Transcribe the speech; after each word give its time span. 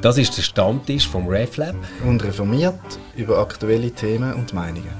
Das 0.00 0.16
ist 0.16 0.36
der 0.36 0.42
Stammtisch 0.42 1.08
vom 1.08 1.26
RefLab. 1.26 1.74
Und 2.06 2.22
reformiert 2.22 2.78
über 3.16 3.38
aktuelle 3.38 3.90
Themen 3.90 4.32
und 4.34 4.54
Meinungen. 4.54 4.92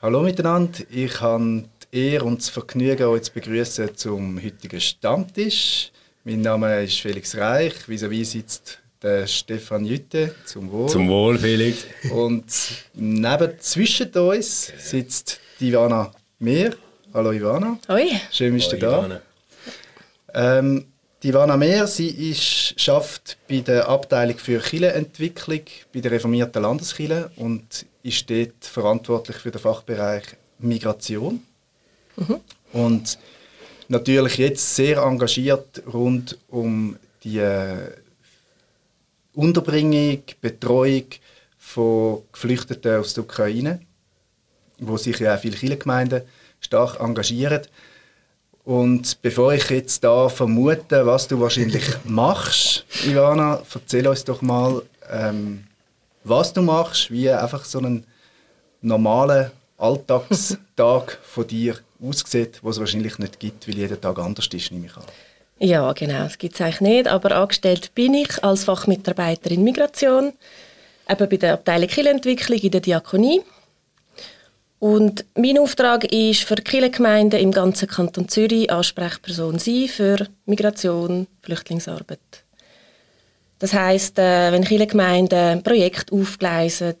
Hallo 0.00 0.22
miteinander, 0.22 0.78
ich 0.90 1.20
habe 1.20 1.64
die 1.92 1.98
Ehre 2.12 2.26
und 2.26 2.38
das 2.38 2.50
Vergnügen, 2.50 3.08
euch 3.08 3.22
zu 3.22 3.32
begrüßen 3.32 3.96
zum 3.96 4.40
heutigen 4.40 4.80
Stammtisch. 4.80 5.90
Mein 6.22 6.42
Name 6.42 6.84
ist 6.84 7.00
Felix 7.00 7.36
Reich, 7.36 7.74
vis-à-vis 7.88 8.30
sitzt 8.30 8.78
der 9.02 9.26
Stefan 9.26 9.84
Jütte, 9.84 10.36
zum 10.44 10.70
Wohl. 10.70 10.88
Zum 10.88 11.08
Wohl, 11.08 11.36
Felix. 11.36 11.84
Und 12.12 12.44
neben 12.94 13.58
zwischen 13.58 14.12
uns 14.12 14.72
sitzt 14.78 15.40
Ivana 15.58 16.12
Mehr. 16.40 16.72
Hallo 17.12 17.32
Ivana. 17.32 17.78
Hoi. 17.88 18.10
Schön, 18.30 18.54
bist 18.54 18.70
du 18.70 18.76
da. 18.76 19.20
Ähm, 20.32 20.84
Ivana 21.20 21.56
Mehr, 21.56 21.88
sie 21.88 22.30
ist, 22.30 22.80
schafft 22.80 23.38
bei 23.48 23.58
der 23.58 23.88
Abteilung 23.88 24.38
für 24.38 24.60
Kirchenentwicklung 24.60 25.62
bei 25.92 26.00
der 26.00 26.12
reformierten 26.12 26.62
Landeskirche 26.62 27.32
und 27.34 27.86
ist 28.04 28.30
dort 28.30 28.64
verantwortlich 28.64 29.38
für 29.38 29.50
den 29.50 29.60
Fachbereich 29.60 30.22
Migration. 30.60 31.42
Mhm. 32.14 32.40
Und 32.72 33.18
natürlich 33.88 34.36
jetzt 34.36 34.76
sehr 34.76 34.98
engagiert 34.98 35.82
rund 35.92 36.38
um 36.50 36.96
die 37.24 37.38
äh, 37.38 37.90
Unterbringung, 39.34 40.22
Betreuung 40.40 41.06
von 41.58 42.22
Geflüchteten 42.30 43.00
aus 43.00 43.14
der 43.14 43.24
Ukraine 43.24 43.80
wo 44.78 44.96
sich 44.96 45.18
ja 45.18 45.34
auch 45.34 45.40
viele 45.40 45.56
Kirchengemeinden 45.56 46.22
stark 46.60 47.00
engagieren. 47.00 47.62
Und 48.64 49.22
bevor 49.22 49.54
ich 49.54 49.70
jetzt 49.70 50.04
da 50.04 50.28
vermute, 50.28 51.06
was 51.06 51.26
du 51.26 51.40
wahrscheinlich 51.40 51.84
machst, 52.04 52.84
Ivana, 53.06 53.62
erzähl 53.74 54.06
uns 54.06 54.24
doch 54.24 54.42
mal, 54.42 54.82
ähm, 55.10 55.64
was 56.24 56.52
du 56.52 56.60
machst, 56.60 57.10
wie 57.10 57.30
einfach 57.30 57.64
so 57.64 57.80
ein 57.80 58.04
normaler 58.82 59.52
Alltagstag 59.78 61.18
von 61.22 61.46
dir 61.46 61.76
aussieht, 62.02 62.58
was 62.62 62.76
es 62.76 62.80
wahrscheinlich 62.80 63.18
nicht 63.18 63.40
gibt, 63.40 63.66
weil 63.66 63.76
jeder 63.76 63.98
Tag 63.98 64.18
anders 64.18 64.48
ist, 64.52 64.70
nehme 64.70 64.86
ich 64.86 64.96
an. 64.96 65.04
Ja, 65.60 65.92
genau, 65.92 66.24
das 66.24 66.38
gibt 66.38 66.54
es 66.54 66.60
eigentlich 66.60 66.80
nicht, 66.82 67.08
aber 67.08 67.32
angestellt 67.36 67.92
bin 67.94 68.14
ich 68.14 68.44
als 68.44 68.64
Fachmitarbeiterin 68.64 69.64
Migration, 69.64 70.32
eben 71.08 71.28
bei 71.28 71.36
der 71.36 71.54
Abteilung 71.54 71.88
Kirchenentwicklung 71.88 72.58
in 72.58 72.70
der 72.70 72.80
Diakonie 72.80 73.40
und 74.78 75.24
mein 75.34 75.58
Auftrag 75.58 76.04
ist 76.12 76.44
für 76.44 76.54
Kirchengemeinden 76.56 77.40
im 77.40 77.50
ganzen 77.50 77.88
Kanton 77.88 78.28
Zürich 78.28 78.70
Ansprechperson 78.70 79.58
sein 79.58 79.88
für 79.88 80.26
Migration, 80.46 81.26
Flüchtlingsarbeit. 81.42 82.44
Das 83.58 83.72
heißt, 83.72 84.18
äh, 84.18 84.52
wenn 84.52 84.64
Kirchengemeinden 84.64 85.38
ein 85.38 85.62
Projekt 85.64 86.12
aufgleisen 86.12 86.94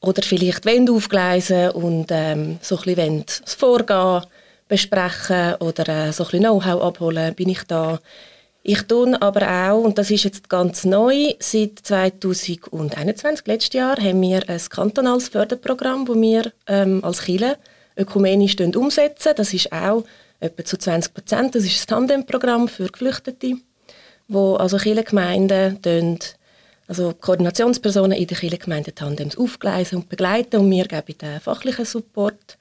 oder 0.00 0.22
vielleicht 0.22 0.66
wollen 0.66 0.90
aufgleisen 0.90 1.70
und 1.70 2.08
ähm, 2.10 2.58
so 2.60 2.76
ein 2.76 2.82
bisschen 2.82 3.24
das 3.26 3.54
Vorgehen 3.54 4.22
besprechen 4.68 5.54
oder 5.60 5.88
äh, 5.88 6.12
so 6.12 6.24
ein 6.24 6.30
bisschen 6.30 6.44
Know-how 6.44 6.82
abholen, 6.82 7.34
bin 7.34 7.48
ich 7.48 7.62
da 7.62 7.98
ich 8.64 8.82
tue 8.82 9.20
aber 9.20 9.70
auch, 9.70 9.82
und 9.82 9.98
das 9.98 10.10
ist 10.10 10.22
jetzt 10.22 10.48
ganz 10.48 10.84
neu, 10.84 11.34
seit 11.40 11.80
2021, 11.82 13.46
letztes 13.46 13.72
Jahr, 13.74 13.96
haben 13.96 14.22
wir 14.22 14.48
ein 14.48 14.60
kantonales 14.70 15.28
Förderprogramm, 15.28 16.06
das 16.06 16.16
wir 16.16 16.52
ähm, 16.68 17.02
als 17.02 17.24
Chile 17.24 17.58
ökumenisch 17.96 18.56
umsetzen. 18.60 19.32
Das 19.36 19.52
ist 19.52 19.72
auch 19.72 20.04
etwa 20.38 20.64
zu 20.64 20.76
20 20.76 21.12
Prozent. 21.12 21.54
Das 21.56 21.64
ist 21.64 21.82
ein 21.82 21.86
Tandemprogramm 21.88 22.68
für 22.68 22.86
Geflüchtete, 22.86 23.56
wo 24.28 24.54
also 24.54 24.76
Kirchengemeinden 24.76 26.18
also 26.86 27.14
Koordinationspersonen 27.18 28.18
in 28.18 28.26
den 28.26 28.36
Kirchengemeinden 28.36 28.94
Tandems 28.94 29.38
aufgleisen 29.38 29.98
und 29.98 30.08
begleiten 30.08 30.60
und 30.60 30.70
wir 30.70 30.84
geben 30.84 31.18
den 31.18 31.40
fachlichen 31.40 31.84
Support. 31.84 32.58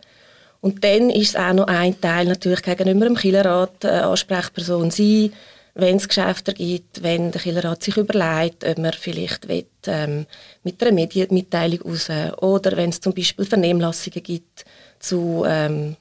Und 0.61 0.83
dann 0.83 1.09
ist 1.09 1.29
es 1.29 1.35
auch 1.35 1.53
noch 1.53 1.67
ein 1.67 1.99
Teil 1.99 2.25
natürlich 2.27 2.61
gegenüber 2.61 3.05
dem 3.05 3.15
Kirchenrat 3.15 3.83
äh, 3.83 3.89
Ansprechperson 3.89 4.91
sein, 4.91 5.33
wenn 5.73 5.97
es 5.97 6.07
Geschäfte 6.07 6.53
gibt, 6.53 7.03
wenn 7.03 7.31
der 7.31 7.41
Killerrat 7.41 7.83
sich 7.83 7.97
überlegt, 7.97 8.63
ob 8.63 8.77
man 8.77 8.93
vielleicht 8.93 9.47
will, 9.47 9.65
ähm, 9.87 10.25
mit 10.63 10.81
einer 10.81 10.91
Medienmitteilung 10.91 11.81
raus 11.81 12.09
oder 12.41 12.75
wenn 12.77 12.89
es 12.89 12.99
zum 12.99 13.13
Beispiel 13.13 13.45
Vernehmlassungen 13.45 14.23
gibt 14.23 14.65
zu 14.99 15.43
ähm, 15.47 15.95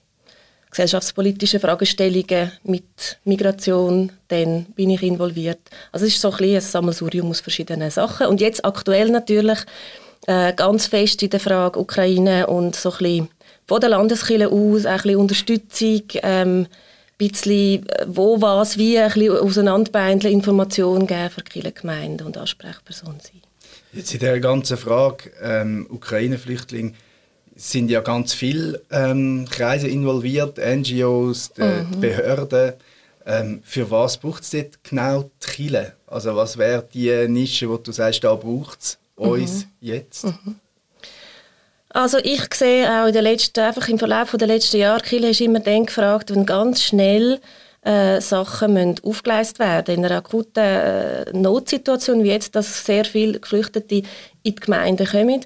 gesellschaftspolitischen 0.71 1.61
Fragestellungen 1.61 2.53
mit 2.65 3.19
Migration, 3.25 4.13
dann 4.29 4.67
bin 4.77 4.91
ich 4.91 5.03
involviert. 5.03 5.59
Also 5.93 6.07
es 6.07 6.15
ist 6.15 6.21
so 6.21 6.31
ein, 6.31 6.55
ein 6.55 6.61
Sammelsurium 6.61 7.29
aus 7.31 7.41
verschiedenen 7.41 7.91
Sachen. 7.91 8.29
Und 8.29 8.41
jetzt 8.41 8.65
aktuell 8.65 9.11
natürlich 9.11 9.59
äh, 10.27 10.53
ganz 10.53 10.87
fest 10.87 11.23
in 11.23 11.31
der 11.31 11.41
Frage 11.41 11.81
Ukraine 11.81 12.47
und 12.47 12.77
so 12.77 12.93
ein 12.93 12.99
bisschen 12.99 13.29
von 13.67 13.81
der 13.81 13.91
Landeskirche 13.91 14.49
aus, 14.49 14.87
ein 14.87 14.97
bisschen 14.97 15.17
Unterstützung, 15.17 16.03
ähm, 16.23 16.67
bisschen, 17.29 17.89
äh, 17.89 18.07
wo, 18.09 18.41
was, 18.41 18.79
wie, 18.79 18.99
ein 18.99 19.13
bisschen 19.13 19.37
auseinanderbeindeln, 19.37 20.33
Informationen 20.33 21.07
geben 21.07 21.31
für 21.31 21.43
die 21.43 21.75
Gemeinden 21.75 22.27
und 22.27 22.37
Ansprechpersonen 22.37 23.21
sein. 23.21 23.43
Jetzt 23.93 24.15
in 24.15 24.21
der 24.21 24.39
ganzen 24.41 24.77
Frage 24.77 25.31
ähm, 25.43 25.87
Ukraine-Flüchtlinge 25.91 26.93
sind 27.57 27.91
ja 27.91 28.01
ganz 28.01 28.33
viele 28.33 28.81
ähm, 28.91 29.47
Kreise 29.51 29.89
involviert, 29.89 30.59
NGOs, 30.59 31.53
die, 31.53 31.63
mhm. 31.63 32.01
Behörden. 32.01 32.75
Ähm, 33.27 33.61
für 33.65 33.91
was 33.91 34.17
braucht 34.17 34.45
es 34.45 34.51
dort 34.51 34.83
genau 34.83 35.25
die 35.25 35.47
Kirche? 35.47 35.93
Also 36.07 36.35
was 36.37 36.57
wäre 36.57 36.87
die 36.93 37.29
Nische, 37.29 37.69
wo 37.69 37.77
du 37.77 37.93
sagst, 37.93 38.25
da 38.25 38.35
braucht 38.35 38.81
es 38.81 38.99
uns 39.17 39.65
mhm. 39.65 39.71
jetzt? 39.81 40.25
Mhm. 40.25 40.57
Also 41.93 42.19
ich 42.19 42.55
sehe 42.55 42.89
auch 42.89 43.09
in 43.09 43.13
der 43.13 43.23
letzten, 43.23 43.61
einfach 43.61 43.89
im 43.89 43.99
Verlauf 43.99 44.31
der 44.31 44.47
letzten 44.47 44.77
Jahre, 44.77 45.01
Kiel 45.01 45.25
ist 45.25 45.41
immer 45.41 45.59
dann 45.59 45.87
gefragt, 45.87 46.33
wenn 46.33 46.47
ganz 46.47 46.83
schnell 46.83 47.41
äh, 47.83 48.21
Sachen 48.21 48.75
müssen 48.75 48.97
aufgeleistet 49.03 49.59
werden 49.59 49.97
in 49.97 50.05
einer 50.05 50.19
akuten 50.19 50.63
äh, 50.63 51.33
Notsituation 51.33 52.23
wie 52.23 52.29
jetzt, 52.29 52.55
dass 52.55 52.85
sehr 52.85 53.05
viele 53.05 53.41
Geflüchtete 53.41 53.97
in 53.97 54.05
die 54.45 54.55
Gemeinden 54.55 55.07
kommen, 55.07 55.45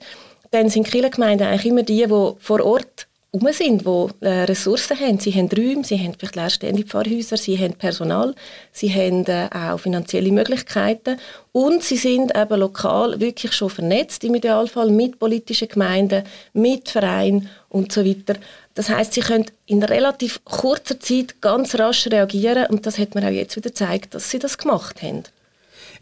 dann 0.51 0.69
sind 0.69 0.87
Kirchengemeinden 0.87 1.47
eigentlich 1.47 1.67
immer 1.67 1.83
die, 1.83 2.05
die 2.07 2.35
vor 2.39 2.61
Ort 2.63 3.07
rum 3.35 3.53
sind, 3.53 3.85
die 3.85 4.27
äh, 4.27 4.45
Ressourcen 4.45 4.99
haben. 4.99 5.19
Sie 5.19 5.33
haben 5.33 5.49
Räume, 5.49 5.85
sie 5.85 5.99
haben 5.99 6.15
vielleicht 6.17 6.37
leerstehende 6.37 6.85
Pfarrhäuser, 6.85 7.37
sie 7.37 7.59
haben 7.59 7.75
Personal, 7.75 8.35
sie 8.73 8.93
haben 8.95 9.25
äh, 9.27 9.49
auch 9.53 9.79
finanzielle 9.79 10.31
Möglichkeiten 10.31 11.19
und 11.53 11.83
sie 11.83 11.97
sind 11.97 12.37
eben 12.37 12.61
lokal 12.61 13.19
wirklich 13.21 13.53
schon 13.53 13.71
vernetzt 13.71 14.23
im 14.25 14.37
Idealfall 14.37 14.91
mit 14.91 15.19
politischen 15.19 15.69
Gemeinden, 15.69 16.25
mit 16.53 16.89
Vereinen 16.89 17.49
und 17.69 17.91
so 17.93 18.05
weiter. 18.05 18.39
Das 18.75 18.89
heißt, 18.89 19.15
sie 19.15 19.21
können 19.21 19.47
in 19.67 19.83
relativ 19.83 20.45
kurzer 20.45 20.99
Zeit 21.01 21.41
ganz 21.41 21.77
rasch 21.77 22.07
reagieren 22.07 22.67
und 22.71 22.87
das 22.87 22.99
hat 22.99 23.15
man 23.15 23.25
auch 23.25 23.31
jetzt 23.31 23.57
wieder 23.57 23.71
gezeigt, 23.71 24.15
dass 24.15 24.31
sie 24.31 24.39
das 24.39 24.59
gemacht 24.59 25.03
haben. 25.03 25.25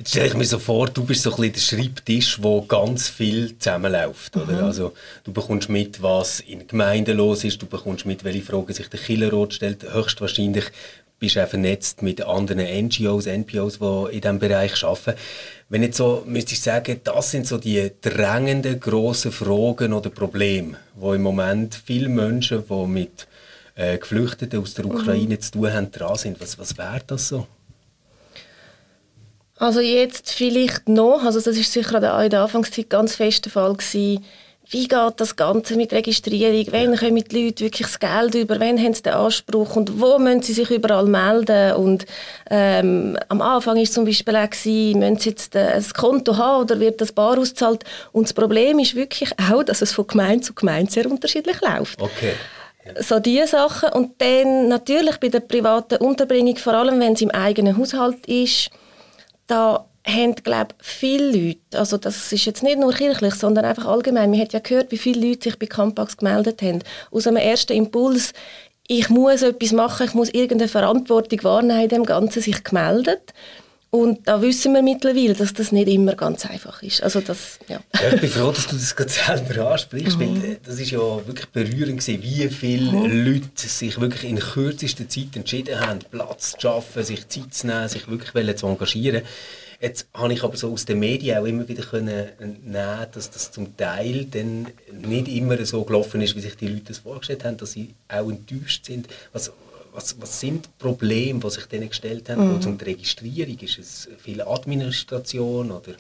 Jetzt 0.03 0.11
stelle 0.11 0.27
ich 0.27 0.35
mir 0.35 0.45
so 0.45 0.59
vor, 0.59 0.89
du 0.89 1.05
bist 1.05 1.23
so 1.23 1.31
ein 1.31 1.53
bisschen 1.53 1.77
der 1.79 1.85
Schreibtisch, 1.85 2.43
wo 2.43 2.63
ganz 2.63 3.09
viel 3.09 3.57
zusammenläuft. 3.57 4.37
Oder? 4.37 4.55
Mhm. 4.55 4.65
Also, 4.65 4.95
du 5.23 5.33
bekommst 5.33 5.69
mit, 5.69 6.03
was 6.03 6.41
in 6.41 6.59
der 6.59 6.67
Gemeinde 6.67 7.13
los 7.13 7.45
ist, 7.45 7.63
du 7.63 7.67
bekommst 7.67 8.05
mit, 8.05 8.25
welche 8.25 8.43
Fragen 8.43 8.73
sich 8.73 8.89
der 8.89 8.99
Killerrot 8.99 9.55
stellt. 9.55 9.87
Höchstwahrscheinlich 9.95 10.65
bist 11.21 11.37
du 11.37 11.45
auch 11.45 11.49
vernetzt 11.49 12.03
mit 12.03 12.21
anderen 12.21 12.87
NGOs, 12.87 13.27
NPOs, 13.27 13.79
die 13.79 14.17
in 14.17 14.21
diesem 14.21 14.39
Bereich 14.41 14.83
arbeiten. 14.83 15.15
Wenn 15.69 15.85
jetzt 15.85 15.99
so, 15.99 16.25
müsste 16.27 16.55
ich 16.55 16.61
sagen, 16.61 17.01
das 17.05 17.31
sind 17.31 17.47
so 17.47 17.59
die 17.59 17.93
drängenden, 18.01 18.81
grossen 18.81 19.31
Fragen 19.31 19.93
oder 19.93 20.11
Probleme, 20.11 20.79
wo 20.97 21.15
im 21.15 21.23
Moment 21.23 21.77
viele 21.77 22.09
Menschen, 22.09 22.65
die 22.69 22.87
mit 22.89 23.29
äh, 23.77 23.99
Geflüchteten 23.99 24.61
aus 24.61 24.75
der 24.75 24.87
Ukraine 24.87 25.37
mhm. 25.37 25.41
zu 25.41 25.53
tun 25.53 25.73
haben, 25.73 25.93
dran 25.93 26.17
sind. 26.17 26.41
Was, 26.41 26.59
was 26.59 26.77
wäre 26.77 27.03
das 27.07 27.29
so? 27.29 27.47
Also 29.63 29.79
jetzt 29.79 30.33
vielleicht 30.33 30.89
noch, 30.89 31.23
also 31.23 31.41
das 31.41 31.57
ist 31.57 31.73
sicher 31.73 31.95
in 32.25 32.31
der 32.31 32.41
Anfangszeit 32.41 32.91
ganz 32.91 33.15
fest 33.15 33.45
der 33.45 33.53
Fall 33.53 33.73
gewesen, 33.75 34.25
wie 34.69 34.89
geht 34.89 35.13
das 35.19 35.37
Ganze 35.37 35.77
mit 35.77 35.93
Registrierung? 35.93 36.67
Wann 36.73 36.97
kommen 36.97 37.23
die 37.23 37.45
Leute 37.45 37.63
wirklich 37.63 37.87
das 37.87 38.01
Geld 38.01 38.35
über? 38.35 38.59
Wann 38.59 38.77
haben 38.83 38.93
sie 38.93 39.03
den 39.03 39.13
Anspruch? 39.13 39.77
Und 39.77 40.01
wo 40.01 40.19
müssen 40.19 40.43
sie 40.43 40.55
sich 40.55 40.69
überall 40.69 41.07
melden? 41.07 41.75
Und 41.77 42.07
ähm, 42.51 43.17
am 43.29 43.41
Anfang 43.41 43.77
war 43.77 43.83
es 43.83 43.93
zum 43.93 44.05
Beispiel 44.05 44.35
auch, 44.35 44.51
gewesen, 44.51 44.99
müssen 44.99 45.19
sie 45.19 45.29
jetzt 45.29 45.55
äh, 45.55 45.75
ein 45.75 45.85
Konto 45.95 46.37
haben 46.37 46.63
oder 46.63 46.81
wird 46.81 47.01
das 47.01 47.13
Bar 47.13 47.39
ausgezahlt? 47.39 47.85
Und 48.11 48.25
das 48.25 48.33
Problem 48.33 48.81
ist 48.81 48.97
wirklich 48.97 49.31
auch, 49.49 49.63
dass 49.63 49.81
es 49.81 49.93
von 49.93 50.09
Gemeinde 50.09 50.45
zu 50.45 50.55
Gemeinde 50.55 50.91
sehr 50.91 51.09
unterschiedlich 51.09 51.61
läuft. 51.61 52.03
Okay. 52.03 52.33
So 52.99 53.21
diese 53.21 53.47
Sachen. 53.47 53.91
Und 53.91 54.21
dann 54.21 54.67
natürlich 54.67 55.19
bei 55.19 55.29
der 55.29 55.41
privaten 55.41 55.99
Unterbringung, 55.99 56.57
vor 56.57 56.75
allem 56.75 56.99
wenn 56.99 57.13
es 57.13 57.21
im 57.21 57.31
eigenen 57.31 57.79
Haushalt 57.79 58.27
ist, 58.27 58.71
da 59.47 59.87
haben, 60.07 60.35
glaube 60.35 60.75
viele 60.81 61.31
Leute, 61.31 61.79
also 61.79 61.97
das 61.97 62.33
ist 62.33 62.45
jetzt 62.45 62.63
nicht 62.63 62.79
nur 62.79 62.93
kirchlich, 62.93 63.35
sondern 63.35 63.65
einfach 63.65 63.87
allgemein, 63.87 64.31
man 64.31 64.41
hat 64.41 64.53
ja 64.53 64.59
gehört, 64.59 64.91
wie 64.91 64.99
viele 64.99 65.29
Leute 65.29 65.45
sich 65.45 65.59
bei 65.59 65.67
Campax 65.67 66.17
gemeldet 66.17 66.61
haben. 66.63 66.81
Aus 67.11 67.27
einem 67.27 67.37
ersten 67.37 67.73
Impuls, 67.73 68.33
ich 68.89 69.09
muss 69.09 69.43
etwas 69.43 69.73
machen, 69.73 70.07
ich 70.07 70.15
muss 70.15 70.29
irgendeine 70.31 70.69
Verantwortung 70.69 71.45
wahrnehmen 71.45 71.83
in 71.85 71.89
dem 71.89 72.05
Ganzen, 72.05 72.43
sich 72.43 72.65
gemeldet. 72.65 73.33
Und 73.95 74.27
da 74.27 74.41
wissen 74.41 74.73
wir 74.73 74.81
mittlerweile, 74.81 75.35
dass 75.35 75.53
das 75.53 75.71
nicht 75.71 75.87
immer 75.87 76.15
ganz 76.15 76.47
einfach 76.47 76.83
ist. 76.83 77.03
Also 77.03 77.21
das, 77.21 77.59
ja. 77.69 77.79
ja 78.01 78.15
ich 78.15 78.23
bin 78.23 78.31
froh, 78.31 78.51
dass 78.51 78.67
du 78.67 78.75
das 78.75 78.97
gerade 78.97 79.11
selber 79.11 79.71
ansprichst, 79.71 80.19
mhm. 80.19 80.43
weil 80.43 80.59
das 80.65 80.81
ist 80.81 80.93
ja 80.93 80.99
wirklich 80.99 81.47
berührend 81.51 82.01
gewesen, 82.01 82.23
wie 82.23 82.49
viele 82.49 82.91
mhm. 82.91 83.27
Leute 83.27 83.69
sich 83.69 84.01
wirklich 84.01 84.25
in 84.25 84.39
kürzester 84.39 85.07
Zeit 85.07 85.37
entschieden 85.37 85.79
haben, 85.79 85.99
Platz 86.11 86.53
zu 86.53 86.61
schaffen, 86.61 87.05
sich 87.05 87.29
Zeit 87.29 87.53
zu 87.53 87.67
nehmen, 87.67 87.87
sich 87.87 88.09
wirklich 88.09 88.57
zu 88.57 88.67
engagieren. 88.67 89.25
Jetzt 89.83 90.07
habe 90.15 90.33
ich 90.33 90.45
aber 90.45 90.57
so 90.57 90.73
aus 90.73 90.85
den 90.85 91.01
Medien 91.01 91.37
auch 91.39 91.45
immer 91.45 91.67
wieder 91.67 91.83
können 91.83 92.29
nehmen, 92.39 93.07
dass 93.13 93.33
das 93.33 93.51
zum 93.51 93.77
Teil 93.77 94.27
dann 94.27 94.69
nicht 94.93 95.27
immer 95.27 95.63
so 95.67 95.83
gelaufen 95.83 96.21
ist, 96.21 96.37
wie 96.37 96.41
sich 96.41 96.57
die 96.57 96.69
Leute 96.69 96.85
das 96.89 96.99
vorgestellt 96.99 97.45
haben, 97.45 97.57
dass 97.57 97.73
sie 97.73 97.93
auch 98.09 98.31
enttäuscht 98.31 98.87
sind. 98.87 99.09
Was, 99.33 99.51
was, 99.93 100.21
was 100.21 100.39
sind 100.39 100.67
die 100.67 100.71
Probleme, 100.79 101.41
die 101.41 101.51
sich 101.51 101.67
denen 101.67 101.89
gestellt 101.89 102.29
haben, 102.31 102.55
mhm. 102.55 102.63
zum 102.63 102.79
die 102.79 102.85
Registrierung? 102.85 103.59
Ist 103.59 103.79
es 103.81 104.09
viel 104.19 104.41
Administration 104.41 105.73
oder? 105.73 105.95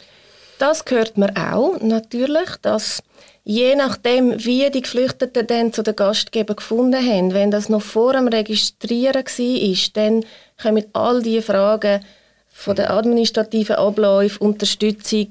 Das 0.61 0.85
hört 0.89 1.19
man 1.19 1.37
auch 1.37 1.81
natürlich, 1.81 2.51
dass 2.63 3.03
je 3.43 3.75
nachdem, 3.75 4.45
wie 4.45 4.71
die 4.71 4.83
Geflüchteten 4.83 5.45
dann 5.49 5.73
zu 5.73 5.83
den 5.83 5.97
Gastgeber 5.97 6.55
gefunden 6.55 7.05
haben, 7.05 7.35
wenn 7.35 7.51
das 7.51 7.69
noch 7.69 7.83
vor 7.83 8.13
dem 8.13 8.29
Registrieren 8.29 9.25
war, 9.25 9.77
dann 9.95 10.25
kommen 10.63 10.85
all 10.93 11.21
diese 11.21 11.43
Fragen 11.43 12.05
von 12.53 12.77
der 12.77 12.93
administrativen 12.93 13.77
Abläufe, 13.77 14.39
Unterstützung, 14.39 15.29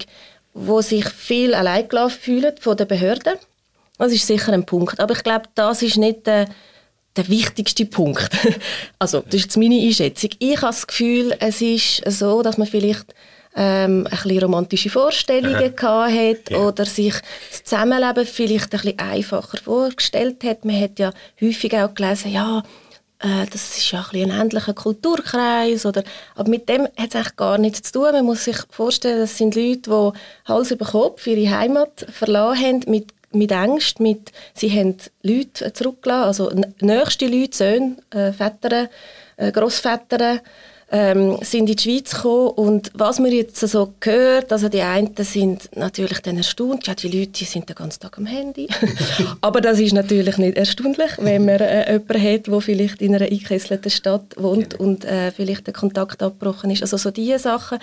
wo 0.53 0.81
sich 0.81 1.07
viel 1.07 1.53
allein 1.53 1.87
gelassen 1.87 2.19
fühlen 2.19 2.53
von 2.59 2.75
den 2.75 2.87
Behörden. 2.87 3.35
Das 3.97 4.11
ist 4.11 4.27
sicher 4.27 4.51
ein 4.51 4.65
Punkt. 4.65 4.99
Aber 4.99 5.13
ich 5.13 5.23
glaube, 5.23 5.45
das 5.55 5.81
ist 5.81 5.97
nicht 5.97 6.27
der 6.27 6.47
der 7.17 7.27
wichtigste 7.27 7.85
Punkt. 7.85 8.29
also, 8.99 9.19
das 9.19 9.35
ist 9.35 9.43
jetzt 9.43 9.57
meine 9.57 9.79
Einschätzung. 9.79 10.29
Ich 10.39 10.57
habe 10.57 10.67
das 10.67 10.87
Gefühl, 10.87 11.35
es 11.39 11.61
ist 11.61 12.01
so, 12.09 12.41
dass 12.41 12.57
man 12.57 12.67
vielleicht 12.67 13.13
ähm, 13.55 14.07
ein 14.09 14.11
bisschen 14.11 14.43
romantische 14.43 14.89
Vorstellungen 14.89 15.73
Aha. 15.77 16.05
hat 16.09 16.49
ja. 16.49 16.57
oder 16.57 16.85
sich 16.85 17.13
das 17.49 17.63
Zusammenleben 17.65 18.25
vielleicht 18.25 18.73
ein 18.73 18.81
bisschen 18.81 18.99
einfacher 18.99 19.57
vorgestellt 19.57 20.43
hat. 20.45 20.63
Man 20.63 20.79
hat 20.79 20.99
ja 20.99 21.11
häufig 21.41 21.75
auch 21.75 21.93
gelesen, 21.93 22.31
ja, 22.31 22.63
äh, 23.21 23.45
das 23.51 23.77
ist 23.77 23.91
ja 23.91 24.05
ein, 24.11 24.31
ein 24.31 24.41
ähnlicher 24.41 24.73
Kulturkreis. 24.73 25.85
Oder, 25.85 26.03
aber 26.35 26.49
mit 26.49 26.67
dem 26.69 26.83
hat 26.83 27.09
es 27.09 27.15
eigentlich 27.15 27.35
gar 27.35 27.57
nichts 27.57 27.91
zu 27.91 27.99
tun. 27.99 28.11
Man 28.11 28.25
muss 28.25 28.43
sich 28.45 28.57
vorstellen, 28.69 29.19
das 29.19 29.37
sind 29.37 29.55
Leute, 29.55 29.89
die 29.89 30.51
Hals 30.51 30.71
über 30.71 30.85
Kopf 30.85 31.25
ihre 31.27 31.55
Heimat 31.55 32.05
verlassen 32.11 32.65
haben, 32.65 32.79
mit 32.87 33.13
mit 33.33 33.53
Angst, 33.53 34.01
mit, 34.01 34.33
sie 34.53 34.69
haben 34.69 34.97
Leute 35.23 35.71
zurückgelassen, 35.71 36.27
also 36.27 36.51
nächste 36.81 37.27
Leute, 37.27 37.55
Söhne, 37.55 37.95
äh, 38.09 38.33
Väter, 38.33 38.89
äh, 39.37 39.53
Großväter, 39.53 40.41
ähm, 40.91 41.37
sind 41.41 41.69
in 41.69 41.75
die 41.75 41.81
Schweiz 41.81 42.13
gekommen. 42.13 42.49
Und 42.49 42.91
was 42.93 43.19
man 43.19 43.31
jetzt 43.31 43.57
so 43.57 43.93
gehört, 43.99 44.51
also 44.51 44.67
die 44.67 44.81
einen 44.81 45.15
sind 45.17 45.69
natürlich 45.75 46.19
dann 46.19 46.37
erstaunt, 46.37 46.85
ja 46.87 46.93
die 46.93 47.07
Leute 47.07 47.31
die 47.31 47.45
sind 47.45 47.69
den 47.69 47.75
ganzen 47.75 48.01
Tag 48.01 48.17
am 48.17 48.25
Handy, 48.25 48.67
aber 49.41 49.61
das 49.61 49.79
ist 49.79 49.93
natürlich 49.93 50.37
nicht 50.37 50.57
erstaunlich, 50.57 51.11
wenn 51.17 51.45
man 51.45 51.61
äh, 51.61 51.93
jemanden 51.93 52.21
hat, 52.21 52.47
der 52.47 52.61
vielleicht 52.61 53.01
in 53.01 53.15
einer 53.15 53.25
eingekesselten 53.25 53.89
Stadt 53.89 54.35
wohnt 54.37 54.71
genau. 54.71 54.83
und 54.83 55.05
äh, 55.05 55.31
vielleicht 55.31 55.65
der 55.65 55.73
Kontakt 55.73 56.21
abgebrochen 56.21 56.71
ist, 56.71 56.81
also 56.81 56.97
so 56.97 57.09
diese 57.09 57.39
Sachen. 57.39 57.79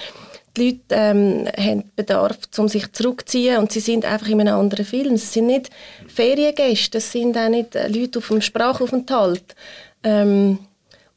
Die 0.57 0.71
Leute 0.71 0.81
ähm, 0.91 1.47
haben 1.57 1.85
Bedarf, 1.95 2.39
um 2.57 2.69
sich 2.69 2.91
zurückzuziehen. 2.93 3.59
Und 3.59 3.71
sie 3.71 3.81
sind 3.81 4.05
einfach 4.05 4.29
in 4.29 4.41
einem 4.41 4.59
anderen 4.59 4.85
Film. 4.85 5.15
Es 5.15 5.33
sind 5.33 5.47
nicht 5.47 5.71
Feriengäste, 6.09 6.99
es 6.99 7.13
sind 7.13 7.37
auch 7.37 7.49
nicht 7.49 7.77
äh, 7.77 7.87
Leute 7.87 8.19
auf 8.19 8.29
dem 8.29 8.41
Sprachaufenthalt. 8.41 9.55
Ähm, 10.03 10.59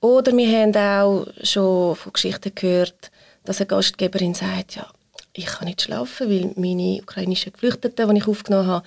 oder 0.01 0.36
wir 0.36 0.59
haben 0.59 0.75
auch 0.75 1.27
schon 1.44 1.95
von 1.95 2.13
Geschichten 2.13 2.51
gehört, 2.53 3.12
dass 3.45 3.59
eine 3.59 3.68
Gastgeberin 3.68 4.33
sagt, 4.33 4.75
ja, 4.75 4.88
ich 5.33 5.45
kann 5.45 5.68
nicht 5.68 5.83
schlafen, 5.83 6.30
weil 6.30 6.51
meine 6.56 7.01
ukrainischen 7.01 7.53
Geflüchteten, 7.53 8.09
die 8.09 8.18
ich 8.18 8.27
aufgenommen 8.27 8.68
habe, 8.68 8.86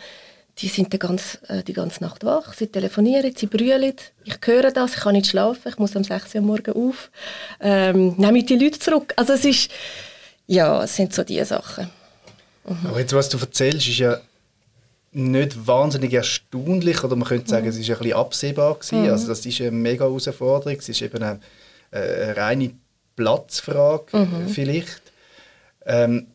die 0.58 0.68
sind 0.68 0.92
die 0.92 0.98
ganze, 0.98 1.38
äh, 1.48 1.62
die 1.62 1.72
ganze 1.72 2.02
Nacht 2.02 2.24
wach, 2.24 2.52
sie 2.52 2.68
telefonieren, 2.68 3.34
sie 3.34 3.46
brüllen, 3.46 3.94
ich 4.24 4.36
höre 4.44 4.70
das, 4.70 4.94
ich 4.94 5.00
kann 5.00 5.14
nicht 5.14 5.26
schlafen, 5.26 5.68
ich 5.68 5.78
muss 5.78 5.96
um 5.96 6.04
6 6.04 6.34
Uhr 6.36 6.40
morgen 6.42 6.74
auf, 6.74 7.10
ähm, 7.60 8.14
nehme 8.16 8.38
ich 8.38 8.46
die 8.46 8.56
Leute 8.56 8.78
zurück. 8.78 9.12
Also 9.16 9.32
es 9.32 9.44
ist, 9.44 9.70
ja, 10.46 10.84
es 10.84 10.94
sind 10.94 11.12
so 11.12 11.24
diese 11.24 11.46
Sachen. 11.46 11.90
Mhm. 12.66 12.86
Aber 12.86 13.00
jetzt, 13.00 13.12
was 13.12 13.28
du 13.28 13.38
erzählst, 13.38 13.88
ist 13.88 13.98
ja 13.98 14.20
nicht 15.14 15.66
wahnsinnig 15.66 16.12
erstaunlich 16.12 17.04
oder 17.04 17.16
man 17.16 17.28
könnte 17.28 17.48
sagen, 17.48 17.64
mhm. 17.64 17.70
es 17.70 17.78
ist 17.78 17.88
ein 17.88 17.98
bisschen 17.98 18.16
absehbar 18.16 18.74
gewesen. 18.74 19.02
Mhm. 19.02 19.10
Also 19.10 19.28
das 19.28 19.46
ist 19.46 19.60
eine 19.60 19.70
mega 19.70 20.04
Herausforderung. 20.04 20.76
Es 20.78 20.88
ist 20.88 21.02
eben 21.02 21.22
eine, 21.22 21.40
eine 21.92 22.36
reine 22.36 22.70
Platzfrage 23.16 24.16
mhm. 24.16 24.48
vielleicht. 24.48 25.02
Ähm, 25.86 26.26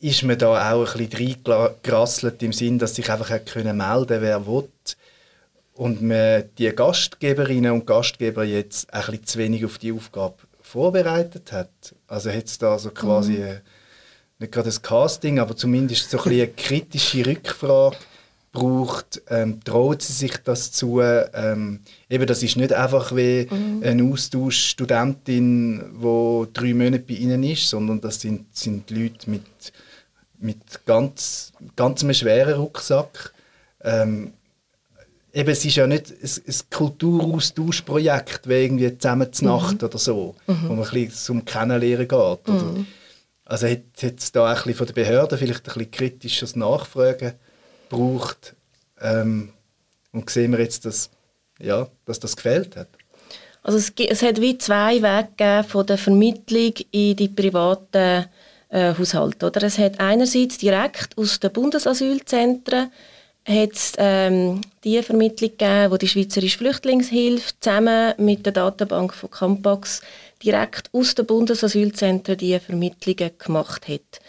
ist 0.00 0.22
man 0.22 0.38
da 0.38 0.72
auch 0.72 0.94
ein 0.94 1.06
bisschen 1.06 1.44
reingerasselt 1.46 2.42
im 2.42 2.52
Sinn, 2.52 2.78
dass 2.78 2.94
sich 2.94 3.10
einfach 3.10 3.44
können 3.44 3.76
melden 3.76 4.20
wer 4.20 4.46
will 4.46 4.68
und 5.74 6.02
man 6.02 6.44
die 6.58 6.70
Gastgeberinnen 6.70 7.72
und 7.72 7.86
Gastgeber 7.86 8.44
jetzt 8.44 8.92
ein 8.92 9.00
bisschen 9.00 9.26
zu 9.26 9.38
wenig 9.38 9.64
auf 9.64 9.78
die 9.78 9.92
Aufgabe 9.92 10.36
vorbereitet 10.60 11.52
hat. 11.52 11.70
Also 12.06 12.30
hat 12.30 12.46
es 12.46 12.58
da 12.58 12.78
so 12.78 12.90
quasi 12.90 13.32
mhm. 13.32 13.44
Äh, 13.44 13.60
nicht 14.38 14.52
gerade 14.52 14.68
das 14.68 14.82
Casting, 14.82 15.38
aber 15.38 15.56
zumindest 15.56 16.10
so 16.10 16.18
ein 16.18 16.32
eine 16.32 16.48
kritische 16.48 17.24
Rückfrage 17.24 17.96
braucht, 18.54 19.20
ähm, 19.28 19.62
traut 19.64 20.00
sie 20.00 20.12
sich 20.12 20.36
das 20.38 20.70
zu? 20.70 21.00
Ähm, 21.00 21.80
eben, 22.08 22.26
das 22.26 22.42
ist 22.42 22.56
nicht 22.56 22.72
einfach 22.72 23.14
wie 23.14 23.48
mhm. 23.50 23.82
eine 23.84 24.04
Austauschstudentin, 24.04 26.00
die 26.00 26.52
drei 26.52 26.72
Monate 26.72 27.00
bei 27.00 27.14
ihnen 27.14 27.42
ist, 27.42 27.68
sondern 27.68 28.00
das 28.00 28.20
sind, 28.20 28.56
sind 28.56 28.90
Leute 28.90 29.28
mit, 29.28 29.42
mit 30.38 30.86
ganz, 30.86 31.52
ganz 31.74 32.04
einem 32.04 32.14
schweren 32.14 32.54
Rucksack. 32.54 33.34
Ähm, 33.82 34.32
eben, 35.32 35.50
es 35.50 35.64
ist 35.64 35.74
ja 35.74 35.88
nicht 35.88 36.12
ein, 36.12 36.30
ein 36.46 36.54
Kulturaustauschprojekt, 36.70 38.48
wie 38.48 38.54
irgendwie 38.54 38.96
zusammen 38.96 39.32
zur 39.32 39.48
Nacht 39.48 39.82
mhm. 39.82 39.88
oder 39.88 39.98
so, 39.98 40.36
mhm. 40.46 40.68
wo 40.68 40.74
man 40.74 40.84
ein 40.84 40.90
bisschen 40.90 41.10
zum 41.10 41.44
Kennenlernen 41.44 42.06
geht. 42.06 42.48
Mhm. 42.48 42.86
Also 43.44 43.66
hat 43.66 43.80
es 44.00 44.30
da 44.30 44.46
ein 44.46 44.54
bisschen 44.54 44.74
von 44.74 44.86
der 44.86 44.94
Behörde 44.94 45.36
vielleicht 45.36 45.68
ein 45.68 45.74
bisschen 45.74 45.90
kritisches 45.90 46.54
Nachfragen 46.54 47.32
braucht 47.88 48.54
ähm, 49.00 49.52
und 50.12 50.28
sehen 50.30 50.52
wir 50.52 50.60
jetzt, 50.60 50.84
dass, 50.84 51.10
ja, 51.58 51.88
dass 52.04 52.20
das 52.20 52.36
gefällt 52.36 52.76
hat? 52.76 52.88
Also 53.62 53.78
es, 53.78 53.92
es 53.96 54.22
hat 54.22 54.40
wie 54.40 54.58
zwei 54.58 55.02
Wege 55.02 55.64
von 55.66 55.86
der 55.86 55.98
Vermittlung 55.98 56.74
in 56.90 57.16
die 57.16 57.28
privaten 57.28 58.26
äh, 58.68 58.94
Haushalte. 58.98 59.46
Oder? 59.46 59.62
Es 59.62 59.78
hat 59.78 60.00
einerseits 60.00 60.58
direkt 60.58 61.16
aus 61.16 61.40
den 61.40 61.52
Bundesasylzentren 61.52 62.90
hat 63.46 63.92
ähm, 63.98 64.62
die 64.84 65.02
Vermittlung 65.02 65.50
gegeben, 65.50 65.90
wo 65.90 65.96
die 65.96 66.08
Schweizerische 66.08 66.58
Flüchtlingshilfe 66.58 67.52
zusammen 67.60 68.14
mit 68.16 68.46
der 68.46 68.54
Datenbank 68.54 69.12
von 69.14 69.30
Campax 69.30 70.00
direkt 70.42 70.88
aus 70.92 71.14
den 71.14 71.26
Bundesasylzentren 71.26 72.38
die 72.38 72.58
Vermittlungen 72.58 73.30
gemacht 73.38 73.86
hat. 73.88 74.20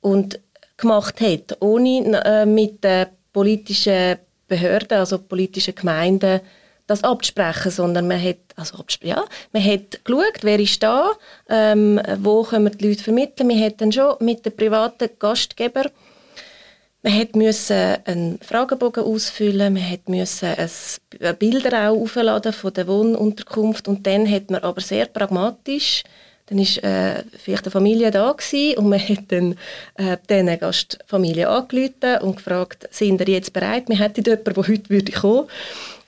Und 0.00 0.38
gemacht 0.82 1.20
hat, 1.20 1.56
ohne 1.60 2.22
äh, 2.24 2.46
mit 2.46 2.84
den 2.84 3.06
politischen 3.32 4.18
Behörden, 4.46 4.98
also 4.98 5.18
politischen 5.18 5.74
Gemeinden, 5.74 6.40
das 6.86 7.04
abzusprechen, 7.04 7.70
sondern 7.70 8.06
man 8.06 8.22
hat, 8.22 8.36
also 8.56 8.84
ja, 9.02 9.24
man 9.52 9.64
hat 9.64 10.04
geschaut, 10.04 10.42
wer 10.42 10.58
ist 10.58 10.82
da, 10.82 11.12
ähm, 11.48 12.00
wo 12.18 12.42
können 12.42 12.64
wir 12.64 12.70
die 12.70 12.88
Leute 12.88 13.02
vermitteln. 13.02 13.46
Man 13.46 13.62
hat 13.62 13.80
dann 13.80 13.92
schon 13.92 14.16
mit 14.20 14.44
den 14.44 14.54
privaten 14.54 15.08
Gastgebern 15.18 15.90
man 17.02 17.18
hat 17.18 17.34
müssen 17.34 17.96
einen 18.04 18.38
Fragebogen 18.40 19.02
ausfüllen, 19.02 19.74
man 19.74 19.90
hat 19.90 20.08
müssen 20.08 20.54
Bilder 21.38 21.90
auch 21.90 22.00
aufladen 22.00 22.52
von 22.52 22.72
der 22.72 22.86
Wohnunterkunft 22.86 23.88
und 23.88 24.06
dann 24.06 24.30
hat 24.30 24.50
man 24.50 24.62
aber 24.62 24.80
sehr 24.80 25.06
pragmatisch 25.06 26.04
dann 26.52 26.58
war 26.58 27.18
äh, 27.18 27.24
vielleicht 27.38 27.64
eine 27.64 27.70
Familie 27.70 28.10
da 28.10 28.32
gewesen, 28.32 28.78
und 28.78 28.88
man 28.88 29.00
hat 29.00 29.24
dann 29.28 29.56
äh, 29.96 30.16
diese 30.28 30.58
Gastfamilie 30.58 31.48
angerufen 31.48 32.18
und 32.22 32.36
gefragt, 32.36 32.88
sind 32.90 33.20
ihr 33.20 33.34
jetzt 33.34 33.52
bereit? 33.52 33.88
Wir 33.88 33.98
hätten 33.98 34.22
jemanden, 34.24 34.54
der 34.54 34.66
heute 34.68 34.90
würde 34.90 35.12
kommen 35.12 35.48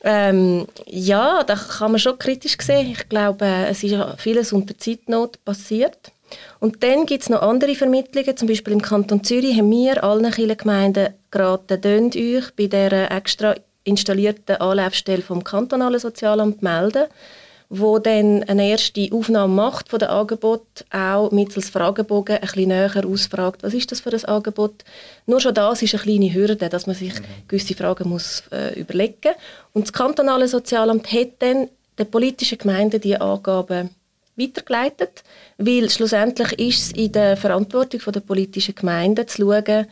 ähm, 0.07 0.67
ja, 0.85 1.43
da 1.45 1.55
kann 1.55 1.93
man 1.93 1.99
schon 1.99 2.19
kritisch 2.19 2.59
sehen. 2.61 2.91
Ich 2.93 3.09
glaube, 3.09 3.47
äh, 3.47 3.71
es 3.71 3.83
ist 3.83 3.97
vieles 4.19 4.53
unter 4.53 4.77
Zeitnot 4.77 5.43
passiert. 5.47 6.13
Und 6.61 6.83
dann 6.83 7.07
gibt 7.07 7.23
es 7.23 7.31
noch 7.31 7.41
andere 7.41 7.75
Vermittlungen, 7.75 8.37
zum 8.37 8.49
Beispiel 8.49 8.75
im 8.75 8.83
Kanton 8.83 9.25
Zürich 9.25 9.57
haben 9.57 9.71
wir 9.71 10.05
allen 10.05 10.31
Kirchengemeinden 10.31 11.15
geraten, 11.31 11.81
euch 12.15 12.51
bei 12.57 12.67
der 12.67 13.11
extra 13.11 13.55
installierten 13.85 14.57
Anlaufstelle 14.57 15.23
vom 15.23 15.43
kantonalen 15.43 16.01
Sozialamt 16.01 16.63
melden 16.63 17.05
wo 17.69 17.99
dann 17.99 18.43
eine 18.45 18.69
erste 18.69 19.09
Aufnahme 19.13 19.53
macht 19.53 19.89
von 19.89 19.99
dem 19.99 20.09
Angebot, 20.09 20.85
auch 20.91 21.31
mittels 21.31 21.71
Fragebogen 21.71 22.37
ein 22.37 22.41
bisschen 22.41 22.69
näher 22.69 23.05
ausfragt, 23.07 23.63
was 23.63 23.75
ist 23.75 23.91
das 23.91 24.01
für 24.01 24.13
ein 24.13 24.25
Angebot. 24.25 24.85
Nur 25.27 25.41
schon 25.41 25.55
das 25.55 25.83
ist 25.83 25.95
eine 25.95 26.03
kleine 26.03 26.33
Hürde, 26.33 26.69
dass 26.69 26.87
man 26.87 26.95
sich 26.95 27.15
mhm. 27.15 27.25
gewisse 27.49 27.75
Fragen 27.75 28.09
muss 28.09 28.45
äh, 28.53 28.79
überlegen 28.79 29.35
Und 29.73 29.87
das 29.87 29.93
kantonale 29.93 30.49
Sozialamt 30.49 31.13
hat 31.13 31.31
dann 31.41 31.69
den 31.99 32.11
politischen 32.11 32.59
Gemeinden 32.59 33.01
die 33.01 33.17
Angaben 33.17 33.91
weitergeleitet, 34.37 35.23
weil 35.59 35.89
schlussendlich 35.91 36.53
ist 36.59 36.79
es 36.79 36.93
in 36.93 37.13
der 37.13 37.37
Verantwortung 37.37 38.01
der 38.13 38.21
politischen 38.21 38.75
Gemeinden 38.75 39.29
zu 39.29 39.43
schauen, 39.43 39.87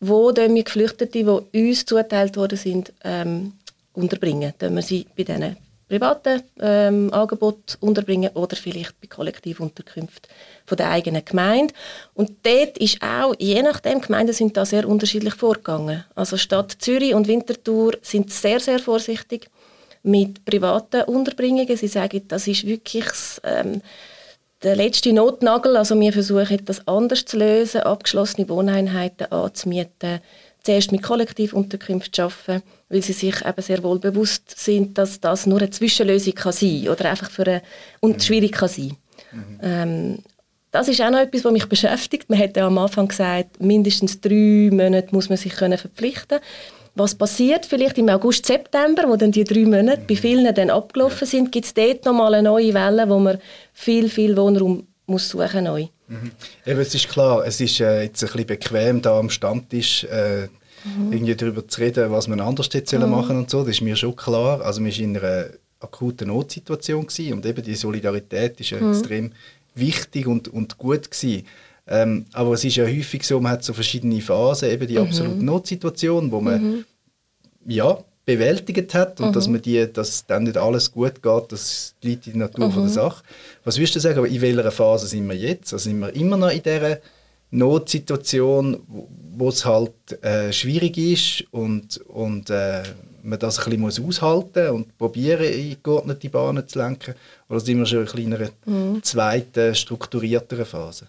wo 0.00 0.34
wir 0.34 0.64
Geflüchtete, 0.64 1.24
die 1.24 1.68
uns 1.68 1.86
zuteilt 1.86 2.36
worden 2.36 2.58
sind, 2.58 2.92
ähm, 3.02 3.52
unterbringen. 3.94 4.52
Dann 4.58 4.74
wir 4.74 4.82
sie 4.82 5.06
bei 5.16 5.24
diesen 5.24 5.56
privaten 5.88 6.42
ähm, 6.60 7.12
Angeboten 7.12 7.76
unterbringen 7.80 8.30
oder 8.34 8.56
vielleicht 8.56 9.00
bei 9.00 9.06
Kollektivunterkünften 9.06 10.28
der 10.76 10.90
eigenen 10.90 11.24
Gemeinde. 11.24 11.72
Und 12.14 12.32
dort 12.42 12.78
ist 12.78 13.00
auch, 13.02 13.34
je 13.38 13.62
nachdem, 13.62 14.00
Gemeinden 14.00 14.32
sind 14.32 14.56
da 14.56 14.66
sehr 14.66 14.88
unterschiedlich 14.88 15.34
vorgegangen. 15.34 16.04
Also 16.14 16.36
Stadt 16.36 16.76
Zürich 16.80 17.14
und 17.14 17.28
Winterthur 17.28 17.94
sind 18.02 18.32
sehr, 18.32 18.58
sehr 18.58 18.80
vorsichtig 18.80 19.48
mit 20.02 20.44
privaten 20.44 21.02
Unterbringungen. 21.02 21.76
Sie 21.76 21.88
sagen, 21.88 22.22
das 22.26 22.48
ist 22.48 22.66
wirklich 22.66 23.06
ähm, 23.44 23.80
der 24.62 24.76
letzte 24.76 25.12
Notnagel. 25.12 25.76
Also 25.76 25.98
wir 25.98 26.12
versuchen, 26.12 26.64
das 26.64 26.86
anders 26.88 27.24
zu 27.24 27.38
lösen, 27.38 27.82
abgeschlossene 27.82 28.48
Wohneinheiten 28.48 29.30
anzumieten, 29.30 30.20
zuerst 30.66 30.92
mit 30.92 31.02
Kollektivunterkünften 31.02 32.24
arbeiten, 32.24 32.62
weil 32.88 33.02
sie 33.02 33.12
sich 33.12 33.44
eben 33.44 33.62
sehr 33.62 33.82
wohl 33.82 33.98
bewusst 33.98 34.58
sind, 34.58 34.98
dass 34.98 35.20
das 35.20 35.46
nur 35.46 35.58
eine 35.58 35.70
Zwischenlösung 35.70 36.34
kann 36.34 36.52
sein 36.52 36.88
oder 36.88 37.10
einfach 37.10 37.30
für 37.30 37.46
eine, 37.46 37.62
und 38.00 38.16
mhm. 38.16 38.20
schwierig 38.20 38.52
kann 38.52 38.68
sein. 38.68 38.96
Mhm. 39.32 39.58
Ähm, 39.62 40.18
das 40.70 40.88
ist 40.88 41.00
auch 41.00 41.10
noch 41.10 41.20
etwas, 41.20 41.44
was 41.44 41.52
mich 41.52 41.66
beschäftigt. 41.66 42.28
Man 42.28 42.38
hat 42.38 42.56
ja 42.56 42.66
am 42.66 42.76
Anfang 42.76 43.08
gesagt, 43.08 43.60
mindestens 43.62 44.20
drei 44.20 44.68
Monate 44.70 45.08
muss 45.12 45.30
man 45.30 45.38
sich 45.38 45.54
können 45.54 45.78
verpflichten 45.78 46.40
was 46.96 47.14
passiert 47.14 47.66
vielleicht 47.66 47.98
im 47.98 48.08
August, 48.08 48.46
September, 48.46 49.04
wo 49.06 49.16
dann 49.16 49.30
die 49.30 49.44
drei 49.44 49.66
Monate 49.66 50.02
bei 50.08 50.16
vielen 50.16 50.52
dann 50.54 50.70
abgelaufen 50.70 51.26
sind, 51.28 51.52
gibt 51.52 51.66
es 51.66 51.74
dort 51.74 52.06
nochmal 52.06 52.34
eine 52.34 52.48
neue 52.48 52.72
Welle, 52.72 53.08
wo 53.08 53.18
man 53.18 53.38
viel, 53.74 54.08
viel 54.08 54.34
Wohnraum 54.36 54.86
muss 55.06 55.28
suchen 55.28 55.64
neu. 55.64 55.88
Mhm. 56.08 56.30
Eben, 56.64 56.80
es 56.80 56.94
ist 56.94 57.08
klar, 57.08 57.44
es 57.46 57.60
ist 57.60 57.80
äh, 57.80 58.02
jetzt 58.02 58.22
ein 58.22 58.28
bisschen 58.28 58.46
bequem, 58.46 59.02
da 59.02 59.18
am 59.18 59.30
Stammtisch 59.30 60.04
äh, 60.04 60.48
mhm. 60.84 61.12
irgendwie 61.12 61.34
darüber 61.34 61.66
zu 61.66 61.80
reden, 61.80 62.10
was 62.10 62.28
man 62.28 62.40
anders 62.40 62.68
hätte 62.72 62.98
mhm. 62.98 63.10
machen 63.10 63.36
und 63.36 63.50
so. 63.50 63.60
Das 63.60 63.70
ist 63.70 63.80
mir 63.80 63.96
schon 63.96 64.14
klar. 64.16 64.60
Also 64.62 64.80
man 64.80 64.90
war 64.90 64.98
in 64.98 65.16
einer 65.16 65.46
akuten 65.80 66.28
Notsituation 66.28 67.06
gewesen 67.06 67.34
und 67.34 67.46
eben 67.46 67.62
die 67.62 67.74
Solidarität 67.74 68.60
ist 68.60 68.72
mhm. 68.72 68.90
extrem 68.90 69.32
wichtig 69.74 70.26
und, 70.26 70.48
und 70.48 70.78
gut 70.78 71.10
gewesen. 71.10 71.46
Ähm, 71.88 72.26
aber 72.32 72.52
es 72.54 72.64
ist 72.64 72.76
ja 72.76 72.84
häufig 72.84 73.22
so, 73.24 73.38
man 73.40 73.52
hat 73.52 73.64
so 73.64 73.72
verschiedene 73.72 74.20
Phasen, 74.20 74.70
eben 74.70 74.86
die 74.86 74.98
mhm. 74.98 75.06
absolute 75.06 75.44
Notsituation, 75.44 76.32
wo 76.32 76.40
man 76.40 76.62
mhm. 76.62 76.84
ja, 77.66 77.98
bewältigt 78.26 78.92
hat 78.92 79.20
und 79.20 79.28
mhm. 79.28 79.32
dass 79.32 79.48
man 79.48 79.62
die, 79.62 79.90
dass 79.90 80.26
dann 80.26 80.42
nicht 80.42 80.58
alles 80.58 80.92
gut 80.92 81.22
geht, 81.22 81.52
das 81.52 81.94
liegt 82.02 82.26
in 82.26 82.40
der 82.40 82.48
Natur 82.48 82.68
mhm. 82.68 82.72
von 82.72 82.82
der 82.82 82.92
Sache. 82.92 83.24
Was 83.64 83.78
würdest 83.78 83.94
du 83.94 84.00
sagen, 84.00 84.26
in 84.26 84.40
welcher 84.40 84.70
Phase 84.72 85.06
sind 85.06 85.26
wir 85.28 85.36
jetzt? 85.36 85.72
Also 85.72 85.88
sind 85.88 86.00
wir 86.00 86.14
immer 86.14 86.36
noch 86.36 86.50
in 86.50 86.62
dieser 86.62 86.98
Notsituation, 87.52 88.82
wo 89.36 89.48
es 89.48 89.64
halt 89.64 89.92
äh, 90.22 90.52
schwierig 90.52 90.98
ist 90.98 91.44
und, 91.52 91.98
und 92.08 92.50
äh, 92.50 92.82
man 93.22 93.38
das 93.38 93.58
ein 93.58 93.64
bisschen 93.64 93.80
muss 93.80 94.00
aushalten 94.00 94.70
und 94.70 94.98
probieren, 94.98 95.44
in 95.44 95.76
geordnete 95.80 96.28
Bahnen 96.28 96.66
zu 96.66 96.80
lenken? 96.80 97.14
Oder 97.48 97.60
sind 97.60 97.78
wir 97.78 97.86
schon 97.86 98.06
in 98.18 98.34
einer 98.34 98.50
mhm. 98.64 99.02
zweiten, 99.04 99.72
strukturierteren 99.72 100.66
Phase? 100.66 101.06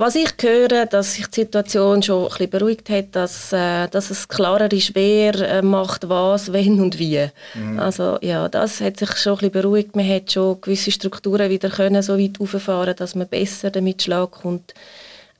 Was 0.00 0.14
ich 0.14 0.30
höre, 0.40 0.86
dass 0.86 1.14
sich 1.14 1.26
die 1.26 1.40
Situation 1.40 2.04
schon 2.04 2.22
ein 2.22 2.28
bisschen 2.28 2.50
beruhigt 2.50 2.88
hat, 2.88 3.16
dass, 3.16 3.52
äh, 3.52 3.88
dass 3.88 4.10
es 4.10 4.28
klarer 4.28 4.70
ist, 4.70 4.94
wer 4.94 5.34
äh, 5.34 5.60
macht 5.60 6.08
was, 6.08 6.52
wenn 6.52 6.80
und 6.80 7.00
wie. 7.00 7.26
Mhm. 7.54 7.80
Also 7.80 8.16
ja, 8.20 8.48
das 8.48 8.80
hat 8.80 8.96
sich 8.96 9.16
schon 9.16 9.32
ein 9.32 9.38
bisschen 9.38 9.52
beruhigt. 9.52 9.96
Man 9.96 10.08
hat 10.08 10.30
schon 10.30 10.60
gewisse 10.60 10.92
Strukturen 10.92 11.50
wieder 11.50 11.68
können 11.68 12.00
so 12.00 12.16
weit 12.16 12.40
auffahren, 12.40 12.94
dass 12.94 13.16
man 13.16 13.26
besser 13.26 13.72
damit 13.72 14.00
Schlag 14.00 14.30
kommt. 14.30 14.72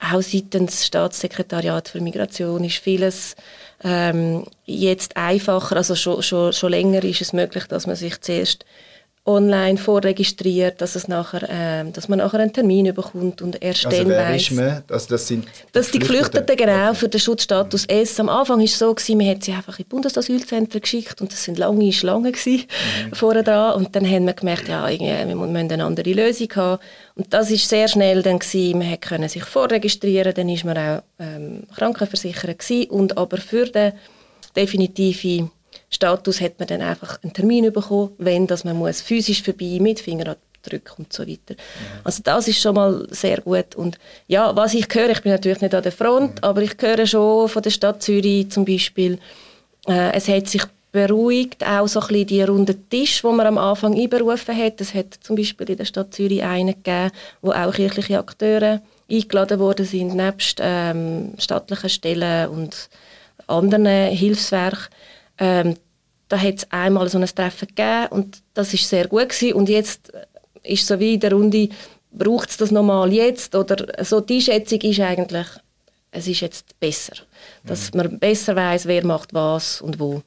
Auch 0.01 0.23
seitens 0.23 0.85
Staatssekretariat 0.85 1.87
für 1.89 2.01
Migration 2.01 2.65
ist 2.65 2.79
vieles 2.79 3.37
ähm, 3.85 4.45
jetzt 4.65 5.17
einfacher. 5.17 5.77
Also 5.77 5.95
schon, 5.95 6.21
schon, 6.25 6.53
schon 6.53 6.71
länger 6.71 7.05
ist 7.05 7.21
es 7.21 7.33
möglich, 7.33 7.67
dass 7.67 7.87
man 7.87 7.95
sich 7.95 8.21
zuerst 8.21 8.65
online 9.29 9.77
vorregistriert, 9.77 10.81
dass, 10.81 10.97
es 10.97 11.07
nachher, 11.07 11.43
äh, 11.43 11.91
dass 11.93 12.09
man 12.09 12.19
nachher 12.19 12.41
einen 12.41 12.53
Termin 12.53 12.93
bekommt 12.95 13.43
und 13.43 13.63
erst 13.63 13.87
also 13.87 13.99
dann 13.99 14.11
weiss... 14.11 14.51
Also 14.89 15.09
das 15.11 15.29
sind 15.29 15.47
dass 15.73 15.91
die 15.91 15.99
Geflüchteten, 15.99 16.57
genau, 16.57 16.95
für 16.95 17.09
den 17.09 17.21
Schutzstatus 17.21 17.87
mhm. 17.87 17.95
S. 17.95 18.19
Am 18.19 18.29
Anfang 18.29 18.59
war 18.59 18.65
es 18.65 18.79
so, 18.79 18.93
gewesen, 18.95 19.19
man 19.19 19.29
hat 19.29 19.45
sie 19.45 19.53
einfach 19.53 19.79
in 19.79 19.85
Bundesasylzentren 19.85 20.81
geschickt 20.81 21.21
und 21.21 21.31
das 21.31 21.45
sind 21.45 21.59
lange 21.59 21.93
Schlangen 21.93 22.33
gewesen, 22.33 22.65
mhm. 23.07 23.13
vorher 23.15 23.43
dran. 23.43 23.75
Und 23.75 23.95
dann 23.95 24.07
haben 24.07 24.25
wir 24.25 24.33
gemerkt, 24.33 24.69
ja, 24.69 24.89
wir 24.89 25.27
müssen 25.37 25.57
eine 25.57 25.85
andere 25.85 26.13
Lösung 26.13 26.49
haben. 26.57 26.83
Und 27.15 27.33
das 27.33 27.51
war 27.51 27.59
sehr 27.59 27.89
schnell 27.89 28.23
dann 28.23 28.39
gewesen. 28.39 28.79
Man 28.79 28.99
konnte 29.01 29.29
sich 29.29 29.45
vorregistrieren, 29.45 30.33
dann 30.35 30.49
war 30.49 30.65
man 30.65 30.79
auch 30.79 31.03
ähm, 31.19 31.63
krankenversichert 31.77 32.59
gewesen. 32.59 32.91
und 32.91 33.19
aber 33.19 33.37
für 33.37 33.67
den 33.67 33.93
definitiven 34.57 35.51
Status 35.91 36.41
hat 36.41 36.59
man 36.59 36.69
dann 36.69 36.83
einfach 36.83 37.23
einen 37.23 37.33
Termin 37.33 37.73
bekommen, 37.73 38.11
wenn 38.19 38.47
dass 38.47 38.65
man 38.65 38.77
muss 38.77 39.01
physisch 39.01 39.43
vorbei 39.43 39.79
mit 39.81 40.01
Fingerabdrücken 40.01 41.05
und 41.05 41.13
so 41.13 41.27
weiter. 41.27 41.55
Mhm. 41.55 42.01
Also 42.05 42.23
das 42.23 42.49
ist 42.49 42.61
schon 42.61 42.75
mal 42.75 43.07
sehr 43.11 43.41
gut 43.41 43.75
und 43.75 43.99
ja, 44.27 44.55
was 44.55 44.75
ich 44.75 44.87
höre, 44.93 45.11
ich 45.11 45.23
bin 45.23 45.33
natürlich 45.33 45.61
nicht 45.61 45.75
an 45.75 45.83
der 45.83 45.93
Front, 45.93 46.37
mhm. 46.37 46.45
aber 46.45 46.63
ich 46.63 46.77
höre 46.81 47.07
schon 47.07 47.49
von 47.49 47.63
der 47.63 47.71
Stadt 47.71 48.03
Zürich 48.03 48.51
zum 48.51 48.65
Beispiel, 48.65 49.19
äh, 49.87 50.13
es 50.13 50.29
hat 50.29 50.49
sich 50.49 50.63
beruhigt, 50.93 51.67
auch 51.67 51.87
so 51.87 52.01
ein 52.01 52.09
bisschen 52.09 52.27
die 52.27 52.43
runden 52.43 52.89
Tisch, 52.89 53.23
wo 53.23 53.33
man 53.33 53.47
am 53.47 53.59
Anfang 53.59 53.95
einberufen 53.95 54.57
hat. 54.57 54.81
Es 54.81 54.95
hat 54.95 55.15
zum 55.21 55.37
Beispiel 55.37 55.71
in 55.71 55.77
der 55.77 55.85
Stadt 55.85 56.15
Zürich 56.15 56.43
einen 56.43 56.75
gegeben, 56.75 57.11
wo 57.43 57.53
auch 57.53 57.75
kirchliche 57.75 58.19
Akteure 58.19 58.81
eingeladen 59.11 59.59
worden 59.59 59.87
sind, 59.87 60.15
nebst 60.15 60.59
ähm, 60.63 61.35
staatlichen 61.39 61.91
Stellen 61.91 62.49
und 62.49 62.89
anderen 63.47 63.87
Hilfswerken. 63.87 64.89
Ähm, 65.39 65.77
da 66.29 66.39
hat 66.39 66.57
es 66.57 66.71
einmal 66.71 67.09
so 67.09 67.19
ein 67.19 67.27
Treffen 67.27 67.69
gegeben 67.69 68.07
und 68.11 68.43
das 68.55 68.75
ist 68.75 68.89
sehr 68.89 69.09
gut 69.09 69.31
gewesen. 69.31 69.55
und 69.55 69.69
jetzt 69.69 70.13
ist 70.63 70.87
so 70.87 70.99
wie 71.01 71.15
in 71.15 71.21
der 71.21 71.33
Runde, 71.33 71.69
braucht 72.13 72.51
es 72.51 72.57
das 72.57 72.71
nochmal 72.71 73.13
jetzt 73.13 73.55
oder 73.55 74.05
so 74.05 74.21
die 74.21 74.43
Schätzung 74.43 74.81
ist 74.81 75.01
eigentlich, 75.01 75.47
es 76.11 76.27
ist 76.27 76.41
jetzt 76.41 76.79
besser, 76.81 77.15
dass 77.65 77.93
mhm. 77.93 77.99
man 77.99 78.19
besser 78.19 78.57
weiß, 78.57 78.87
wer 78.87 79.05
macht 79.05 79.35
was 79.35 79.81
und 79.81 79.99
wo. 79.99 80.23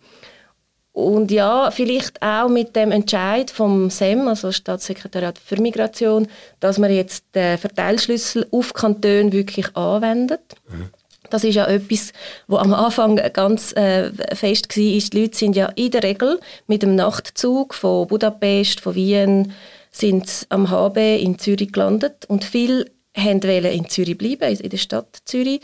Und 0.93 1.31
ja, 1.31 1.71
vielleicht 1.71 2.21
auch 2.21 2.49
mit 2.49 2.75
dem 2.75 2.91
Entscheid 2.91 3.49
vom 3.49 3.89
SEM, 3.89 4.27
also 4.27 4.51
Staatssekretariat 4.51 5.39
für 5.39 5.61
Migration, 5.61 6.27
dass 6.59 6.77
man 6.79 6.91
jetzt 6.91 7.23
den 7.33 7.57
Verteilschlüssel 7.57 8.45
auf 8.51 8.73
Kantone 8.73 9.31
wirklich 9.31 9.73
anwendet. 9.75 10.41
Mhm. 10.69 10.89
Das 11.31 11.43
ist 11.43 11.55
ja 11.55 11.65
etwas, 11.65 12.13
wo 12.47 12.57
am 12.57 12.73
Anfang 12.73 13.15
ganz 13.33 13.73
äh, 13.73 14.11
fest 14.35 14.69
war. 14.69 14.75
Die 14.75 15.09
Leute 15.13 15.38
sind 15.38 15.55
ja 15.55 15.67
in 15.75 15.91
der 15.91 16.03
Regel 16.03 16.39
mit 16.67 16.83
dem 16.83 16.95
Nachtzug 16.95 17.73
von 17.73 18.07
Budapest, 18.07 18.81
von 18.81 18.95
Wien, 18.95 19.53
sind 19.91 20.45
am 20.50 20.69
HB 20.69 21.21
in 21.21 21.39
Zürich 21.39 21.71
gelandet 21.71 22.25
und 22.27 22.43
viele 22.43 22.85
wollten 23.15 23.65
in 23.65 23.89
Zürich 23.89 24.17
bleiben, 24.17 24.55
in 24.55 24.69
der 24.69 24.77
Stadt 24.77 25.17
Zürich. 25.25 25.61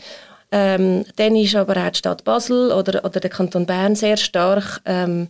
Ähm, 0.50 1.04
dann 1.16 1.36
ist 1.36 1.56
aber 1.56 1.76
auch 1.76 1.90
die 1.90 1.98
Stadt 1.98 2.24
Basel 2.24 2.72
oder, 2.72 3.04
oder 3.04 3.20
der 3.20 3.30
Kanton 3.30 3.66
Bern 3.66 3.94
sehr 3.94 4.16
stark 4.16 4.80
ähm, 4.86 5.28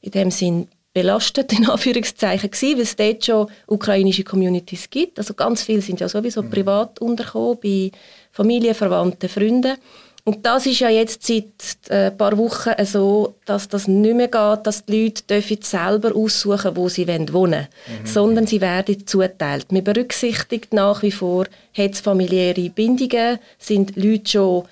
in 0.00 0.10
dem 0.10 0.30
Sinn 0.30 0.68
belastet, 0.98 1.52
in 1.52 1.68
Anführungszeichen, 1.68 2.50
gewesen, 2.50 2.76
weil 2.76 2.82
es 2.82 2.96
dort 2.96 3.24
schon 3.24 3.46
ukrainische 3.66 4.24
Communities 4.24 4.90
gibt. 4.90 5.18
Also 5.18 5.34
ganz 5.34 5.62
viele 5.62 5.80
sind 5.80 6.00
ja 6.00 6.08
sowieso 6.08 6.42
mhm. 6.42 6.50
privat 6.50 7.00
untergekommen, 7.00 7.58
bei 7.62 7.90
Familie, 8.32 8.74
Verwandten, 8.74 9.28
Freunden. 9.28 9.76
Und 10.24 10.44
das 10.44 10.66
ist 10.66 10.80
ja 10.80 10.90
jetzt 10.90 11.26
seit 11.26 11.44
ein 11.88 11.96
äh, 11.96 12.10
paar 12.10 12.36
Wochen 12.36 12.72
so, 12.84 13.34
dass 13.46 13.68
das 13.68 13.88
nicht 13.88 14.14
mehr 14.14 14.28
geht, 14.28 14.66
dass 14.66 14.84
die 14.84 15.04
Leute 15.04 15.22
dürfen 15.22 15.62
selber 15.62 16.14
aussuchen 16.14 16.76
wo 16.76 16.88
sie 16.88 17.08
wohnen 17.08 17.32
wollen, 17.32 17.66
mhm. 17.86 18.06
sondern 18.06 18.46
sie 18.46 18.60
werden 18.60 19.06
zuteilt. 19.06 19.72
Man 19.72 19.84
berücksichtigt 19.84 20.74
nach 20.74 21.02
wie 21.02 21.12
vor, 21.12 21.46
hat 21.72 21.94
es 21.94 22.00
familiäre 22.00 22.68
Bindungen, 22.68 23.38
sind 23.58 23.96
Leute 23.96 24.30
schon 24.30 24.64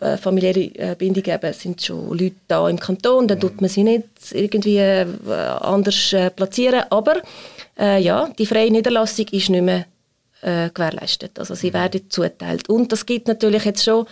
äh, 0.00 0.16
familiäre 0.16 0.60
äh, 0.60 0.94
Bindungen 0.96 1.30
eben, 1.30 1.52
sind 1.52 1.82
schon 1.82 2.10
Leute 2.10 2.36
da 2.48 2.68
im 2.68 2.78
Kanton, 2.78 3.28
dann 3.28 3.40
tut 3.40 3.60
man 3.60 3.70
sie 3.70 3.84
nicht 3.84 4.04
irgendwie 4.32 4.78
äh, 4.78 5.06
anders 5.60 6.12
äh, 6.12 6.30
platzieren, 6.30 6.84
aber 6.90 7.22
ja, 7.78 8.30
die 8.38 8.46
freie 8.46 8.70
Niederlassung 8.70 9.26
ist 9.32 9.50
nicht 9.50 9.62
mehr 9.62 9.84
äh, 10.46 10.70
gewährleistet. 10.70 11.38
Also 11.38 11.54
sie 11.54 11.68
mhm. 11.68 11.74
werden 11.74 12.10
zuteilt. 12.10 12.68
Und 12.68 12.92
das 12.92 13.04
gibt 13.04 13.28
natürlich 13.28 13.64
jetzt 13.64 13.84
schon 13.84 14.06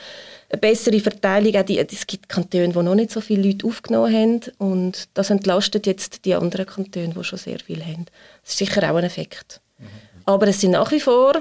eine 0.51 0.61
bessere 0.61 1.01
Verteilung. 1.01 1.55
Auch 1.57 1.63
die, 1.63 1.79
es 1.79 2.07
gibt 2.07 2.29
Kantone, 2.29 2.69
die 2.69 2.83
noch 2.83 2.95
nicht 2.95 3.11
so 3.11 3.21
viele 3.21 3.49
Leute 3.49 3.67
aufgenommen 3.67 4.13
haben 4.13 4.41
und 4.59 5.09
das 5.15 5.31
entlastet 5.31 5.87
jetzt 5.87 6.25
die 6.25 6.35
anderen 6.35 6.67
Kantone, 6.67 7.15
die 7.17 7.25
schon 7.25 7.39
sehr 7.39 7.61
viel 7.61 7.83
haben. 7.83 8.07
Das 8.43 8.53
ist 8.53 8.59
sicher 8.59 8.91
auch 8.91 8.97
ein 8.97 9.05
Effekt. 9.05 9.61
Mhm. 9.79 9.87
Aber 10.27 10.49
es 10.49 10.61
sind 10.61 10.73
nach 10.73 10.91
wie 10.91 11.01
vor 11.01 11.37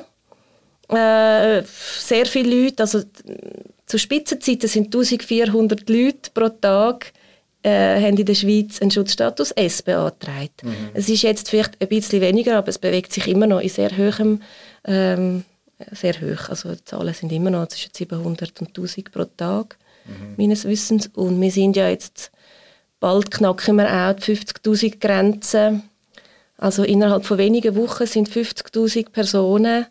äh, 0.89 1.63
sehr 1.99 2.25
viele 2.25 2.63
Leute, 2.63 2.83
also 2.83 3.01
zu 3.85 3.97
Spitzenzeiten 3.99 4.69
sind 4.69 4.85
1400 4.87 5.89
Leute 5.89 6.31
pro 6.33 6.49
Tag 6.49 7.13
äh, 7.63 8.01
haben 8.01 8.17
in 8.17 8.25
der 8.25 8.35
Schweiz 8.35 8.81
einen 8.81 8.91
Schutzstatus 8.91 9.51
S 9.51 9.81
beantragt. 9.81 10.63
Mhm. 10.63 10.89
Es 10.93 11.07
ist 11.07 11.21
jetzt 11.21 11.49
vielleicht 11.49 11.81
ein 11.81 11.87
bisschen 11.87 12.21
weniger, 12.21 12.57
aber 12.57 12.67
es 12.67 12.77
bewegt 12.77 13.13
sich 13.13 13.27
immer 13.27 13.47
noch 13.47 13.61
in 13.61 13.69
sehr 13.69 13.95
hohem 13.97 14.41
ähm, 14.83 15.45
sehr 15.91 16.13
hoch. 16.13 16.49
Also 16.49 16.73
die 16.75 16.83
Zahlen 16.83 17.13
sind 17.13 17.31
immer 17.31 17.49
noch 17.49 17.67
zwischen 17.67 17.91
700 17.93 18.61
und 18.61 18.67
1000 18.69 19.11
pro 19.11 19.25
Tag, 19.25 19.77
mhm. 20.05 20.33
meines 20.37 20.65
Wissens. 20.65 21.07
Und 21.13 21.39
wir 21.39 21.51
sind 21.51 21.75
ja 21.75 21.89
jetzt, 21.89 22.31
bald 22.99 23.31
knacken 23.31 23.77
wir 23.77 23.87
auch 23.87 24.13
die 24.13 24.35
50'000 24.35 24.99
Grenze. 24.99 25.81
Also 26.57 26.83
innerhalb 26.83 27.25
von 27.25 27.37
wenigen 27.37 27.75
Wochen 27.75 28.05
sind 28.05 28.29
50'000 28.29 29.09
Personen 29.09 29.87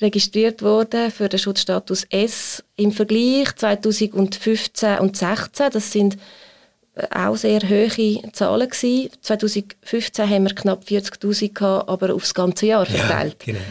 registriert 0.00 0.62
worden 0.62 1.10
für 1.10 1.28
den 1.28 1.38
Schutzstatus 1.38 2.04
S. 2.10 2.62
Im 2.76 2.92
Vergleich 2.92 3.54
2015 3.56 4.98
und 4.98 5.16
2016, 5.16 5.70
das 5.72 5.92
sind 5.92 6.18
auch 7.10 7.36
sehr 7.36 7.60
hohe 7.60 8.22
Zahlen 8.32 8.68
gewesen. 8.68 9.10
2015 9.20 10.30
haben 10.30 10.44
wir 10.44 10.54
knapp 10.54 10.84
40'000 10.84 11.52
gehabt, 11.52 11.88
aber 11.88 12.14
aufs 12.14 12.34
ganze 12.34 12.66
Jahr 12.66 12.86
verteilt. 12.86 13.36
Ja, 13.46 13.52
genau. 13.52 13.64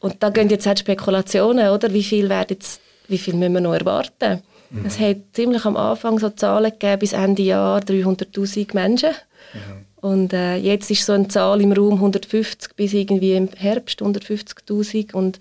Und 0.00 0.22
da 0.22 0.30
gehen 0.30 0.48
jetzt 0.48 0.66
halt 0.66 0.80
Spekulationen, 0.80 1.70
oder? 1.70 1.92
Wie 1.92 2.02
viel, 2.02 2.28
werden 2.28 2.48
jetzt, 2.50 2.80
wie 3.08 3.18
viel 3.18 3.34
müssen 3.34 3.54
wir 3.54 3.60
noch 3.60 3.74
erwarten? 3.74 4.42
Mhm. 4.70 4.86
Es 4.86 4.98
hat 4.98 5.18
ziemlich 5.32 5.64
am 5.64 5.76
Anfang 5.76 6.18
so 6.18 6.30
Zahlen 6.30 6.72
gegeben, 6.72 6.98
bis 6.98 7.12
Ende 7.12 7.42
Jahr 7.42 7.80
300'000 7.80 8.74
Menschen. 8.74 9.10
Mhm. 9.54 9.91
Und 10.02 10.32
äh, 10.32 10.56
jetzt 10.56 10.90
ist 10.90 11.06
so 11.06 11.12
eine 11.12 11.28
Zahl 11.28 11.60
im 11.62 11.72
Raum 11.72 11.94
150 11.94 12.74
bis 12.74 12.92
irgendwie 12.92 13.34
im 13.34 13.48
Herbst 13.56 14.02
150'000 14.02 15.14
und 15.14 15.40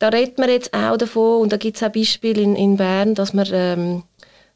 da 0.00 0.08
redet 0.08 0.38
man 0.38 0.48
jetzt 0.48 0.74
auch 0.74 0.96
davon 0.96 1.42
und 1.42 1.52
da 1.52 1.56
gibt 1.56 1.76
es 1.76 1.82
auch 1.84 1.92
Beispiele 1.92 2.42
in, 2.42 2.56
in 2.56 2.76
Bern, 2.76 3.14
dass 3.14 3.32
man 3.32 3.46
ähm, 3.52 4.02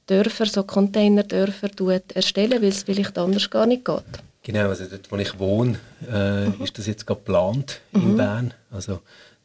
Dörfer, 0.07 0.47
so 0.47 0.65
Containerdörfer 0.65 1.71
erstellen, 2.13 2.61
weil 2.61 2.71
es 2.71 2.83
vielleicht 2.83 3.17
anders 3.17 3.49
gar 3.49 3.67
nicht 3.67 3.85
geht. 3.85 4.03
Genau, 4.43 4.69
also 4.69 4.85
dort, 4.87 5.11
wo 5.11 5.17
ich 5.17 5.39
wohne, 5.39 5.79
äh, 6.09 6.47
mhm. 6.47 6.65
ist 6.65 6.77
das 6.79 6.87
jetzt 6.87 7.07
gerade 7.07 7.21
geplant 7.21 7.81
in 7.93 8.13
mhm. 8.13 8.17
Bern. 8.17 8.55
Also 8.71 9.01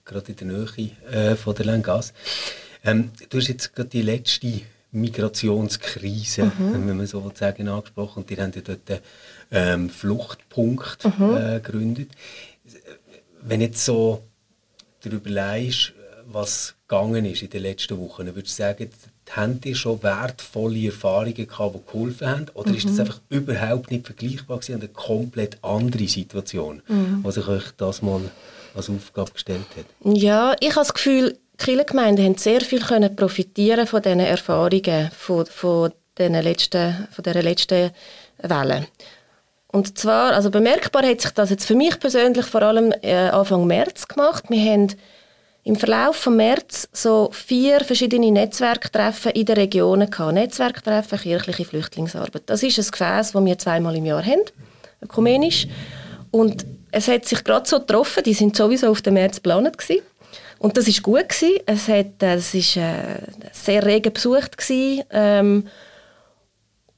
gerade 0.06 0.32
in 0.32 0.38
der 0.38 0.48
Nähe 0.48 0.92
äh, 1.12 1.36
von 1.36 1.56
der 1.56 1.66
Langas. 1.66 2.14
Ähm, 2.84 3.12
du 3.30 3.38
hast 3.38 3.48
jetzt 3.48 3.76
gerade 3.76 3.90
die 3.90 4.02
letzte 4.02 4.62
Migrationskrise, 4.92 6.46
mhm. 6.46 6.88
wenn 6.88 6.98
man 6.98 7.08
so 7.08 7.32
sagen, 7.34 7.68
angesprochen. 7.68 8.22
Und 8.22 8.30
die 8.30 8.38
haben 8.40 8.52
ja 8.54 8.62
dort 8.62 8.90
einen 8.90 9.00
ähm, 9.52 9.90
Fluchtpunkt 9.90 11.04
mhm. 11.06 11.36
äh, 11.36 11.60
gegründet. 11.60 12.12
Wenn 13.42 13.62
jetzt 13.62 13.84
so 13.86 14.24
darüber 15.04 15.30
leist, 15.30 15.94
was 16.26 16.76
gegangen 16.88 17.26
ist 17.26 17.42
in 17.42 17.50
den 17.50 17.64
letzten 17.64 17.98
Wochen, 18.00 18.26
dann 18.26 18.36
würdest 18.36 18.58
du 18.58 18.64
sagen, 18.64 18.90
haben 19.32 19.62
die 19.62 19.76
schon 19.76 20.04
wertvolle 20.04 20.88
Erfahrungen 20.88 21.48
gehabt, 21.48 21.76
die 21.76 21.92
geholfen 21.92 22.28
haben? 22.28 22.46
Oder 22.54 22.70
mhm. 22.70 22.76
ist 22.76 22.86
das 22.86 22.94
mhm. 22.94 23.00
einfach 23.02 23.22
überhaupt 23.30 23.92
nicht 23.92 24.06
vergleichbar 24.06 24.60
gewesen 24.60 24.76
und 24.76 24.82
eine 24.82 24.90
komplett 24.90 25.58
andere 25.64 26.08
Situation, 26.08 26.82
mhm. 26.88 27.20
was 27.24 27.38
ich 27.38 27.48
euch 27.48 27.64
das 27.78 28.02
mal 28.02 28.22
als 28.76 28.90
Aufgabe 28.90 29.32
gestellt 29.32 29.66
hat? 29.78 29.86
Ja, 30.04 30.56
ich 30.60 30.72
habe 30.72 30.82
das 30.82 30.94
Gefühl, 30.94 31.38
die 31.54 31.66
Kirchengemeinden 31.66 32.26
haben 32.26 32.38
sehr 32.38 32.62
viel 32.62 32.82
können 32.82 33.16
profitieren 33.16 33.88
von 33.88 34.02
diesen 34.02 34.20
Erfahrungen, 34.20 35.12
von, 35.16 35.46
von, 35.46 35.92
den 36.18 36.34
letzten, 36.34 37.08
von 37.12 37.24
dieser 37.24 37.44
letzten 37.44 37.92
Welle. 38.42 38.88
Und 39.72 39.98
zwar, 39.98 40.34
also 40.34 40.52
bemerkbar 40.52 41.04
hat 41.04 41.22
sich 41.22 41.32
das 41.32 41.50
jetzt 41.50 41.66
für 41.66 41.76
mich 41.76 42.00
persönlich 42.00 42.46
vor 42.46 42.62
allem 42.62 42.94
äh, 43.02 43.30
Anfang 43.30 43.66
März 43.66 44.08
gemacht. 44.08 44.46
Wir 44.50 44.72
haben 44.72 44.88
im 45.64 45.76
Verlauf 45.76 46.16
von 46.18 46.36
März 46.36 46.90
so 46.92 47.30
vier 47.32 47.82
verschiedene 47.82 48.32
Netzwerktreffen 48.32 49.32
in 49.32 49.46
den 49.46 49.56
Regionen 49.56 50.10
gehabt. 50.10 50.34
Netzwerktreffen, 50.34 51.20
kirchliche 51.20 51.66
Flüchtlingsarbeit. 51.66 52.44
Das 52.48 52.64
ist 52.64 52.80
ein 52.80 52.92
Gefäß, 52.92 53.32
das 53.32 53.46
wir 53.46 53.58
zweimal 53.58 53.96
im 53.96 54.06
Jahr 54.06 54.26
haben, 54.26 54.42
ökumenisch. 55.02 55.68
Und 56.32 56.66
es 56.92 57.08
hat 57.08 57.26
sich 57.26 57.44
gerade 57.44 57.70
so 57.70 57.80
getroffen, 57.80 58.24
die 58.24 58.34
sind 58.34 58.56
sowieso 58.56 58.90
auf 58.90 59.02
den 59.02 59.14
März 59.14 59.36
geplant 59.36 59.78
gewesen. 59.78 60.04
Und 60.60 60.78
das 60.78 60.88
ist 60.88 61.02
gut 61.02 61.30
gewesen. 61.30 61.60
Es 61.66 61.88
hat, 61.88 62.22
äh, 62.22 62.36
es 62.36 62.54
ist 62.54 62.76
äh, 62.78 62.94
sehr 63.52 63.86
rege 63.86 64.12
besucht 64.12 64.58
gewesen. 64.58 65.04
Ähm, 65.12 65.68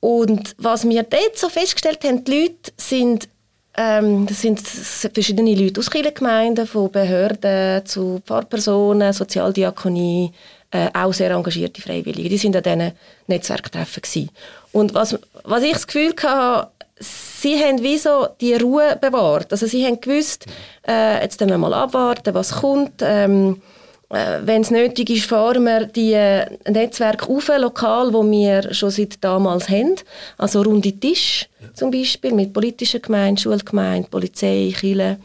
und 0.03 0.53
was 0.57 0.83
wir 0.83 1.03
dort 1.03 1.37
so 1.37 1.47
festgestellt 1.47 2.03
haben, 2.03 2.25
die 2.25 2.41
Leute 2.41 2.73
sind 2.75 3.29
ähm, 3.77 4.27
das 4.27 4.41
sind 4.41 4.59
verschiedene 4.59 5.55
Leute 5.55 5.79
aus 5.79 5.89
Kirchengemeinden, 5.89 6.67
von 6.67 6.91
Behörden 6.91 7.85
zu 7.85 8.21
Pfarrpersonen, 8.25 9.13
Sozialdiakonie, 9.13 10.33
äh, 10.71 10.89
auch 10.93 11.13
sehr 11.13 11.31
engagierte 11.31 11.81
Freiwillige. 11.81 12.27
Die 12.27 12.37
sind 12.37 12.53
an 12.57 12.63
diesen 12.63 12.91
Netzwerktreffen 13.27 14.01
gewesen. 14.01 14.29
Und 14.73 14.93
was, 14.93 15.17
was 15.45 15.63
ich 15.63 15.71
das 15.71 15.87
Gefühl 15.87 16.13
hatte, 16.21 16.67
sie 16.99 17.57
haben 17.63 17.81
wie 17.81 17.97
so 17.97 18.27
die 18.41 18.55
Ruhe 18.55 18.97
bewahrt. 18.99 19.53
Also 19.53 19.67
sie 19.67 19.85
haben 19.85 20.01
gewusst, 20.01 20.47
äh, 20.85 21.23
jetzt 21.23 21.39
wir 21.39 21.57
mal 21.57 21.73
abwarten, 21.73 22.33
was 22.33 22.51
kommt. 22.51 23.01
Ähm, 23.01 23.53
äh, 23.53 23.72
Wenn 24.13 24.61
es 24.61 24.69
nötig 24.69 25.09
ist, 25.09 25.25
fahren 25.25 25.63
wir 25.63 25.87
die 25.87 26.13
äh, 26.13 26.45
Netzwerke 26.69 27.27
auf, 27.29 27.49
lokal, 27.57 28.13
wo 28.13 28.23
wir 28.29 28.71
schon 28.71 28.91
seit 28.91 29.23
damals 29.23 29.69
haben. 29.69 29.95
Also 30.37 30.61
runde 30.61 30.91
Tisch 30.91 31.49
ja. 31.59 31.73
zum 31.73 31.89
Beispiel 31.89 32.31
mit 32.31 32.53
politischen 32.53 33.01
Gemeinden, 33.01 33.37
Schulgemeinden, 33.37 34.11
Polizei, 34.11 34.71
Kirche. 34.77 35.17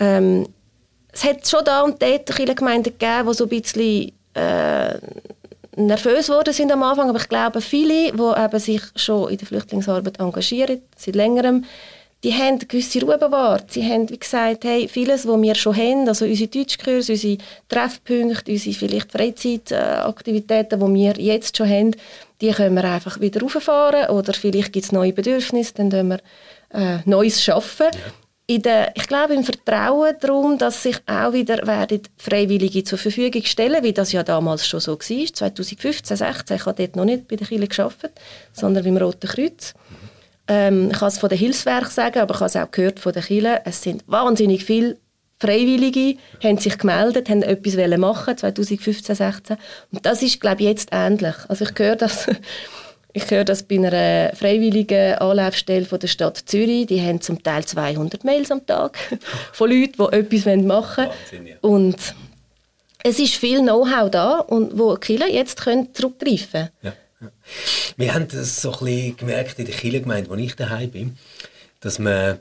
Ähm, 0.00 0.48
es 1.12 1.22
hat 1.22 1.46
schon 1.46 1.64
da 1.64 1.82
und 1.82 2.02
dort 2.02 2.36
Gemeinden 2.36 2.98
gegeben, 2.98 3.28
die 3.28 3.34
so 3.34 3.44
ein 3.44 3.48
bisschen 3.48 4.12
äh, 4.34 4.94
nervös 5.76 6.26
geworden 6.26 6.52
sind 6.52 6.72
am 6.72 6.82
Anfang, 6.82 7.08
aber 7.08 7.20
ich 7.20 7.28
glaube, 7.28 7.60
viele, 7.60 8.10
die 8.12 8.44
eben 8.44 8.58
sich 8.58 8.82
schon 8.96 9.30
in 9.30 9.38
der 9.38 9.46
Flüchtlingsarbeit 9.46 10.18
engagieren, 10.18 10.82
seit 10.96 11.14
längerem, 11.14 11.64
die 12.26 12.34
haben 12.34 12.56
eine 12.56 12.66
gewisse 12.66 13.00
Ruhe 13.02 13.18
bewahrt. 13.18 13.70
Sie 13.70 13.88
haben 13.88 14.10
wie 14.10 14.18
gesagt, 14.18 14.64
hey, 14.64 14.88
vieles, 14.88 15.28
was 15.28 15.40
wir 15.40 15.54
schon 15.54 15.76
haben, 15.76 16.08
also 16.08 16.24
unsere 16.24 16.48
Deutschkurse, 16.48 17.12
unsere 17.12 17.38
Treffpunkte, 17.68 18.50
unsere 18.50 18.74
vielleicht 18.74 19.12
Freizeitaktivitäten, 19.12 20.80
die 20.80 20.94
wir 21.00 21.12
jetzt 21.20 21.56
schon 21.56 21.68
haben, 21.68 21.94
die 22.40 22.50
können 22.50 22.74
wir 22.74 22.82
einfach 22.82 23.20
wieder 23.20 23.42
rauffahren 23.42 24.10
oder 24.10 24.32
vielleicht 24.34 24.72
gibt 24.72 24.86
es 24.86 24.90
neue 24.90 25.12
Bedürfnisse, 25.12 25.74
dann 25.74 25.90
können 25.90 26.08
wir 26.08 26.20
äh, 26.74 26.98
Neues 27.04 27.40
schaffen. 27.40 27.86
Ja. 27.92 28.12
In 28.48 28.62
der, 28.62 28.96
ich 28.96 29.06
glaube 29.06 29.34
im 29.34 29.44
Vertrauen 29.44 30.16
darum, 30.18 30.58
dass 30.58 30.82
sich 30.82 30.96
auch 31.06 31.32
wieder 31.32 31.64
werden 31.64 32.00
Freiwillige 32.16 32.82
zur 32.82 32.98
Verfügung 32.98 33.44
stellen, 33.44 33.84
wie 33.84 33.92
das 33.92 34.10
ja 34.10 34.24
damals 34.24 34.66
schon 34.66 34.80
so 34.80 34.98
war, 34.98 34.98
2015, 34.98 36.16
2016, 36.16 36.56
ich 36.56 36.66
habe 36.66 36.76
dort 36.76 36.96
noch 36.96 37.04
nicht 37.04 37.28
bei 37.28 37.36
der 37.36 37.46
Kirche 37.46 37.68
gearbeitet, 37.68 38.20
sondern 38.52 38.82
beim 38.82 38.96
Roten 38.96 39.28
Kreuz. 39.28 39.74
Ähm, 40.48 40.90
ich 40.90 40.98
kann 40.98 41.08
es 41.08 41.18
von 41.18 41.28
den 41.28 41.38
Hilfswerken 41.38 41.90
sagen, 41.90 42.18
aber 42.20 42.34
ich 42.34 42.40
habe 42.40 42.48
es 42.48 42.56
auch 42.56 42.70
gehört 42.70 43.00
von 43.00 43.12
den 43.12 43.22
Kirchen. 43.22 43.58
Es 43.64 43.82
sind 43.82 44.04
wahnsinnig 44.06 44.64
viele 44.64 44.96
Freiwillige, 45.38 46.18
haben 46.42 46.58
sich 46.58 46.78
gemeldet, 46.78 47.28
haben 47.28 47.42
etwas 47.42 47.98
machen 47.98 48.38
2015, 48.38 49.16
2016. 49.16 49.56
Und 49.92 50.06
das 50.06 50.22
ist, 50.22 50.40
glaube 50.40 50.62
ich, 50.62 50.68
jetzt 50.68 50.90
ähnlich. 50.92 51.34
Also 51.48 51.66
ich 51.66 51.78
höre 51.78 51.96
das, 51.96 52.26
ich 53.12 53.30
höre 53.30 53.44
das 53.44 53.64
bei 53.64 53.76
einer 53.76 54.34
freiwilligen 54.34 55.14
Anlaufstelle 55.16 55.84
von 55.84 55.98
der 55.98 56.08
Stadt 56.08 56.38
Zürich. 56.46 56.86
Die 56.86 57.02
haben 57.02 57.20
zum 57.20 57.42
Teil 57.42 57.64
200 57.64 58.24
Mails 58.24 58.50
am 58.50 58.64
Tag 58.64 58.98
von 59.52 59.70
Leuten, 59.70 59.94
die 59.98 60.16
etwas 60.16 60.56
machen 60.64 61.06
wollen. 61.06 61.58
Und 61.60 62.14
es 63.02 63.18
ist 63.18 63.34
viel 63.34 63.60
Know-how 63.60 64.10
da, 64.10 64.38
und 64.38 64.78
wo 64.78 64.96
die 64.96 65.00
Kirchen 65.00 65.32
jetzt 65.32 65.58
zurückgreifen 65.60 66.50
können. 66.50 66.70
Ja. 66.82 66.92
Wir 67.96 68.14
haben 68.14 68.28
das 68.28 68.60
so 68.60 68.72
ein 68.72 68.84
bisschen 68.84 69.16
gemerkt 69.16 69.58
in 69.58 69.66
der 69.66 69.74
Kirchengemeinde, 69.74 70.30
wo 70.30 70.34
ich 70.34 70.54
daheim 70.54 70.90
bin, 70.90 71.18
dass 71.80 71.98
man 71.98 72.38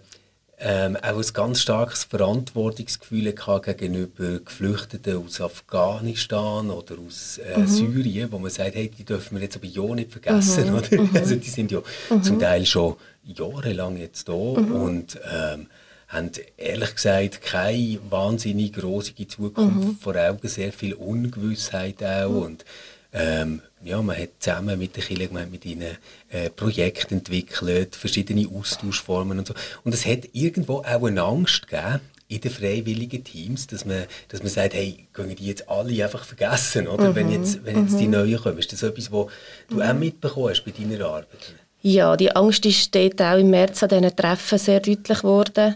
ähm, 0.58 0.96
auch 0.98 1.18
ein 1.18 1.34
ganz 1.34 1.62
starkes 1.62 2.06
Verantwortungsgefühl 2.06 3.34
gegenüber 3.34 4.40
Geflüchteten 4.40 5.18
aus 5.18 5.42
Afghanistan 5.42 6.70
oder 6.70 6.96
aus 7.06 7.40
äh, 7.40 7.60
mhm. 7.60 7.68
Syrien, 7.68 8.32
wo 8.32 8.40
man 8.40 8.52
sagt, 8.52 8.76
hey, 8.76 8.90
die 8.90 9.04
dürfen 9.04 9.36
wir 9.36 9.44
jetzt 9.44 9.58
aber 9.58 9.66
ja 9.66 9.84
nicht 9.96 10.12
vergessen, 10.12 10.70
mhm. 10.70 10.76
oder? 10.78 11.02
Mhm. 11.02 11.10
Also 11.14 11.36
die 11.36 11.50
sind 11.50 11.72
ja 11.72 11.82
mhm. 12.10 12.24
zum 12.24 12.40
Teil 12.40 12.66
schon 12.66 12.96
jahrelang 13.24 13.98
jetzt 13.98 14.30
da 14.30 14.34
mhm. 14.34 14.72
und 14.72 15.20
ähm, 15.30 15.68
haben 16.08 16.32
ehrlich 16.56 16.96
gesagt 16.96 17.42
keine 17.42 18.00
wahnsinnig 18.10 18.82
rosige 18.82 19.28
Zukunft 19.28 20.02
vor 20.02 20.16
Augen, 20.16 20.48
sehr 20.48 20.72
viel 20.72 20.94
Ungewissheit 20.94 22.02
auch 22.04 22.30
und 22.30 22.64
ähm, 23.12 23.62
ja, 23.86 24.02
man 24.02 24.18
hat 24.18 24.30
zusammen 24.40 24.78
mit 24.80 24.96
den 24.96 25.04
Kindern 25.04 25.52
mit 25.52 25.66
ihnen 25.66 25.98
äh, 26.30 26.50
Projekte 26.50 27.16
entwickelt, 27.16 27.96
verschiedene 27.96 28.48
Austauschformen 28.48 29.40
und 29.40 29.48
so. 29.48 29.54
Und 29.84 29.94
es 29.94 30.06
hat 30.06 30.30
irgendwo 30.34 30.80
auch 30.80 31.04
eine 31.04 31.22
Angst 31.22 31.68
gegeben, 31.68 32.02
in 32.28 32.42
den 32.42 32.52
freiwilligen 32.52 33.24
Teams, 33.24 33.68
dass 33.68 33.86
man, 33.86 34.06
dass 34.30 34.42
man 34.42 34.50
sagt, 34.50 34.74
hey, 34.74 35.08
können 35.14 35.36
die 35.36 35.46
jetzt 35.46 35.70
alle 35.70 36.04
einfach 36.04 36.24
vergessen, 36.24 36.88
oder? 36.88 37.12
Mhm. 37.12 37.16
Wenn 37.16 37.32
jetzt, 37.32 37.64
wenn 37.64 37.84
jetzt 37.84 38.00
die 38.00 38.06
mhm. 38.06 38.14
Neuen 38.14 38.38
kommen. 38.40 38.58
Ist 38.58 38.74
das 38.74 38.82
etwas, 38.82 39.12
was 39.12 39.28
du 39.70 39.76
mhm. 39.76 39.82
auch 39.82 39.94
mitbekommen 39.94 40.50
hast 40.50 40.64
bei 40.66 40.72
deiner 40.72 41.06
Arbeit? 41.06 41.54
Ja, 41.84 42.18
die 42.18 42.36
Angst 42.36 42.66
ist 42.66 42.96
dort 42.96 43.22
auch 43.22 43.38
im 43.38 43.52
März 43.52 43.84
an 43.84 43.90
diesen 43.90 44.16
Treffen 44.16 44.58
sehr 44.58 44.80
deutlich 44.80 45.20
geworden. 45.20 45.76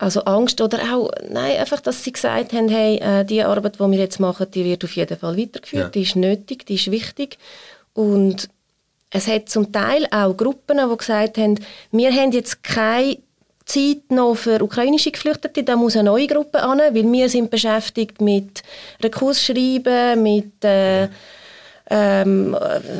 Also 0.00 0.22
Angst 0.22 0.62
oder 0.62 0.78
auch, 0.94 1.10
nein, 1.28 1.58
einfach, 1.58 1.78
dass 1.80 2.02
sie 2.02 2.12
gesagt 2.12 2.54
haben, 2.54 2.70
hey, 2.70 2.96
äh, 2.96 3.22
die 3.22 3.42
Arbeit, 3.42 3.74
die 3.74 3.80
wir 3.80 3.98
jetzt 3.98 4.18
machen, 4.18 4.46
die 4.50 4.64
wird 4.64 4.82
auf 4.82 4.96
jeden 4.96 5.18
Fall 5.18 5.36
weitergeführt, 5.36 5.82
ja. 5.82 5.88
die 5.90 6.02
ist 6.02 6.16
nötig, 6.16 6.64
die 6.64 6.76
ist 6.76 6.90
wichtig. 6.90 7.36
Und 7.92 8.48
es 9.10 9.26
hat 9.26 9.50
zum 9.50 9.70
Teil 9.70 10.06
auch 10.10 10.34
Gruppen, 10.34 10.78
die 10.78 10.96
gesagt 10.96 11.36
haben, 11.36 11.56
wir 11.92 12.10
haben 12.14 12.32
jetzt 12.32 12.64
keine 12.64 13.18
Zeit 13.66 14.10
noch 14.10 14.36
für 14.36 14.62
ukrainische 14.62 15.10
Geflüchtete, 15.10 15.64
da 15.64 15.76
muss 15.76 15.96
eine 15.96 16.04
neue 16.04 16.26
Gruppe 16.28 16.62
an, 16.62 16.78
weil 16.78 17.12
wir 17.12 17.28
sind 17.28 17.50
beschäftigt 17.50 18.22
mit 18.22 18.62
Rekursschreiben, 19.02 20.22
mit, 20.22 20.64
äh, 20.64 21.08
ähm, 21.90 22.56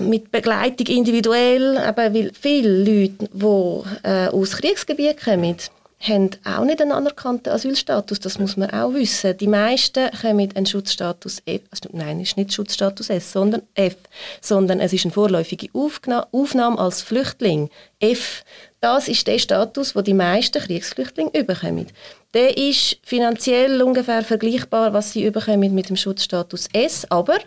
mit 0.07 0.31
Begleitung 0.31 0.87
individuell, 0.87 1.79
aber 1.79 2.13
weil 2.13 2.31
viele 2.39 2.85
Leute, 2.85 3.31
die 3.33 4.07
äh, 4.07 4.29
aus 4.29 4.53
Kriegsgebieten 4.59 5.17
kommen, 5.19 5.57
haben 6.01 6.31
auch 6.45 6.65
nicht 6.65 6.81
einen 6.81 6.93
anerkannten 6.93 7.53
Asylstatus. 7.53 8.21
Das 8.21 8.39
muss 8.39 8.57
man 8.57 8.71
auch 8.71 8.95
wissen. 8.95 9.37
Die 9.37 9.47
meisten 9.47 10.11
kommen 10.23 10.51
einen 10.55 10.65
Schutzstatus 10.65 11.43
F. 11.45 11.61
Also, 11.71 11.91
nein, 11.93 12.21
es 12.21 12.31
ist 12.31 12.37
nicht 12.39 12.55
Schutzstatus 12.55 13.11
S, 13.11 13.33
sondern 13.33 13.63
F. 13.75 13.97
Sondern 14.41 14.81
es 14.81 14.95
ist 14.95 15.05
eine 15.05 15.13
vorläufige 15.13 15.69
Aufnahme 15.75 16.79
als 16.79 17.03
Flüchtling. 17.03 17.69
F. 17.99 18.45
Das 18.81 19.09
ist 19.09 19.27
der 19.27 19.39
Status, 19.39 19.93
den 19.93 20.05
die 20.05 20.15
meisten 20.15 20.63
Kriegsflüchtlinge 20.63 21.39
überkommen. 21.39 21.87
Der 22.33 22.57
ist 22.57 22.97
finanziell 23.03 23.83
ungefähr 23.83 24.23
vergleichbar, 24.23 24.95
was 24.95 25.13
sie 25.13 25.27
überkommen 25.27 25.75
mit 25.75 25.91
dem 25.91 25.97
Schutzstatus 25.97 26.67
S, 26.73 27.05
aber 27.11 27.39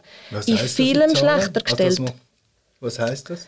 in 0.45 0.57
vielem 0.57 1.15
schlechter 1.15 1.61
gestellt. 1.61 1.99
was 2.79 2.99
heißt 2.99 3.31
das? 3.31 3.47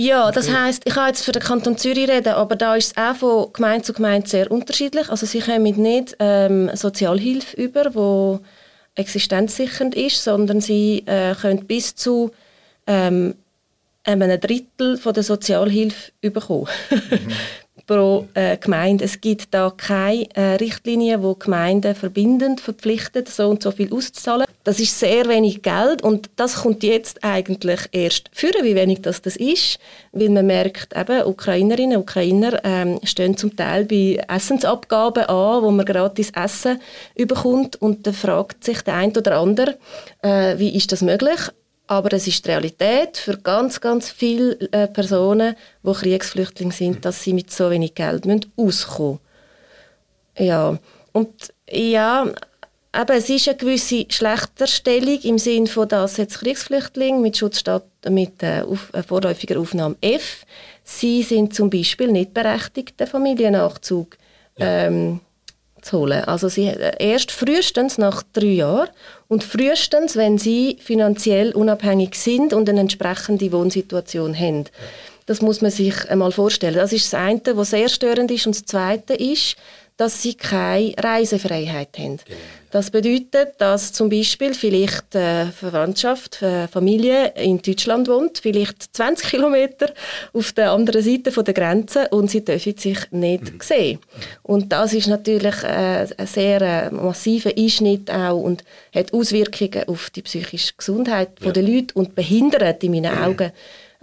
Ja, 0.00 0.30
das 0.30 0.50
heißt, 0.50 0.84
ich 0.86 0.94
kann 0.94 1.08
jetzt 1.08 1.26
für 1.26 1.32
den 1.32 1.42
Kanton 1.42 1.76
Zürich 1.76 2.08
reden, 2.08 2.32
aber 2.32 2.56
da 2.56 2.74
ist 2.74 2.92
es 2.92 2.96
auch 2.96 3.14
von 3.16 3.52
Gemeinde 3.52 3.84
zu 3.84 3.92
Gemeinde 3.92 4.26
sehr 4.26 4.50
unterschiedlich. 4.50 5.10
Also 5.10 5.26
sie 5.26 5.40
kommen 5.40 5.62
nicht 5.62 6.16
ähm, 6.20 6.70
Sozialhilfe 6.72 7.54
über, 7.60 7.94
wo 7.94 8.40
existenzsichernd 8.94 9.94
ist, 9.94 10.24
sondern 10.24 10.62
sie 10.62 11.02
äh, 11.04 11.34
können 11.34 11.66
bis 11.66 11.94
zu 11.94 12.30
ähm, 12.86 13.34
einem 14.04 14.40
Drittel 14.40 14.96
von 14.96 15.12
der 15.12 15.22
Sozialhilfe 15.22 16.12
bekommen. 16.22 16.66
Mhm. 16.88 17.32
pro 17.90 18.28
äh, 18.34 18.56
Gemeinde. 18.56 19.04
Es 19.04 19.20
gibt 19.20 19.52
da 19.52 19.72
keine 19.76 20.28
äh, 20.36 20.54
Richtlinie, 20.54 21.24
wo 21.24 21.34
Gemeinden 21.34 21.96
verbindend 21.96 22.60
verpflichtet, 22.60 23.28
so 23.28 23.48
und 23.48 23.64
so 23.64 23.72
viel 23.72 23.92
auszuzahlen. 23.92 24.46
Das 24.62 24.78
ist 24.78 24.96
sehr 24.96 25.26
wenig 25.26 25.62
Geld 25.62 26.02
und 26.02 26.30
das 26.36 26.62
kommt 26.62 26.84
jetzt 26.84 27.24
eigentlich 27.24 27.80
erst 27.90 28.30
führen, 28.32 28.64
wie 28.64 28.76
wenig 28.76 29.02
das, 29.02 29.22
das 29.22 29.34
ist, 29.34 29.80
weil 30.12 30.28
man 30.28 30.46
merkt, 30.46 30.96
eben, 30.96 31.26
Ukrainerinnen 31.26 31.96
und 31.96 32.02
Ukrainer 32.02 32.60
ähm, 32.62 33.00
stehen 33.02 33.36
zum 33.36 33.56
Teil 33.56 33.86
bei 33.86 34.22
Essensabgaben 34.28 35.24
an, 35.24 35.62
wo 35.62 35.72
man 35.72 35.84
gratis 35.84 36.30
Essen 36.30 36.80
überkommt 37.16 37.74
und 37.82 38.06
dann 38.06 38.14
fragt 38.14 38.62
sich 38.62 38.82
der 38.82 38.94
eine 38.94 39.14
oder 39.14 39.38
andere, 39.38 39.78
äh, 40.22 40.56
wie 40.58 40.76
ist 40.76 40.92
das 40.92 41.02
möglich? 41.02 41.40
Aber 41.90 42.12
es 42.12 42.28
ist 42.28 42.44
die 42.44 42.50
Realität 42.50 43.16
für 43.16 43.36
ganz, 43.36 43.80
ganz 43.80 44.12
viele 44.12 44.52
äh, 44.70 44.86
Personen, 44.86 45.56
die 45.82 45.92
Kriegsflüchtlinge 45.92 46.70
sind, 46.70 47.04
dass 47.04 47.24
sie 47.24 47.32
mit 47.32 47.50
so 47.50 47.68
wenig 47.68 47.96
Geld 47.96 48.26
müssen 48.26 48.52
auskommen 48.56 49.18
müssen. 50.36 50.46
Ja, 50.46 50.78
und 51.10 51.52
ja, 51.68 52.26
eben, 52.94 53.12
es 53.16 53.28
ist 53.28 53.48
eine 53.48 53.56
gewisse 53.56 54.06
Schlechterstellung 54.08 55.18
im 55.22 55.38
Sinne 55.38 55.66
von, 55.66 55.88
dass 55.88 56.16
jetzt 56.18 56.38
Kriegsflüchtlinge 56.38 57.18
mit 57.18 57.36
Schutzstaat 57.36 57.82
mit 58.08 58.40
äh, 58.44 58.62
auf, 58.62 58.94
äh, 58.94 59.02
vorläufiger 59.02 59.58
Aufnahme 59.58 59.96
F, 60.00 60.46
sie 60.84 61.24
sind 61.24 61.56
zum 61.56 61.70
Beispiel 61.70 62.12
nicht 62.12 62.32
berechtigt, 62.32 63.00
den 63.00 63.08
Familiennachzug 63.08 64.16
ja. 64.58 64.86
ähm, 64.86 65.20
zu 65.82 65.98
holen. 65.98 66.24
Also 66.24 66.48
sie 66.48 66.66
äh, 66.66 66.92
erst 66.98 67.30
frühestens 67.30 67.98
nach 67.98 68.22
drei 68.32 68.46
Jahren 68.46 68.88
und 69.28 69.44
frühestens, 69.44 70.16
wenn 70.16 70.38
sie 70.38 70.76
finanziell 70.80 71.52
unabhängig 71.52 72.14
sind 72.14 72.52
und 72.52 72.68
eine 72.68 72.80
entsprechende 72.80 73.52
Wohnsituation 73.52 74.38
haben. 74.38 74.64
Das 75.26 75.42
muss 75.42 75.60
man 75.60 75.70
sich 75.70 76.10
einmal 76.10 76.32
vorstellen. 76.32 76.74
Das 76.74 76.92
ist 76.92 77.12
das 77.12 77.20
eine, 77.20 77.56
was 77.56 77.70
sehr 77.70 77.88
störend 77.88 78.30
ist. 78.30 78.46
Und 78.46 78.56
das 78.56 78.64
zweite 78.64 79.14
ist, 79.14 79.56
dass 79.96 80.22
sie 80.22 80.34
keine 80.34 80.94
Reisefreiheit 80.98 81.98
haben. 81.98 82.18
Genau. 82.24 82.38
Das 82.70 82.90
bedeutet, 82.90 83.54
dass 83.58 83.92
zum 83.92 84.08
Beispiel 84.08 84.54
vielleicht 84.54 85.14
äh, 85.14 85.46
Verwandtschaft, 85.46 86.42
Familie 86.70 87.32
in 87.34 87.60
Deutschland 87.60 88.08
wohnt, 88.08 88.38
vielleicht 88.38 88.94
20 88.94 89.28
Kilometer 89.28 89.92
auf 90.32 90.52
der 90.52 90.72
anderen 90.72 91.02
Seite 91.02 91.30
der 91.30 91.54
Grenze 91.54 92.08
und 92.10 92.30
sie 92.30 92.44
dürfen 92.44 92.76
sich 92.76 92.98
nicht 93.10 93.52
mhm. 93.52 93.60
sehen. 93.60 93.98
Und 94.42 94.72
das 94.72 94.92
ist 94.92 95.08
natürlich 95.08 95.62
äh, 95.62 96.06
ein 96.16 96.26
sehr 96.26 96.60
äh, 96.62 96.90
massiver 96.90 97.50
Einschnitt 97.56 98.10
auch 98.10 98.40
und 98.40 98.64
hat 98.94 99.12
Auswirkungen 99.12 99.88
auf 99.88 100.10
die 100.10 100.22
psychische 100.22 100.74
Gesundheit 100.76 101.30
ja. 101.42 101.52
der 101.52 101.62
Leute 101.62 101.94
und 101.94 102.14
behindert 102.14 102.82
in 102.84 102.92
meinen 102.92 103.18
Augen 103.24 103.52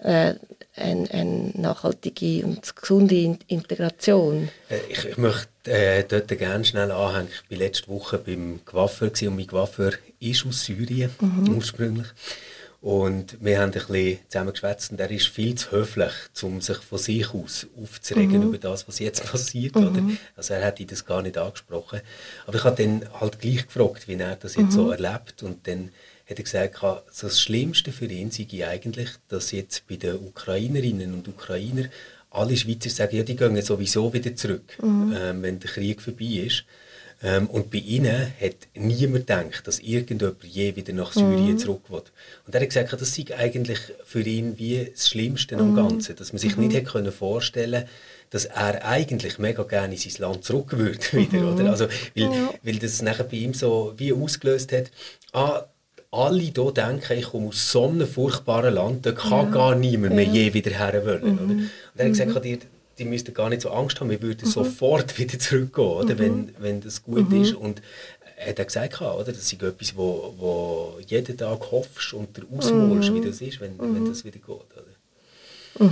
äh, 0.03 0.33
eine, 0.77 1.09
eine 1.11 1.51
nachhaltige 1.55 2.45
und 2.45 2.75
gesunde 2.75 3.37
Integration. 3.47 4.49
Äh, 4.69 4.79
ich, 4.89 5.05
ich 5.05 5.17
möchte 5.17 5.49
äh, 5.65 6.03
dort 6.03 6.27
gerne 6.29 6.65
schnell 6.65 6.91
anhängen. 6.91 7.29
Ich 7.31 7.51
war 7.51 7.57
letzte 7.57 7.87
Woche 7.89 8.17
beim 8.17 8.59
Coiffeur 8.65 9.11
und 9.23 9.35
mein 9.35 9.47
Coiffeur 9.47 9.93
ist 10.19 10.45
aus 10.45 10.63
Syrien 10.63 11.11
mhm. 11.19 11.55
ursprünglich. 11.55 12.07
Und 12.79 13.37
wir 13.43 13.59
haben 13.59 13.71
ein 13.71 13.71
bisschen 13.71 14.19
zusammen 14.27 14.51
geschwätzt 14.51 14.91
und 14.91 14.99
er 14.99 15.09
ist 15.09 15.27
viel 15.27 15.55
zu 15.55 15.71
höflich, 15.71 16.13
um 16.43 16.61
sich 16.61 16.77
von 16.77 16.99
sich 16.99 17.33
aus 17.33 17.65
aufzuregen 17.81 18.39
mhm. 18.39 18.47
über 18.49 18.59
das, 18.59 18.87
was 18.87 18.99
jetzt 18.99 19.25
passiert. 19.25 19.75
Mhm. 19.75 19.87
Oder? 19.87 20.03
Also 20.35 20.53
er 20.53 20.65
hat 20.65 20.91
das 20.91 21.05
gar 21.05 21.23
nicht 21.23 21.37
angesprochen. 21.37 22.01
Aber 22.45 22.57
ich 22.57 22.63
habe 22.63 22.81
dann 22.81 23.09
halt 23.19 23.39
gleich 23.39 23.65
gefragt, 23.65 24.07
wie 24.07 24.13
er 24.13 24.35
das 24.35 24.55
jetzt 24.55 24.73
so 24.73 24.85
mhm. 24.85 24.91
erlebt. 24.91 25.41
Und 25.41 25.67
dann 25.67 25.89
hat 26.29 26.37
er 26.37 26.43
gesagt, 26.43 26.79
das 27.21 27.41
Schlimmste 27.41 27.91
für 27.91 28.05
ihn 28.05 28.31
sei 28.31 28.67
eigentlich, 28.67 29.09
dass 29.29 29.51
jetzt 29.51 29.87
bei 29.87 29.95
den 29.95 30.15
Ukrainerinnen 30.15 31.13
und 31.13 31.27
Ukrainern 31.27 31.89
alle 32.31 32.57
Schweizer 32.57 32.89
sagen, 32.89 33.15
ja, 33.15 33.23
die 33.23 33.35
gehen 33.35 33.61
sowieso 33.61 34.13
wieder 34.13 34.35
zurück, 34.35 34.77
mhm. 34.81 35.15
ähm, 35.17 35.41
wenn 35.41 35.59
der 35.59 35.69
Krieg 35.69 36.01
vorbei 36.01 36.43
ist. 36.45 36.65
Ähm, 37.23 37.47
und 37.47 37.71
bei 37.71 37.79
ihnen 37.79 38.33
hat 38.39 38.67
niemand 38.75 39.25
gedacht, 39.25 39.65
dass 39.65 39.79
irgendjemand 39.79 40.43
je 40.43 40.75
wieder 40.75 40.93
nach 40.93 41.13
Syrien 41.13 41.53
mhm. 41.53 41.57
zurück 41.57 41.89
will. 41.89 42.03
Und 42.45 42.53
er 42.53 42.61
hat 42.61 42.69
gesagt, 42.69 42.93
das 42.93 43.15
sei 43.15 43.25
eigentlich 43.35 43.79
für 44.05 44.21
ihn 44.21 44.59
wie 44.59 44.85
das 44.93 45.09
Schlimmste 45.09 45.55
mhm. 45.55 45.61
am 45.61 45.75
Ganzen, 45.75 46.15
dass 46.15 46.31
man 46.31 46.39
sich 46.39 46.55
mhm. 46.55 46.65
nicht 46.65 46.75
hätte 46.75 46.91
können 46.91 47.11
vorstellen 47.11 47.85
dass 48.29 48.45
er 48.45 48.85
eigentlich 48.85 49.39
mega 49.39 49.63
gerne 49.63 49.93
in 49.93 49.99
sein 49.99 50.21
Land 50.21 50.43
zurück 50.43 50.77
würde 50.77 50.99
wieder, 51.13 51.39
mhm. 51.39 51.53
oder? 51.53 51.69
Also, 51.69 51.87
weil, 52.15 52.23
ja. 52.23 52.53
weil 52.61 52.77
das 52.77 53.01
nachher 53.01 53.23
bei 53.23 53.37
ihm 53.37 53.53
so 53.53 53.93
wie 53.97 54.11
ausgelöst 54.11 54.71
hat, 54.73 54.91
ah, 55.33 55.65
alle 56.17 56.41
hier 56.41 56.71
denken, 56.71 57.17
ich 57.17 57.25
komme 57.25 57.49
aus 57.49 57.71
so 57.71 57.87
einem 57.87 58.07
furchtbaren 58.07 58.73
Land, 58.73 59.05
da 59.05 59.11
kann 59.11 59.47
ja. 59.47 59.51
gar 59.51 59.75
niemand 59.75 60.15
mehr 60.15 60.25
je 60.25 60.53
wieder 60.53 60.71
her 60.71 61.05
wollen. 61.05 61.35
Mhm. 61.35 61.49
Und 61.49 61.69
er 61.95 62.05
hat 62.05 62.11
gesagt, 62.13 62.35
mhm. 62.35 62.41
die, 62.41 62.59
die 62.97 63.05
müssten 63.05 63.33
gar 63.33 63.49
nicht 63.49 63.61
so 63.61 63.69
Angst 63.69 63.99
haben, 63.99 64.09
wir 64.09 64.21
würden 64.21 64.47
mhm. 64.47 64.51
sofort 64.51 65.17
wieder 65.19 65.37
zurückgehen, 65.37 65.87
oder, 65.87 66.15
mhm. 66.15 66.19
wenn, 66.19 66.55
wenn 66.59 66.81
das 66.81 67.03
gut 67.03 67.29
mhm. 67.29 67.43
ist. 67.43 67.53
Und 67.53 67.81
er 68.37 68.49
hat 68.49 68.67
gesagt, 68.67 69.01
oder, 69.01 69.23
das 69.25 69.37
ist 69.51 69.61
etwas, 69.61 69.95
wo, 69.95 70.33
wo 70.37 70.99
jeden 71.05 71.37
Tag 71.37 71.71
hoffst 71.71 72.13
und 72.13 72.35
dir 72.35 72.43
ausmalst, 72.55 73.13
wie 73.13 73.21
das 73.21 73.41
ist, 73.41 73.59
wenn, 73.59 73.77
wenn 73.79 74.05
das 74.05 74.25
wieder 74.25 74.39
geht. 74.39 74.49
Oder? 74.49 74.87
Ja. 75.79 75.87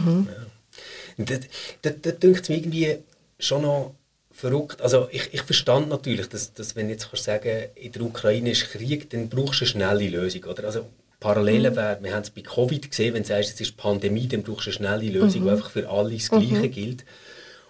Und 1.18 1.30
das, 1.30 1.40
das, 1.82 1.94
das, 2.02 2.14
das 2.20 2.50
mir 2.50 2.58
irgendwie 2.58 2.98
schon 3.40 3.62
noch 3.62 3.96
verrückt. 4.36 4.82
Also 4.82 5.08
ich, 5.12 5.34
ich 5.34 5.42
verstand 5.44 5.88
natürlich, 5.90 6.28
dass, 6.28 6.54
dass 6.54 6.76
wenn 6.76 6.90
jetzt 6.90 7.10
kannst 7.10 7.24
sagen, 7.24 7.70
in 7.76 7.92
der 7.92 8.02
Ukraine 8.02 8.52
ist 8.52 8.70
Krieg, 8.70 9.10
dann 9.10 9.30
brauchst 9.30 9.62
du 9.62 9.66
eine 9.66 9.72
schnelle 9.72 10.10
Lösung, 10.10 10.44
oder? 10.44 10.66
Also 10.66 10.86
Parallelen 11.22 11.72
mhm. 11.72 11.78
wäre, 11.78 11.98
wir 12.02 12.14
haben 12.14 12.24
es 12.24 12.30
bei 12.30 12.42
Covid 12.42 12.90
gesehen, 12.90 13.14
wenn 13.14 13.24
du 13.24 13.30
sagst, 13.30 13.54
es 13.54 13.62
ist 13.62 13.78
Pandemie, 13.78 14.28
dann 14.28 14.44
brauchst 14.44 14.68
du 14.68 14.72
eine 14.72 14.76
schnelle 14.76 15.10
Lösung, 15.10 15.42
mhm. 15.42 15.46
die 15.46 15.52
einfach 15.52 15.70
für 15.70 15.90
alle 15.90 16.14
das 16.14 16.30
Gleiche 16.30 16.68
mhm. 16.68 16.72
gilt. 16.72 17.06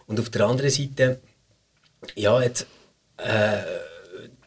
Und 0.07 0.19
auf 0.19 0.29
der 0.29 0.45
anderen 0.45 0.71
Seite, 0.71 1.19
ja, 2.15 2.41
jetzt 2.41 2.65
äh, 3.17 3.61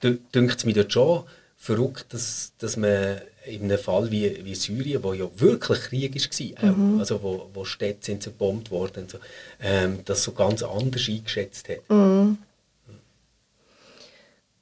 dünkt 0.03 0.59
es 0.59 0.65
mir 0.65 0.75
dort 0.75 0.93
schon 0.93 1.25
verrückt, 1.57 2.13
dass, 2.13 2.53
dass 2.59 2.77
man 2.77 3.21
in 3.49 3.65
einem 3.65 3.79
Fall 3.79 4.11
wie, 4.11 4.45
wie 4.45 4.55
Syrien, 4.55 5.03
wo 5.03 5.13
ja 5.13 5.29
wirklich 5.37 5.81
Krieg 5.81 6.15
war, 6.15 6.73
mhm. 6.73 7.01
also 7.01 7.23
wo, 7.23 7.51
wo 7.53 7.65
Städte 7.65 8.07
sind 8.07 8.23
zerbombt 8.23 8.71
worden, 8.71 9.09
so, 9.09 9.19
ähm, 9.61 10.01
das 10.05 10.23
so 10.23 10.33
ganz 10.33 10.63
anders 10.63 11.09
eingeschätzt 11.09 11.69
hat. 11.69 11.89
Mhm. 11.89 12.39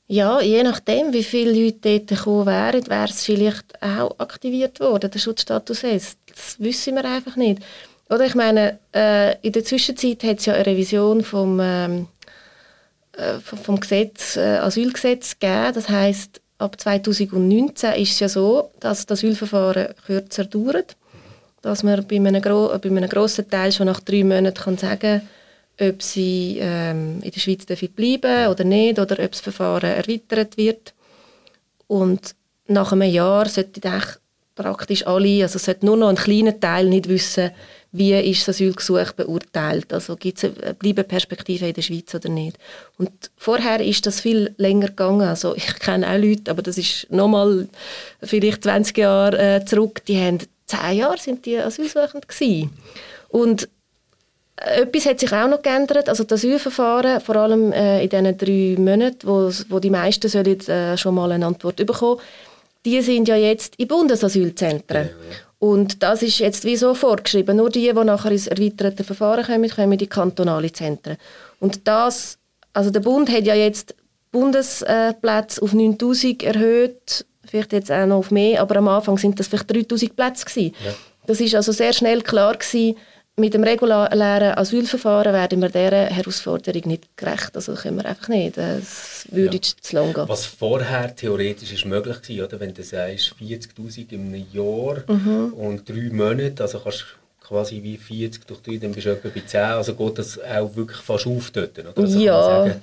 Ja, 0.09 0.41
je 0.41 0.63
nachdem, 0.63 1.13
wie 1.13 1.25
viele 1.25 1.53
Leute 1.53 1.99
dort 1.99 2.07
gekommen 2.07 2.47
wären, 2.47 2.87
wäre 2.87 3.09
es 3.09 3.25
vielleicht 3.25 3.83
auch 3.83 4.17
aktiviert 4.19 4.79
worden, 4.79 5.11
der 5.11 5.19
Schutzstatus 5.19 5.83
S. 5.83 6.17
Das 6.29 6.61
wissen 6.61 6.95
wir 6.95 7.05
einfach 7.05 7.35
nicht. 7.35 7.61
Oder 8.09 8.27
ich 8.27 8.37
meine, 8.37 8.79
äh, 8.95 9.37
in 9.41 9.53
der 9.53 9.65
Zwischenzeit 9.65 10.23
hat 10.23 10.39
es 10.39 10.47
ja 10.47 10.55
eine 10.55 10.67
Revision 10.67 11.25
vom, 11.25 11.59
ähm, 11.61 12.07
äh, 13.17 13.41
vom 13.41 13.81
Gesetz, 13.81 14.37
äh, 14.37 14.59
Asylgesetz 14.59 15.41
gegeben. 15.41 15.75
Das 15.75 15.89
heißt, 15.89 16.41
ab 16.59 16.81
2019 16.81 17.95
ist 17.95 18.13
es 18.13 18.21
ja 18.21 18.29
so, 18.29 18.71
dass 18.81 19.07
das 19.07 19.19
Asylverfahren 19.19 19.95
kürzer 20.07 20.45
dauert. 20.45 20.97
Dass 21.63 21.83
man 21.83 22.07
bei 22.07 22.17
einem, 22.17 22.43
gro 22.43 22.69
bei 22.69 22.89
einem 22.89 23.09
grossen 23.09 23.49
Teil 23.51 23.73
schon 23.73 23.87
nach 23.87 24.01
drei 24.01 24.25
Monaten 24.25 24.55
kann 24.55 24.79
sagen 24.79 25.23
ob 25.79 26.03
sie 26.03 26.59
ähm, 26.61 27.21
in 27.23 27.31
der 27.31 27.41
Schweiz 27.41 27.67
bleiben 27.67 28.49
oder 28.49 28.65
nicht, 28.65 28.99
oder 28.99 29.23
ob 29.23 29.31
das 29.31 29.41
Verfahren 29.41 29.91
erweitert 29.91 30.57
wird. 30.57 30.95
Und 31.87 32.35
nach 32.67 32.93
einem 32.93 33.11
Jahr 33.11 33.49
sollten 33.49 33.83
praktisch 34.55 35.07
alle, 35.07 35.43
also 35.43 35.59
sollte 35.59 35.85
nur 35.85 35.97
noch 35.97 36.09
ein 36.09 36.17
kleiner 36.17 36.59
Teil 36.59 36.87
nicht 36.87 37.09
wissen, 37.09 37.51
wie 37.97 38.15
ist 38.15 38.47
das 38.47 38.57
Asylgesuch 38.57 39.13
beurteilt. 39.13 39.93
Also 39.93 40.17
gibt 40.17 40.39
es 40.39 40.45
eine 40.45 40.75
Bleibeperspektive 40.75 41.67
in 41.67 41.75
der 41.75 41.83
Schweiz 41.83 42.15
oder 42.15 42.29
nicht. 42.29 42.59
Und 42.99 43.11
vorher 43.37 43.81
ist 43.81 44.07
das 44.07 44.21
viel 44.21 44.55
länger 44.59 44.89
gegangen. 44.89 45.27
Also 45.27 45.55
ich 45.55 45.79
kenne 45.79 46.09
auch 46.09 46.19
Leute, 46.19 46.51
aber 46.51 46.63
das 46.63 46.79
ist 46.79 47.07
nochmal 47.11 47.69
vielleicht 48.23 48.65
20 48.65 48.99
Jahre 48.99 49.57
äh, 49.57 49.65
zurück, 49.65 50.05
die 50.07 50.19
haben 50.19 50.39
zehn 50.67 50.99
Jahre 50.99 51.19
sind 51.19 51.47
die 51.47 51.59
asylsuchend 51.59 52.29
gewesen. 52.29 52.71
Und 53.29 53.69
etwas 54.57 55.07
hat 55.07 55.21
sich 55.21 55.33
auch 55.33 55.49
noch 55.49 55.63
geändert. 55.63 56.09
Also 56.09 56.25
das 56.25 56.41
Asylverfahren, 56.41 57.21
vor 57.21 57.37
allem 57.37 57.73
äh, 57.73 58.03
in 58.03 58.09
diesen 58.09 58.39
drei 58.39 58.83
Monaten, 58.83 59.27
wo, 59.27 59.51
wo 59.69 59.79
die 59.79 59.91
meisten 59.91 60.29
sollen, 60.29 60.61
äh, 60.69 60.97
schon 60.97 61.15
mal 61.15 61.31
eine 61.33 61.47
Antwort 61.47 61.77
bekommen 61.77 62.21
die 62.87 63.03
sind 63.03 63.27
ja 63.27 63.37
jetzt 63.37 63.75
in 63.77 63.89
Bundesasylzentren. 63.89 65.07
Ja, 65.07 65.11
ja. 65.11 65.46
Und 65.59 66.03
das 66.03 66.23
ist 66.23 66.39
jetzt 66.39 66.65
wie 66.65 66.77
so 66.77 66.95
vorgeschrieben. 66.95 67.57
Nur 67.57 67.71
die, 67.71 67.93
die 67.93 68.05
nachher 68.05 68.31
ins 68.31 68.47
erweiterte 68.47 69.05
Verfahren 69.05 69.45
kommen, 69.45 69.71
kommen 69.71 69.93
in 69.93 69.99
die 69.99 70.07
kantonalen 70.07 70.73
Zentren. 70.73 71.17
Und 71.61 71.89
das, 71.89 72.39
also 72.73 72.91
der 72.91 73.01
Bund 73.01 73.31
hat 73.31 73.45
ja 73.45 73.55
jetzt 73.55 73.95
Bundesplätze 74.33 75.63
auf 75.63 75.73
9000 75.73 76.43
erhöht, 76.43 77.25
vielleicht 77.47 77.73
jetzt 77.73 77.91
auch 77.91 78.07
noch 78.07 78.19
auf 78.19 78.31
mehr, 78.31 78.61
aber 78.61 78.77
am 78.77 78.89
Anfang 78.89 79.17
sind 79.17 79.41
das 79.41 79.47
vielleicht 79.47 79.73
3000 79.73 80.15
Plätze 80.15 80.45
gewesen. 80.45 80.75
Ja. 80.85 80.93
Das 81.27 81.41
ist 81.41 81.55
also 81.55 81.73
sehr 81.73 81.93
schnell 81.93 82.21
klar 82.23 82.57
gewesen, 82.57 82.97
mit 83.39 83.53
dem 83.53 83.65
regulären 83.65 84.57
Asylverfahren 84.57 85.33
werden 85.35 85.61
wir 85.61 85.69
dieser 85.69 86.07
Herausforderung 86.07 86.83
nicht 86.87 87.17
gerecht. 87.17 87.51
Also 87.55 87.75
können 87.75 87.99
wir 87.99 88.07
einfach 88.07 88.29
nicht. 88.29 88.57
Das 88.57 89.27
würde 89.31 89.57
ja. 89.57 89.63
zu 89.81 89.95
lang 89.95 90.15
gehen. 90.15 90.29
Was 90.29 90.47
vorher 90.47 91.15
theoretisch 91.15 91.73
ist 91.73 91.85
möglich 91.85 92.17
war, 92.17 92.47
oder? 92.47 92.61
wenn 92.61 92.73
du 92.73 92.83
sagst 92.83 93.35
40'000 93.39 94.13
im 94.13 94.35
Jahr 94.53 95.03
mhm. 95.07 95.53
und 95.53 95.89
drei 95.89 96.09
Monate, 96.11 96.63
also 96.63 96.79
kannst 96.79 97.05
quasi 97.47 97.83
wie 97.83 97.99
40 97.99 98.47
durch 98.47 98.61
drei, 98.63 98.79
dann 98.79 98.93
bist 98.93 99.07
du 99.07 99.11
etwa 99.11 99.29
bei 99.29 99.43
10. 99.47 99.61
Also 99.61 99.95
geht 99.95 100.19
das 100.19 100.41
auch 100.41 100.75
wirklich 100.75 100.99
fast 100.99 101.27
auf 101.27 101.51
dort, 101.51 101.79
oder? 101.79 101.93
Also 101.95 102.19
ja. 102.19 102.77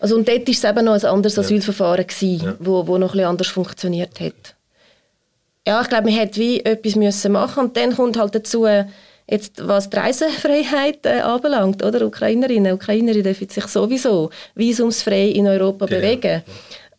Also 0.00 0.16
und 0.16 0.26
dort 0.26 0.46
war 0.46 0.52
es 0.52 0.64
eben 0.64 0.84
noch 0.84 0.94
ein 0.94 1.04
anderes 1.04 1.36
ja. 1.36 1.42
Asylverfahren, 1.42 2.06
gewesen, 2.06 2.44
ja. 2.44 2.56
wo, 2.58 2.86
wo 2.86 2.98
noch 2.98 3.10
ein 3.10 3.12
bisschen 3.12 3.28
anders 3.28 3.48
funktioniert 3.48 4.18
hat. 4.18 4.56
Ja, 5.66 5.80
ich 5.82 5.88
glaube, 5.88 6.10
man 6.10 6.14
hätte 6.18 6.40
wie 6.40 6.60
etwas 6.64 6.96
müssen 6.96 7.32
machen 7.32 7.66
und 7.66 7.76
dann 7.76 7.94
kommt 7.94 8.18
halt 8.18 8.34
dazu, 8.34 8.66
Jetzt, 9.30 9.66
was 9.66 9.88
die 9.88 9.96
Reisefreiheit 9.96 11.06
äh, 11.06 11.20
anbelangt, 11.20 11.84
oder? 11.84 12.04
Ukrainerinnen 12.04 12.72
und 12.72 12.82
Ukrainer 12.82 13.12
dürfen 13.12 13.48
sich 13.48 13.66
sowieso 13.66 14.30
visumsfrei 14.56 15.28
in 15.28 15.46
Europa 15.46 15.86
genau. 15.86 16.00
bewegen. 16.00 16.42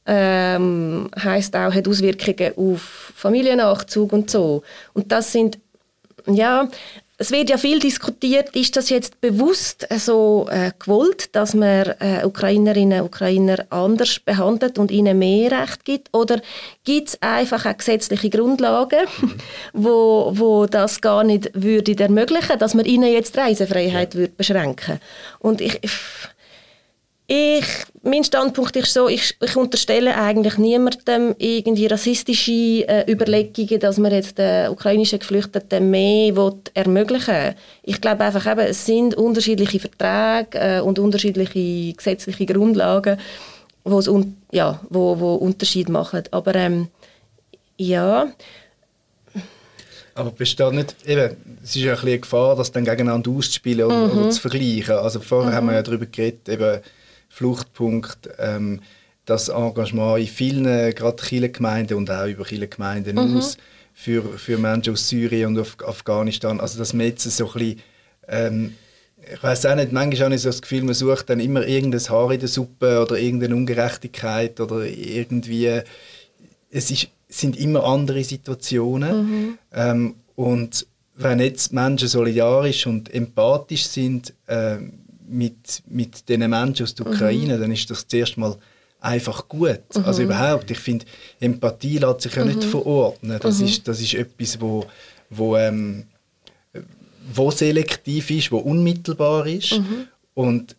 Ähm, 0.06 1.10
heißt 1.22 1.56
auch, 1.56 1.74
hat 1.74 1.88
Auswirkungen 1.88 2.54
auf 2.56 3.12
Familiennachzug 3.15 4.13
und 4.13 4.30
so. 4.30 4.63
Und 4.94 5.12
das 5.12 5.32
sind, 5.32 5.60
ja, 6.26 6.67
es 7.22 7.30
wird 7.30 7.52
ja 7.52 7.58
viel 7.58 7.78
diskutiert, 7.78 8.56
ist 8.56 8.76
das 8.76 8.90
jetzt 8.90 9.22
bewusst 9.22 9.88
so 9.98 10.48
äh, 10.50 10.72
gewollt, 10.80 11.36
dass 11.36 11.54
man 11.54 11.94
äh, 12.00 12.26
Ukrainerinnen 12.26 13.02
und 13.02 13.06
Ukrainer 13.06 13.64
anders 13.70 14.20
behandelt 14.20 14.80
und 14.80 14.90
ihnen 14.90 15.20
mehr 15.20 15.52
Recht 15.52 15.86
gibt? 15.86 16.10
Oder 16.14 16.42
gibt 16.84 17.10
es 17.10 17.22
einfach 17.22 17.68
auch 17.68 17.78
gesetzliche 17.78 18.32
Grundlagen, 18.32 19.06
mhm. 19.22 19.36
wo, 19.74 20.32
wo 20.34 20.66
das 20.66 21.00
gar 21.00 21.24
nicht 21.24 21.52
würde 21.54 21.96
ermöglichen, 22.04 22.58
dass 22.58 22.74
man 22.74 22.86
ihnen 22.86 23.14
jetzt 23.14 23.38
Reisefreiheit 23.38 24.16
ja. 24.16 24.22
würde 24.22 24.34
beschränken? 24.36 25.00
Und 25.38 25.62
ich, 25.62 25.78
ich, 25.84 25.92
mein 28.04 28.24
Standpunkt 28.24 28.76
ist 28.76 28.94
so, 28.94 29.08
ich, 29.08 29.38
ich 29.41 29.56
unterstelle 29.56 30.17
eigentlich 30.17 30.58
niemandem 30.58 31.34
irgendwie 31.38 31.86
rassistische 31.86 32.52
äh, 32.52 33.10
Überlegungen, 33.10 33.80
dass 33.80 33.98
man 34.00 34.12
jetzt 34.12 34.38
den 34.38 34.70
ukrainischen 34.70 35.20
Geflüchteten 35.20 35.89
mehr 35.89 36.36
will 36.36 36.56
ermöglichen 36.74 37.34
will. 37.34 37.56
Ich 37.84 38.02
glaube 38.02 38.26
einfach, 38.26 38.46
eben, 38.52 38.67
es 38.67 38.86
sind 38.86 39.15
unterschiedliche 39.15 39.80
Verträge 39.80 40.58
äh, 40.58 40.82
und 40.82 41.00
unterschiedliche 41.00 41.94
gesetzliche 41.94 42.46
Grundlagen, 42.48 43.17
wo's 43.86 44.08
un 44.08 44.36
ja, 44.52 44.82
wo, 44.89 45.17
wo 45.20 45.36
Unterschied 45.36 45.88
machen. 45.89 46.24
Aber 46.32 46.56
ähm, 46.56 46.88
ja... 47.78 48.28
Aber 50.13 50.32
besteht 50.32 50.74
nicht, 50.74 50.96
eben, 51.06 51.38
es 51.63 51.76
ist 51.76 51.84
ja 51.84 51.91
ein 51.91 51.96
bisschen 51.96 52.10
eine 52.10 52.20
Gefahr, 52.20 52.56
das 52.58 52.72
dann 52.74 52.84
gegeneinander 52.84 53.32
auszuspielen 53.32 53.86
oder, 53.86 54.08
mhm. 54.08 54.17
oder 54.17 54.30
zu 54.32 54.41
vergleichen. 54.41 54.96
Also 54.96 55.22
vorher 55.22 55.52
mhm. 55.52 55.56
haben 55.56 55.67
wir 55.67 55.76
ja 55.76 55.82
darüber 55.82 56.06
geredet, 56.06 56.50
eben, 56.50 56.82
Fluchtpunkt, 57.32 58.30
ähm, 58.39 58.82
das 59.26 59.48
Engagement 59.50 60.20
in 60.20 60.28
vielen, 60.28 60.94
gerade 60.94 61.24
Kirchengemeinden 61.24 61.98
und 61.98 62.12
auch 62.12 62.28
über 62.28 62.44
Kirchengemeinden 62.44 63.15
mhm. 63.15 63.38
aus, 63.38 63.58
für, 63.94 64.24
für 64.38 64.58
Menschen 64.58 64.94
aus 64.94 65.08
Syrien 65.08 65.56
und 65.56 65.60
Af 65.60 65.78
Afghanistan. 65.86 66.60
Also 66.60 66.78
dass 66.78 66.94
man 66.94 67.06
jetzt 67.08 67.24
so 67.24 67.46
ein 67.46 67.54
bisschen, 67.54 67.82
ähm, 68.28 68.74
ich 69.34 69.41
weiß 69.41 69.65
auch 69.67 69.76
nicht, 69.76 69.91
manchmal 69.91 70.26
habe 70.26 70.36
ich 70.36 70.41
so 70.41 70.50
das 70.50 70.62
Gefühl, 70.62 70.84
man 70.84 70.94
sucht 70.94 71.30
dann 71.30 71.39
immer 71.39 71.65
irgendein 71.65 72.02
Haar 72.10 72.32
in 72.32 72.39
der 72.39 72.50
Suppe 72.50 73.02
oder 73.02 73.17
irgendeine 73.17 73.56
Ungerechtigkeit 73.56 74.60
oder 74.60 74.84
irgendwie, 74.84 75.82
es 76.70 76.91
ist, 76.91 77.08
sind 77.30 77.58
immer 77.58 77.84
andere 77.86 78.24
Situationen 78.24 79.22
mhm. 79.24 79.58
ähm, 79.72 80.15
und 80.36 80.86
wenn 81.15 81.39
jetzt 81.39 81.72
Menschen 81.72 82.08
solidarisch 82.08 82.88
und 82.88 83.13
empathisch 83.13 83.86
sind, 83.86 84.34
ähm, 84.48 85.01
mit, 85.32 85.84
mit 85.88 86.28
diesen 86.28 86.50
Menschen 86.50 86.84
aus 86.84 86.96
der 86.96 87.08
Ukraine, 87.08 87.58
mhm. 87.58 87.62
dann 87.62 87.72
ist 87.72 87.89
das 87.89 88.08
zuerst 88.08 88.38
mal 88.38 88.56
einfach 89.00 89.48
gut. 89.48 89.82
Mhm. 89.96 90.06
Also 90.06 90.24
überhaupt, 90.24 90.70
ich 90.72 90.80
finde, 90.80 91.06
Empathie 91.39 91.98
lässt 91.98 92.22
sich 92.22 92.36
ja 92.36 92.46
nicht 92.46 92.63
mhm. 92.63 92.70
verordnen. 92.70 93.39
Das, 93.41 93.60
mhm. 93.60 93.65
ist, 93.65 93.88
das 93.88 94.00
ist 94.00 94.13
etwas, 94.13 94.62
wo, 94.62 94.86
wo, 95.30 95.58
ähm, 95.58 96.06
wo 97.34 97.52
selektiv 97.52 98.30
ist, 98.30 98.52
wo 98.52 98.58
unmittelbar 98.58 99.48
ist. 99.48 99.74
Mhm. 99.74 100.08
Und 100.34 100.76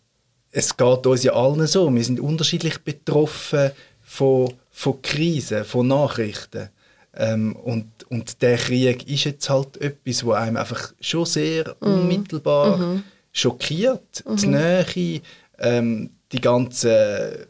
es 0.51 0.75
geht 0.75 1.05
uns 1.05 1.23
ja 1.23 1.33
allen 1.33 1.67
so. 1.67 1.93
Wir 1.93 2.03
sind 2.03 2.19
unterschiedlich 2.19 2.79
betroffen 2.79 3.71
von, 4.01 4.53
von 4.71 5.01
Krisen, 5.01 5.65
von 5.65 5.87
Nachrichten. 5.87 6.69
Ähm, 7.15 7.55
und, 7.55 7.87
und 8.09 8.41
der 8.41 8.57
Krieg 8.57 9.07
ist 9.07 9.25
jetzt 9.25 9.49
halt 9.49 9.77
etwas, 9.81 10.23
wo 10.23 10.31
einem 10.31 10.57
einfach 10.57 10.93
schon 10.99 11.25
sehr 11.25 11.75
unmittelbar 11.81 12.77
mhm 12.77 13.03
schockiert. 13.33 14.23
Mhm. 14.25 14.37
Die 14.37 14.47
Nähe, 14.47 15.21
ähm, 15.59 16.09
die 16.31 16.39
ganzen 16.39 17.45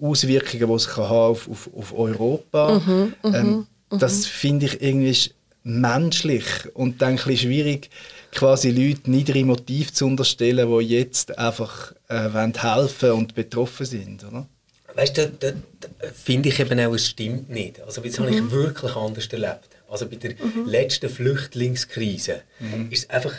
Auswirkungen, 0.00 0.68
die 0.68 0.74
es 0.74 0.88
kann 0.88 1.04
auf, 1.04 1.48
auf, 1.48 1.70
auf 1.74 1.96
Europa 1.96 2.80
mhm. 2.80 3.14
Mhm. 3.22 3.34
Ähm, 3.34 3.66
mhm. 3.90 3.98
Das 3.98 4.26
finde 4.26 4.66
ich 4.66 4.82
irgendwie 4.82 5.30
menschlich 5.62 6.44
und 6.74 7.00
dann 7.02 7.18
ein 7.18 7.36
schwierig, 7.36 7.90
quasi 8.32 8.70
Leute 8.70 9.10
niedere 9.10 9.44
Motive 9.44 9.92
zu 9.92 10.06
unterstellen, 10.06 10.68
die 10.68 10.86
jetzt 10.86 11.38
einfach 11.38 11.92
äh, 12.08 12.28
helfen 12.30 13.12
und 13.12 13.34
betroffen 13.34 13.86
sind, 13.86 14.24
oder? 14.24 14.46
Weißt 14.94 15.16
du, 15.16 15.28
da, 15.28 15.52
da 15.52 15.88
finde 16.12 16.50
ich 16.50 16.60
eben 16.60 16.78
auch, 16.80 16.92
es 16.94 17.08
stimmt 17.08 17.48
nicht. 17.48 17.80
Also 17.80 18.00
das 18.02 18.18
mhm. 18.18 18.24
habe 18.24 18.34
ich 18.34 18.50
wirklich 18.50 18.96
anders 18.96 19.26
erlebt. 19.28 19.68
Also 19.88 20.06
bei 20.06 20.16
der 20.16 20.32
mhm. 20.32 20.66
letzten 20.66 21.08
Flüchtlingskrise 21.08 22.42
mhm. 22.60 22.90
ist 22.90 23.04
es 23.04 23.10
einfach 23.10 23.34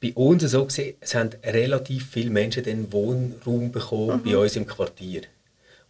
bei 0.00 0.12
uns 0.14 0.42
so 0.44 0.64
gesehen, 0.64 0.94
es 1.00 1.14
haben 1.14 1.30
relativ 1.44 2.10
viele 2.10 2.30
Menschen 2.30 2.62
den 2.62 2.92
Wohnraum 2.92 3.72
bekommen 3.72 4.20
mhm. 4.22 4.30
bei 4.30 4.36
uns 4.36 4.56
im 4.56 4.66
Quartier. 4.66 5.22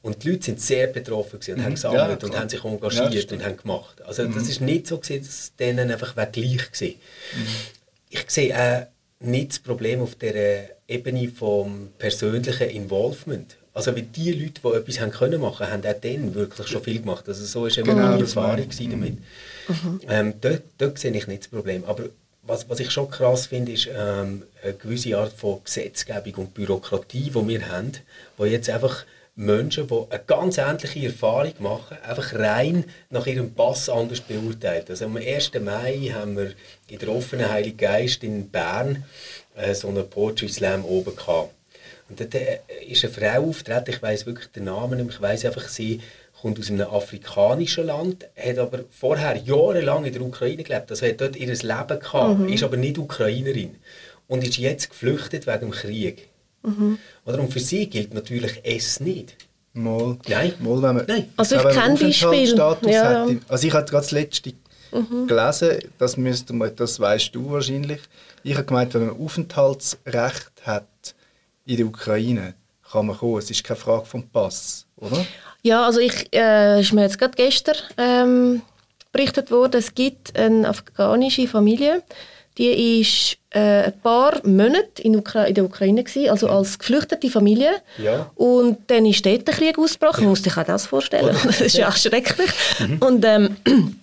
Und 0.01 0.23
die 0.23 0.31
Leute 0.31 0.45
sind 0.45 0.61
sehr 0.61 0.87
betroffen 0.87 1.41
und 1.47 1.57
mhm. 1.57 1.65
haben 1.65 1.75
gesammelt 1.75 2.23
ja, 2.23 2.29
und 2.29 2.39
haben 2.39 2.49
sich 2.49 2.65
engagiert 2.65 3.31
ja, 3.31 3.37
und 3.37 3.45
haben 3.45 3.57
gemacht. 3.57 4.01
Also 4.03 4.23
mhm. 4.23 4.35
das 4.35 4.49
ist 4.49 4.61
nicht 4.61 4.87
so 4.87 4.99
gewesen, 4.99 5.21
dass 5.23 5.29
es 5.29 5.57
denen 5.57 5.91
einfach 5.91 6.15
gleich 6.15 6.35
war. 6.35 6.89
Mhm. 6.89 6.97
Ich 8.11 8.25
sehe 8.29 8.57
auch 8.57 8.87
nicht 9.21 9.51
das 9.51 9.59
Problem 9.59 10.01
auf 10.01 10.15
der 10.15 10.77
Ebene 10.87 11.29
vom 11.29 11.91
persönlichen 11.99 12.71
Involvement. 12.71 13.57
Also 13.75 13.95
wie 13.95 14.03
die 14.03 14.33
Leute, 14.33 14.61
die 14.63 14.69
etwas 14.69 15.01
haben 15.01 15.11
können 15.13 15.41
machen, 15.41 15.71
haben 15.71 15.85
auch 15.85 16.01
dann 16.01 16.35
wirklich 16.35 16.67
schon 16.67 16.83
viel 16.83 17.01
gemacht. 17.01 17.29
Also 17.29 17.45
so 17.45 17.63
war 17.63 17.71
genau, 17.71 17.95
meine 17.95 18.21
Erfahrung 18.21 18.69
damit. 18.69 19.19
Mhm. 19.69 20.01
Ähm, 20.09 20.35
dort, 20.41 20.63
dort 20.79 20.99
sehe 20.99 21.13
ich 21.13 21.27
nicht 21.27 21.43
das 21.43 21.49
Problem. 21.49 21.85
Aber 21.85 22.05
was, 22.49 22.69
was 22.69 22.81
ich 22.81 22.91
schon 22.91 23.11
krass 23.11 23.47
finde, 23.47 23.73
ist 23.73 23.89
ähm, 23.95 24.45
eine 24.63 24.75
gewisse 24.75 25.17
Art 25.17 25.33
von 25.33 25.63
Gesetzgebung 25.63 26.35
und 26.35 26.55
Bürokratie, 26.55 27.31
die 27.31 27.49
wir 27.49 27.69
haben, 27.69 27.93
die 28.39 28.45
jetzt 28.45 28.71
einfach 28.71 29.05
Menschen, 29.37 29.87
die 29.87 30.05
eine 30.11 30.23
ganz 30.27 30.59
ähnliche 30.59 31.07
Erfahrung 31.07 31.53
machen, 31.61 31.97
einfach 32.03 32.35
rein 32.35 32.85
nach 33.11 33.27
ihrem 33.27 33.55
Pass 33.55 33.89
anders 33.89 34.21
beurteilt. 34.21 34.91
Also 34.91 35.05
am 35.05 35.17
1. 35.17 35.53
Mai 35.61 36.11
haben 36.13 36.37
wir 36.37 36.55
in 36.89 36.99
der 36.99 37.09
offenen 37.11 37.49
Heiligen 37.49 37.77
Geist 37.77 38.25
in 38.25 38.51
Bern 38.51 39.05
äh, 39.55 39.75
so 39.75 39.89
einen 39.89 40.11
Poetry 40.11 40.49
Slam 40.49 40.85
oben 40.85 41.15
gehabt. 41.15 41.55
Und 42.09 42.19
dort 42.19 42.35
äh, 42.35 42.59
ist 42.89 43.05
eine 43.05 43.13
Frau 43.13 43.49
auftreten, 43.49 43.91
ich 43.91 44.03
weiß 44.03 44.27
wirklich 44.27 44.49
den 44.49 44.65
Namen 44.65 44.99
nicht, 44.99 45.15
ich 45.15 45.21
weiß 45.21 45.45
einfach, 45.45 45.69
sie 45.69 46.01
kommt 46.41 46.59
aus 46.59 46.71
einem 46.71 46.89
afrikanischen 46.89 47.87
Land, 47.87 48.29
hat 48.37 48.59
aber 48.59 48.81
vorher 48.91 49.37
jahrelang 49.37 50.05
in 50.05 50.13
der 50.13 50.23
Ukraine 50.23 50.63
gelebt, 50.63 50.91
also 50.91 51.07
hat 51.07 51.21
dort 51.21 51.37
ihr 51.37 51.49
Leben 51.49 52.01
gehabt, 52.01 52.39
mhm. 52.39 52.49
ist 52.49 52.63
aber 52.63 52.77
nicht 52.77 52.99
Ukrainerin 52.99 53.77
und 54.29 54.45
ist 54.45 54.59
jetzt 54.59 54.91
geflüchtet 54.91 55.47
wegen 55.47 55.61
dem 55.61 55.71
Krieg. 55.71 56.29
Mhm. 56.63 56.99
Und 57.25 57.53
für 57.53 57.61
sie 57.61 57.89
gilt 57.89 58.15
natürlich 58.15 58.61
es 58.63 59.01
nicht. 59.01 59.37
Mal. 59.73 60.19
Nein. 60.29 60.55
Mal, 60.61 60.83
wenn 60.83 60.97
man, 60.97 61.05
Nein. 61.07 61.33
Also 61.37 61.57
ich 61.57 61.63
kenne 61.63 61.95
Beispiele. 61.97 62.77
Ja. 62.87 63.27
Hätte, 63.27 63.41
also 63.49 63.67
ich 63.67 63.73
habe 63.73 63.85
gerade 63.85 64.03
das 64.03 64.11
letzte 64.11 64.53
mhm. 64.93 65.27
gelesen, 65.27 65.79
das, 65.99 66.17
müsste 66.17 66.53
man, 66.53 66.75
das 66.75 66.99
weißt 66.99 67.35
du 67.35 67.51
wahrscheinlich. 67.51 68.01
Ich 68.43 68.55
habe 68.55 68.65
gemeint, 68.65 68.95
wenn 68.95 69.07
man 69.07 69.21
Aufenthaltsrecht 69.21 70.53
hat 70.63 71.15
in 71.65 71.77
der 71.77 71.87
Ukraine, 71.87 72.55
kann 72.91 73.07
man 73.07 73.17
kommen. 73.17 73.39
Es 73.39 73.51
ist 73.51 73.63
keine 73.63 73.79
Frage 73.79 74.07
vom 74.07 74.29
Pass, 74.29 74.87
oder? 75.01 75.25
Ja, 75.63 75.85
also 75.85 76.01
ich, 76.01 76.33
äh, 76.35 76.81
ist 76.81 76.93
mir 76.93 77.03
jetzt 77.03 77.19
gerade 77.19 77.35
gestern 77.37 77.77
ähm, 77.97 78.63
berichtet 79.13 79.51
worden, 79.51 79.79
es 79.79 79.95
gibt 79.95 80.39
eine 80.39 80.69
afghanische 80.69 81.49
Familie, 81.49 82.03
die 82.59 83.01
ist 83.01 83.39
äh, 83.51 83.85
ein 83.85 84.01
paar 84.01 84.41
Monate 84.45 85.03
in, 85.03 85.17
Ukra 85.17 85.45
in 85.45 85.55
der 85.55 85.65
Ukraine 85.65 86.03
gewesen, 86.03 86.31
also 86.31 86.49
als 86.49 86.79
geflüchtete 86.79 87.31
Familie. 87.31 87.71
Ja. 87.99 88.31
Und 88.35 88.79
dann 88.89 89.07
ist 89.07 89.25
dort 89.25 89.47
der 89.47 89.55
Krieg 89.55 89.79
ausgebrochen. 89.79 90.25
Man 90.25 90.31
muss 90.31 90.43
sich 90.43 90.57
auch 90.57 90.65
das 90.65 90.87
vorstellen. 90.87 91.37
Das 91.45 91.61
ist 91.61 91.77
ja 91.77 91.91
schrecklich. 91.93 92.51
Mhm. 92.81 92.99
Und 92.99 93.25
ähm, 93.25 93.57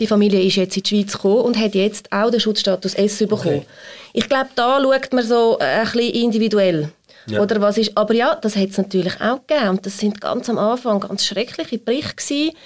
die 0.00 0.06
Familie 0.06 0.40
ist 0.40 0.56
jetzt 0.56 0.76
in 0.78 0.82
die 0.84 0.88
Schweiz 0.88 1.12
gekommen 1.12 1.42
und 1.42 1.58
hat 1.58 1.74
jetzt 1.74 2.10
auch 2.10 2.30
den 2.30 2.40
Schutzstatus 2.40 2.94
S 2.94 3.18
bekommen. 3.18 3.58
Okay. 3.58 3.66
Ich 4.14 4.26
glaube, 4.26 4.48
da 4.54 4.80
schaut 4.80 5.12
man 5.12 5.24
so 5.24 5.58
ein 5.58 5.84
bisschen 5.84 6.14
individuell. 6.14 6.90
Ja. 7.28 7.42
Oder 7.42 7.60
was 7.60 7.78
ist, 7.78 7.96
aber 7.96 8.14
ja, 8.14 8.34
das 8.34 8.56
hat 8.56 8.70
es 8.70 8.78
natürlich 8.78 9.20
auch 9.20 9.40
gegeben. 9.46 9.70
Und 9.70 9.86
das 9.86 9.98
sind 9.98 10.20
ganz 10.20 10.48
am 10.48 10.58
Anfang 10.58 11.00
ganz 11.00 11.24
schreckliche 11.24 11.78
Berichte 11.78 12.16
gewesen, 12.16 12.56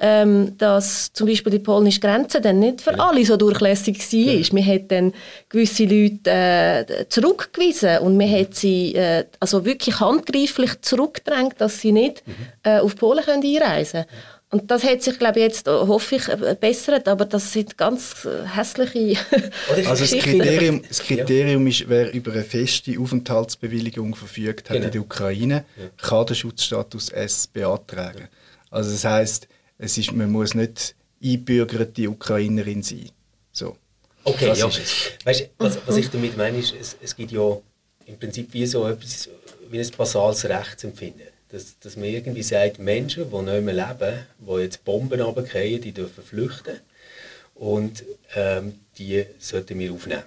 ähm, 0.00 0.56
dass 0.58 1.12
zum 1.12 1.26
Beispiel 1.26 1.52
die 1.52 1.58
polnische 1.58 2.00
Grenze 2.00 2.40
dann 2.40 2.60
nicht 2.60 2.80
für 2.80 2.98
alle 2.98 3.24
so 3.24 3.36
durchlässig 3.36 3.98
war. 3.98 4.18
Ja. 4.18 4.46
Man 4.52 4.66
hat 4.66 4.92
dann 4.92 5.12
gewisse 5.48 5.84
Leute 5.84 6.30
äh, 6.30 7.08
zurückgewiesen 7.08 7.98
und 7.98 8.16
man 8.16 8.30
hat 8.30 8.54
sie 8.54 8.94
äh, 8.94 9.24
also 9.40 9.64
wirklich 9.64 9.98
handgreiflich 9.98 10.80
zurückgedrängt, 10.82 11.60
dass 11.60 11.80
sie 11.80 11.92
nicht 11.92 12.26
mhm. 12.26 12.34
äh, 12.62 12.78
auf 12.78 12.94
Polen 12.96 13.24
können 13.24 13.42
einreisen 13.42 14.04
können. 14.04 14.37
Und 14.50 14.70
das 14.70 14.82
hat 14.82 15.02
sich, 15.02 15.18
glaube 15.18 15.40
ich, 15.40 15.44
jetzt, 15.44 15.68
hoffe 15.68 16.16
ich, 16.16 16.26
bessert, 16.58 17.06
aber 17.06 17.26
das 17.26 17.52
sind 17.52 17.76
ganz 17.76 18.26
hässliche 18.54 19.18
Also 19.86 20.04
das 20.04 20.22
Kriterium, 20.22 20.82
das 20.88 21.00
Kriterium 21.00 21.66
ist, 21.66 21.86
wer 21.86 22.12
über 22.14 22.32
eine 22.32 22.44
feste 22.44 22.98
Aufenthaltsbewilligung 22.98 24.14
verfügt 24.14 24.70
hat 24.70 24.76
genau. 24.76 24.86
in 24.86 24.92
der 24.92 25.00
Ukraine, 25.02 25.64
kann 25.98 26.24
den 26.24 26.34
Schutzstatus 26.34 27.10
S 27.10 27.46
beantragen. 27.46 28.28
Also 28.70 28.90
das 28.90 29.04
heißt 29.04 29.48
es 29.78 29.96
ist, 29.96 30.12
man 30.12 30.30
muss 30.30 30.54
nicht 30.54 30.94
einbürgerte 31.22 32.10
Ukrainerin 32.10 32.82
sein. 32.82 33.10
So. 33.52 33.76
Okay, 34.24 34.46
das 34.46 34.58
ja. 34.58 34.68
Weißt, 35.24 35.50
was, 35.58 35.78
was 35.86 35.96
ich 35.96 36.10
damit 36.10 36.36
meine, 36.36 36.58
ist, 36.58 36.74
es, 36.78 36.96
es 37.00 37.14
gibt 37.14 37.32
ja 37.32 37.56
im 38.06 38.18
Prinzip 38.18 38.52
wie 38.52 38.66
so 38.66 38.86
etwas 38.86 39.28
wie 39.70 39.80
ein 39.80 39.90
basales 39.96 40.44
Rechtsempfinden. 40.44 41.28
Dass, 41.50 41.78
dass 41.78 41.96
man 41.96 42.04
irgendwie 42.04 42.42
sagt, 42.42 42.78
Menschen, 42.78 43.30
die 43.30 43.36
nicht 43.36 43.62
mehr 43.64 43.74
leben, 43.74 44.26
die 44.38 44.60
jetzt 44.60 44.84
Bomben 44.84 45.20
runterfallen, 45.20 45.80
die 45.80 45.92
dürfen 45.92 46.22
flüchten 46.22 46.80
und 47.54 48.04
ähm, 48.34 48.74
die 48.98 49.24
sollten 49.38 49.78
wir 49.78 49.92
aufnehmen. 49.92 50.24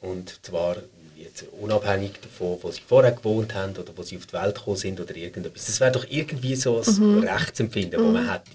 Und 0.00 0.44
zwar 0.44 0.78
jetzt 1.16 1.44
unabhängig 1.60 2.12
davon, 2.20 2.58
wo 2.60 2.70
sie 2.70 2.80
vorher 2.86 3.12
gewohnt 3.12 3.54
haben 3.54 3.76
oder 3.76 3.92
wo 3.96 4.02
sie 4.02 4.16
auf 4.16 4.26
die 4.26 4.32
Welt 4.32 4.56
gekommen 4.56 4.76
sind 4.76 5.00
oder 5.00 5.14
irgendetwas. 5.14 5.66
Das 5.66 5.80
wäre 5.80 5.92
doch 5.92 6.06
irgendwie 6.08 6.56
so 6.56 6.82
ein 6.82 6.94
mhm. 6.94 7.18
Rechtsempfinden, 7.20 8.02
das 8.02 8.12
man 8.12 8.24
mhm. 8.24 8.30
hätte. 8.30 8.50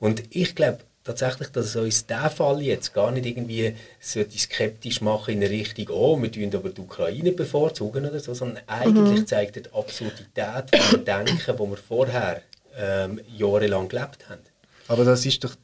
Und 0.00 0.22
ich 0.30 0.54
glaube 0.54 0.80
tatsächlich, 1.08 1.48
dass 1.48 1.66
es 1.66 1.76
uns 1.76 2.06
diesen 2.06 2.30
Fall 2.30 2.62
jetzt 2.62 2.92
gar 2.92 3.10
nicht 3.10 3.26
irgendwie 3.26 3.74
skeptisch 4.00 5.00
machen 5.00 5.34
in 5.34 5.40
der 5.40 5.50
Richtung, 5.50 5.88
oh, 5.90 6.20
wir 6.20 6.30
tun 6.30 6.50
aber 6.54 6.68
die 6.68 6.80
Ukraine 6.80 7.32
bevorzugen 7.32 8.04
oder 8.04 8.20
so, 8.20 8.34
sondern 8.34 8.62
eigentlich 8.66 9.20
mhm. 9.20 9.26
zeigt 9.26 9.56
die 9.56 9.72
Absurdität 9.72 10.76
von 10.76 10.98
dem 10.98 11.04
Denken, 11.04 11.58
wo 11.58 11.66
wir 11.66 11.78
vorher 11.78 12.42
ähm, 12.76 13.20
jahrelang 13.36 13.88
gelebt 13.88 14.28
haben. 14.28 14.42
Aber 14.86 15.04
das 15.04 15.24
ist 15.24 15.42
doch, 15.42 15.54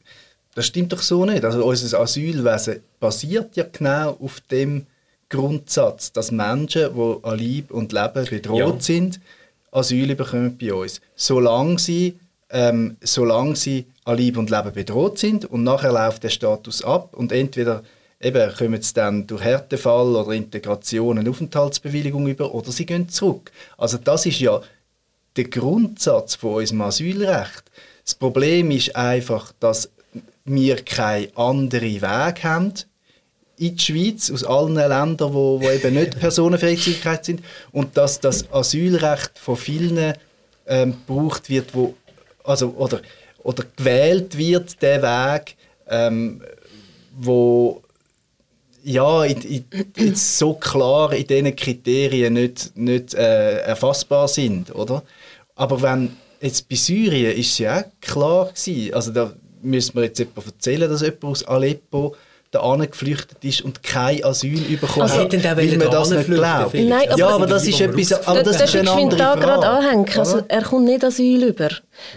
das 0.55 0.65
stimmt 0.65 0.91
doch 0.93 1.01
so 1.01 1.25
nicht. 1.25 1.45
Also 1.45 1.63
unser 1.63 1.99
Asylwesen 1.99 2.81
basiert 2.99 3.55
ja 3.55 3.65
genau 3.71 4.17
auf 4.19 4.41
dem 4.51 4.87
Grundsatz, 5.29 6.11
dass 6.11 6.31
Menschen, 6.31 6.93
die 6.95 7.23
an 7.23 7.39
Leib 7.39 7.71
und 7.71 7.93
Leben 7.93 8.25
bedroht 8.29 8.75
ja. 8.75 8.79
sind, 8.79 9.19
Asyl 9.71 10.15
bekommen 10.15 10.57
bei 10.57 10.73
uns. 10.73 11.01
Solange 11.15 11.77
sie, 11.77 12.17
ähm, 12.49 12.97
solange 13.01 13.55
sie 13.55 13.85
an 14.05 14.17
Leib 14.17 14.37
und 14.37 14.49
Leben 14.49 14.71
bedroht 14.71 15.17
sind 15.17 15.45
und 15.45 15.63
nachher 15.63 15.91
läuft 15.91 16.23
der 16.23 16.29
Status 16.29 16.83
ab 16.83 17.15
und 17.15 17.31
entweder 17.31 17.83
eben 18.21 18.55
kommen 18.55 18.81
sie 18.81 18.93
dann 18.93 19.27
durch 19.27 19.43
Härtefall 19.43 20.15
oder 20.15 20.31
Integration 20.31 21.17
eine 21.17 21.29
Aufenthaltsbewilligung 21.29 22.27
über 22.27 22.53
oder 22.53 22.71
sie 22.71 22.85
gehen 22.85 23.09
zurück. 23.09 23.51
Also 23.77 23.97
das 23.97 24.25
ist 24.25 24.39
ja 24.39 24.61
der 25.35 25.45
Grundsatz 25.45 26.35
von 26.35 26.55
unserem 26.55 26.81
Asylrecht. 26.81 27.63
Das 28.05 28.15
Problem 28.15 28.71
ist 28.71 28.95
einfach, 28.95 29.51
dass 29.59 29.89
wir 30.45 30.77
keinen 30.77 31.35
anderen 31.35 32.01
Weg 32.01 32.43
haben 32.43 32.73
in 33.57 33.75
die 33.75 33.83
Schweiz, 33.83 34.29
aus 34.31 34.43
allen 34.43 34.75
Ländern, 34.75 35.33
wo, 35.33 35.61
wo 35.61 35.69
eben 35.71 35.95
nicht 35.95 36.19
Personenfreizügigkeit 36.19 37.25
sind 37.25 37.41
und 37.71 37.97
dass 37.97 38.19
das 38.19 38.51
Asylrecht 38.51 39.39
von 39.39 39.55
vielen 39.55 40.13
ähm, 40.67 40.97
gebraucht 41.07 41.49
wird, 41.49 41.73
wo, 41.73 41.95
also, 42.43 42.69
oder, 42.77 43.01
oder 43.45 43.63
gewählt 43.75 44.37
wird, 44.37 44.81
der 44.81 45.03
Weg, 45.03 45.55
ähm, 45.87 46.41
wo 47.15 47.83
ja, 48.83 49.23
in, 49.23 49.41
in, 49.41 49.65
in 49.95 50.15
so 50.15 50.55
klar 50.55 51.13
in 51.13 51.27
diesen 51.27 51.55
Kriterien 51.55 52.33
nicht, 52.33 52.75
nicht 52.75 53.13
äh, 53.13 53.59
erfassbar 53.59 54.27
sind, 54.27 54.73
oder? 54.73 55.03
Aber 55.55 55.81
wenn 55.81 56.17
jetzt 56.41 56.67
bei 56.67 56.75
Syrien 56.75 57.37
ist 57.37 57.51
es 57.51 57.57
ja 57.59 57.79
auch 57.79 57.83
klar 58.01 58.47
gewesen, 58.47 58.93
also 58.93 59.11
da 59.11 59.31
müssen 59.61 59.95
wir 59.95 60.05
jetzt 60.05 60.19
jemand 60.19 60.45
erzählen, 60.45 60.89
dass 60.89 61.01
jemand 61.01 61.23
aus 61.23 61.43
Aleppo 61.43 62.15
da 62.57 62.85
geflüchtet 62.85 63.43
ist 63.43 63.61
und 63.61 63.83
kein 63.83 64.23
Asyl 64.23 64.59
bekommen 64.77 65.03
also, 65.03 65.19
hat, 65.19 65.57
weil 65.57 65.77
man 65.77 65.91
das 65.91 66.09
nicht 66.09 66.25
glaubt. 66.25 66.73
Nein, 66.73 67.09
ja, 67.15 67.27
aber 67.29 67.47
das 67.47 67.65
ist 67.67 67.79
etwas, 67.81 68.27
aber 68.27 68.43
das, 68.43 68.57
das 68.57 68.73
ist 68.73 68.79
eine 68.79 68.91
andere 68.91 69.17
da 69.17 69.35
gerade 69.35 69.67
anhängen. 69.67 70.05
Also, 70.17 70.41
er 70.47 70.61
kommt 70.61 70.85
nicht 70.85 71.03
Asyl 71.03 71.43
über. 71.43 71.69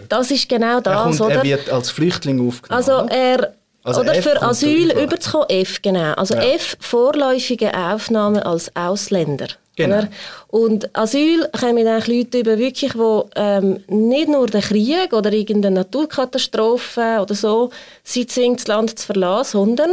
Das 0.09 0.31
ist 0.31 0.49
genau 0.49 0.81
das, 0.81 0.95
er, 0.95 1.03
kommt, 1.03 1.21
oder? 1.21 1.35
er 1.37 1.43
wird 1.43 1.71
als 1.71 1.91
Flüchtling 1.91 2.47
aufgenommen. 2.47 2.77
Also 2.79 3.07
er 3.09 3.55
also 3.85 4.01
oder 4.01 4.17
F 4.17 4.25
für 4.25 4.43
Asyl 4.43 4.93
überzukommen, 4.93 5.49
F, 5.49 5.81
genau. 5.81 6.13
Also 6.13 6.35
ja. 6.35 6.43
F, 6.43 6.77
vorläufige 6.81 7.73
Aufnahme 7.75 8.45
als 8.45 8.75
Ausländer. 8.77 9.49
Genau. 9.87 10.03
Und 10.49 10.95
Asyl 10.97 11.49
kommen 11.59 11.87
eigentlich 11.87 12.07
Leute 12.07 12.39
über, 12.41 12.59
wirklich, 12.59 12.93
die 12.93 13.21
ähm, 13.37 13.81
nicht 13.89 14.29
nur 14.29 14.47
den 14.47 14.61
Krieg 14.61 15.13
oder 15.13 15.33
irgendeine 15.33 15.77
Naturkatastrophe 15.77 17.19
oder 17.21 17.35
so 17.35 17.71
sie 18.03 18.27
zwingt, 18.27 18.61
das 18.61 18.67
Land 18.67 18.99
zu 18.99 19.07
verlassen, 19.07 19.53
sondern 19.53 19.91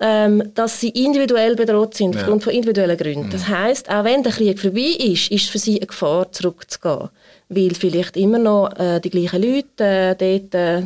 ähm, 0.00 0.42
dass 0.54 0.80
sie 0.80 0.88
individuell 0.88 1.54
bedroht 1.54 1.94
sind, 1.94 2.14
ja. 2.14 2.22
aufgrund 2.22 2.42
von 2.42 2.52
individuellen 2.52 2.96
Gründen. 2.96 3.26
Mhm. 3.26 3.30
Das 3.30 3.48
heißt, 3.48 3.90
auch 3.90 4.04
wenn 4.04 4.22
der 4.22 4.32
Krieg 4.32 4.58
vorbei 4.58 4.96
ist, 4.98 5.30
ist 5.30 5.50
für 5.50 5.58
sie 5.58 5.76
eine 5.76 5.86
Gefahr, 5.86 6.32
zurückzugehen. 6.32 7.10
Weil 7.50 7.74
vielleicht 7.74 8.16
immer 8.16 8.38
noch 8.38 8.70
äh, 8.78 9.00
die 9.00 9.10
gleichen 9.10 9.42
Leute 9.42 9.84
äh, 9.84 10.14
dort 10.14 10.54
äh, 10.54 10.78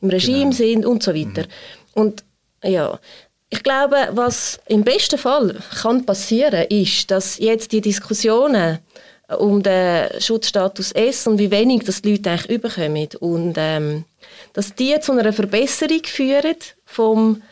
im 0.00 0.10
Regime 0.10 0.50
genau. 0.50 0.52
sind 0.52 0.86
und 0.86 1.02
so 1.02 1.14
weiter. 1.14 1.42
Mhm. 1.42 2.02
Und 2.02 2.24
ja, 2.62 2.98
ich 3.50 3.62
glaube, 3.64 4.08
was 4.12 4.60
im 4.66 4.84
besten 4.84 5.18
Fall 5.18 5.56
kann 5.82 6.06
passieren, 6.06 6.66
ist, 6.68 7.10
dass 7.10 7.38
jetzt 7.38 7.72
die 7.72 7.80
Diskussionen 7.80 8.78
um 9.38 9.62
den 9.62 10.08
Schutzstatus 10.20 10.92
S 10.92 11.26
und 11.26 11.38
wie 11.38 11.50
wenig 11.50 11.84
das 11.84 12.02
die 12.02 12.12
Leute 12.12 12.30
eigentlich 12.30 12.50
überkommen 12.50 13.08
und 13.20 13.54
ähm, 13.56 14.04
dass 14.52 14.74
die 14.74 14.98
zu 15.00 15.12
einer 15.12 15.32
Verbesserung 15.32 16.02
führen 16.04 16.56
vom 16.84 17.42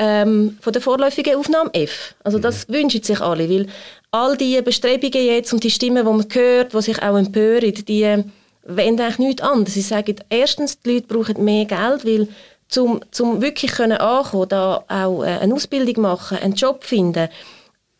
ähm, 0.00 0.58
von 0.60 0.72
der 0.72 0.82
vorläufigen 0.82 1.36
Aufnahme 1.36 1.70
F. 1.74 2.14
Also 2.22 2.38
das 2.38 2.68
mhm. 2.68 2.74
wünschen 2.74 3.02
sich 3.02 3.20
alle, 3.20 3.50
weil 3.50 3.66
all 4.12 4.36
die 4.36 4.60
Bestrebungen 4.62 5.26
jetzt 5.26 5.52
und 5.52 5.64
die 5.64 5.70
Stimmen, 5.70 6.04
die 6.04 6.12
man 6.12 6.26
hört, 6.30 6.72
die 6.72 6.82
sich 6.82 7.02
auch 7.02 7.18
empören, 7.18 7.74
die 7.74 8.24
wollen 8.64 9.00
eigentlich 9.00 9.18
nichts 9.18 9.42
anderes. 9.42 9.74
Sie 9.74 9.82
sagen, 9.82 10.16
erstens, 10.28 10.80
die 10.80 10.94
Leute 10.94 11.06
brauchen 11.08 11.44
mehr 11.44 11.64
Geld, 11.64 12.04
weil 12.04 12.28
zum, 12.68 13.00
zum 13.10 13.40
wirklich 13.40 13.72
können 13.72 13.98
ankommen, 13.98 14.48
da 14.48 14.84
auch 14.88 15.22
äh, 15.22 15.38
eine 15.40 15.54
Ausbildung 15.54 16.02
machen, 16.02 16.38
einen 16.38 16.54
Job 16.54 16.84
finden, 16.84 17.28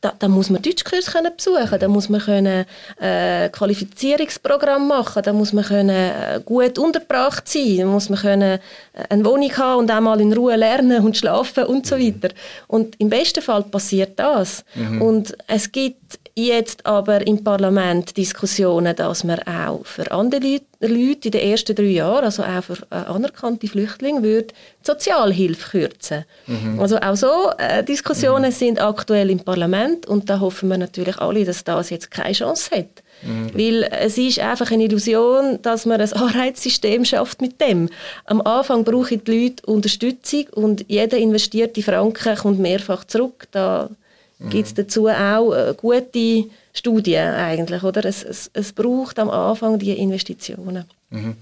da, 0.01 0.13
da 0.17 0.29
muss 0.29 0.49
man 0.49 0.63
Deutschkurs 0.63 1.07
können 1.07 1.33
besuchen, 1.37 1.79
da 1.79 1.89
muss 1.89 2.09
man 2.09 2.21
können 2.21 2.67
äh, 3.01 3.49
Qualifizierungsprogramm 3.49 4.87
machen, 4.87 5.23
da 5.25 5.33
muss 5.33 5.53
man 5.53 5.65
können 5.65 5.91
äh, 5.91 6.41
gut 6.45 6.79
untergebracht 6.79 7.49
sein, 7.49 7.79
da 7.79 7.87
muss 7.87 8.09
man 8.09 8.21
können 8.21 8.61
äh, 8.93 9.03
eine 9.09 9.25
Wohnung 9.25 9.51
haben 9.57 9.79
und 9.81 9.91
auch 9.91 10.01
mal 10.01 10.21
in 10.21 10.33
Ruhe 10.33 10.55
lernen 10.55 11.05
und 11.05 11.17
schlafen 11.17 11.65
und 11.65 11.85
so 11.85 11.99
weiter. 11.99 12.33
Und 12.69 12.95
im 13.01 13.09
besten 13.09 13.43
Fall 13.43 13.65
passiert 13.65 14.19
das. 14.21 14.65
Mhm. 14.77 15.03
Und 15.03 15.37
es 15.49 15.73
gibt 15.73 16.18
jetzt 16.47 16.87
aber 16.87 17.27
im 17.27 17.43
Parlament 17.43 18.17
Diskussionen, 18.17 18.95
dass 18.95 19.25
man 19.25 19.41
auch 19.41 19.85
für 19.85 20.11
andere 20.11 20.41
Leute, 20.41 20.65
Leute 20.81 21.29
in 21.29 21.33
den 21.33 21.51
ersten 21.51 21.75
drei 21.75 21.85
Jahren, 21.85 22.25
also 22.25 22.43
auch 22.43 22.63
für 22.63 22.79
äh, 22.91 22.95
anerkannte 22.95 23.67
Flüchtlinge, 23.67 24.23
würde 24.23 24.55
Sozialhilfe 24.83 25.71
kürzen. 25.71 26.25
Mhm. 26.47 26.81
Also 26.81 26.99
auch 26.99 27.17
so 27.17 27.51
äh, 27.59 27.83
Diskussionen 27.83 28.51
mhm. 28.51 28.55
sind 28.55 28.81
aktuell 28.81 29.31
im 29.31 29.41
Parlament 29.41 30.07
und 30.07 30.31
da 30.31 30.41
hoffen 30.41 30.69
wir 30.69 30.79
natürlich 30.79 31.19
alle, 31.19 31.45
dass 31.45 31.65
das 31.65 31.91
jetzt 31.91 32.11
keine 32.11 32.33
Chance 32.33 32.71
hat. 32.71 33.03
Mhm. 33.23 33.51
Weil 33.55 33.83
es 34.01 34.17
ist 34.17 34.39
einfach 34.39 34.71
eine 34.71 34.85
Illusion, 34.85 35.59
dass 35.63 35.87
man 35.87 36.01
ein 36.01 36.13
Anreizsystem 36.15 37.05
schafft 37.05 37.41
mit 37.41 37.61
dem. 37.61 37.89
Am 38.25 38.41
Anfang 38.41 38.85
brauchen 38.85 39.23
die 39.25 39.31
Leute 39.31 39.67
Unterstützung 39.67 40.47
und 40.53 40.85
jeder 40.89 41.19
investierte 41.19 41.83
Franken 41.83 42.37
kommt 42.37 42.61
mehrfach 42.61 43.05
zurück. 43.05 43.49
Da 43.51 43.91
mhm. 44.39 44.51
gibt 44.51 44.67
es 44.69 44.75
dazu 44.75 45.09
auch 45.09 45.53
äh, 45.53 45.75
gute 45.77 46.45
Studien 46.73 47.35
eigentlich. 47.35 47.83
Oder? 47.83 48.05
Es, 48.05 48.23
es, 48.23 48.51
es 48.53 48.73
braucht 48.73 49.19
am 49.19 49.31
Anfang 49.31 49.79
diese 49.79 49.97
Investitionen. 49.97 50.85
Mhm. 51.11 51.37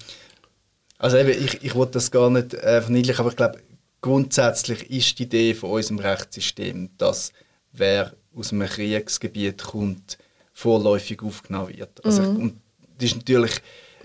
Also 0.98 1.18
eben, 1.18 1.30
ich, 1.30 1.62
ich 1.62 1.74
wollte 1.74 1.92
das 1.92 2.10
gar 2.10 2.30
nicht 2.30 2.54
äh, 2.54 2.80
verniedlichen, 2.80 3.20
aber 3.20 3.30
ich 3.30 3.36
glaube, 3.36 3.58
grundsätzlich 4.00 4.90
ist 4.90 5.18
die 5.18 5.24
Idee 5.24 5.54
von 5.54 5.70
unserem 5.70 5.98
Rechtssystem, 5.98 6.90
dass 6.96 7.32
wer 7.72 8.12
aus 8.34 8.52
einem 8.52 8.68
Kriegsgebiet 8.68 9.62
kommt, 9.62 10.18
vorläufig 10.52 11.22
aufgenommen 11.22 11.76
wird. 11.76 12.04
Also, 12.04 12.22
mhm. 12.22 12.36
Und 12.36 12.60
das 12.98 13.10
ist 13.10 13.16
natürlich 13.16 13.52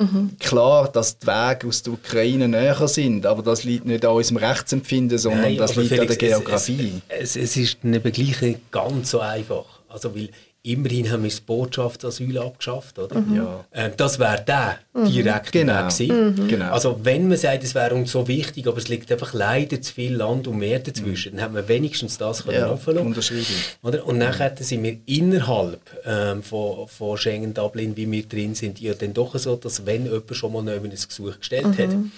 mhm. 0.01 0.31
klar, 0.39 0.91
dass 0.91 1.17
die 1.17 1.27
Wege 1.27 1.67
aus 1.67 1.83
der 1.83 1.93
Ukraine 1.93 2.47
näher 2.47 2.87
sind, 2.87 3.25
aber 3.25 3.43
das 3.43 3.63
liegt 3.63 3.85
nicht 3.85 4.05
an 4.05 4.11
unserem 4.11 4.37
Rechtsempfinden, 4.37 5.17
sondern 5.17 5.41
Nein, 5.41 5.57
das 5.57 5.75
liegt 5.75 5.89
Felix, 5.89 6.13
an 6.13 6.17
der 6.19 6.29
Geografie. 6.29 7.01
Es, 7.07 7.35
es, 7.35 7.55
es 7.55 7.57
ist 7.57 7.77
eben 7.83 8.11
gleich 8.11 8.41
nicht 8.41 8.71
ganz 8.71 9.11
so 9.11 9.19
einfach. 9.19 9.65
Also, 9.89 10.15
weil 10.15 10.29
Immerhin 10.63 11.11
haben 11.11 11.23
wir 11.23 11.29
das 11.29 11.41
Botschaftsasyl 11.41 12.37
abgeschafft, 12.37 12.99
oder? 12.99 13.19
Mhm. 13.19 13.35
Ja. 13.35 13.65
Ähm, 13.73 13.91
das 13.97 14.19
wäre 14.19 14.43
der 14.47 14.77
mhm. 14.93 15.11
direkte 15.11 15.59
genau. 15.59 15.87
Weg 15.87 16.09
mhm. 16.09 16.47
Genau. 16.47 16.71
Also 16.71 16.99
wenn 17.03 17.27
man 17.27 17.37
sagt, 17.37 17.63
es 17.63 17.73
wäre 17.73 17.95
uns 17.95 18.11
so 18.11 18.27
wichtig, 18.27 18.67
aber 18.67 18.77
es 18.77 18.87
liegt 18.87 19.11
einfach 19.11 19.33
leider 19.33 19.81
zu 19.81 19.93
viel 19.93 20.15
Land 20.15 20.47
und 20.47 20.59
Meer 20.59 20.77
dazwischen, 20.77 21.37
dann 21.37 21.45
haben 21.45 21.55
wir 21.55 21.67
wenigstens 21.67 22.19
das 22.19 22.43
können 22.43 22.59
ja, 22.59 22.71
offen 22.71 22.91
oder? 22.91 23.01
Und 24.05 24.19
dann 24.19 24.57
sind 24.57 24.83
wir 24.83 24.97
innerhalb 25.07 25.81
ähm, 26.05 26.43
von, 26.43 26.87
von 26.87 27.17
Schengen, 27.17 27.55
Dublin, 27.55 27.97
wie 27.97 28.11
wir 28.11 28.23
drin 28.23 28.53
sind, 28.53 28.79
ja 28.79 28.93
dann 28.93 29.15
doch 29.15 29.35
so, 29.39 29.55
dass 29.55 29.87
wenn 29.87 30.05
jemand 30.05 30.35
schon 30.35 30.53
mal 30.53 30.69
ein 30.69 30.89
Gesuch 30.91 31.39
gestellt 31.39 31.77
hat, 31.79 31.89
mhm 31.89 32.11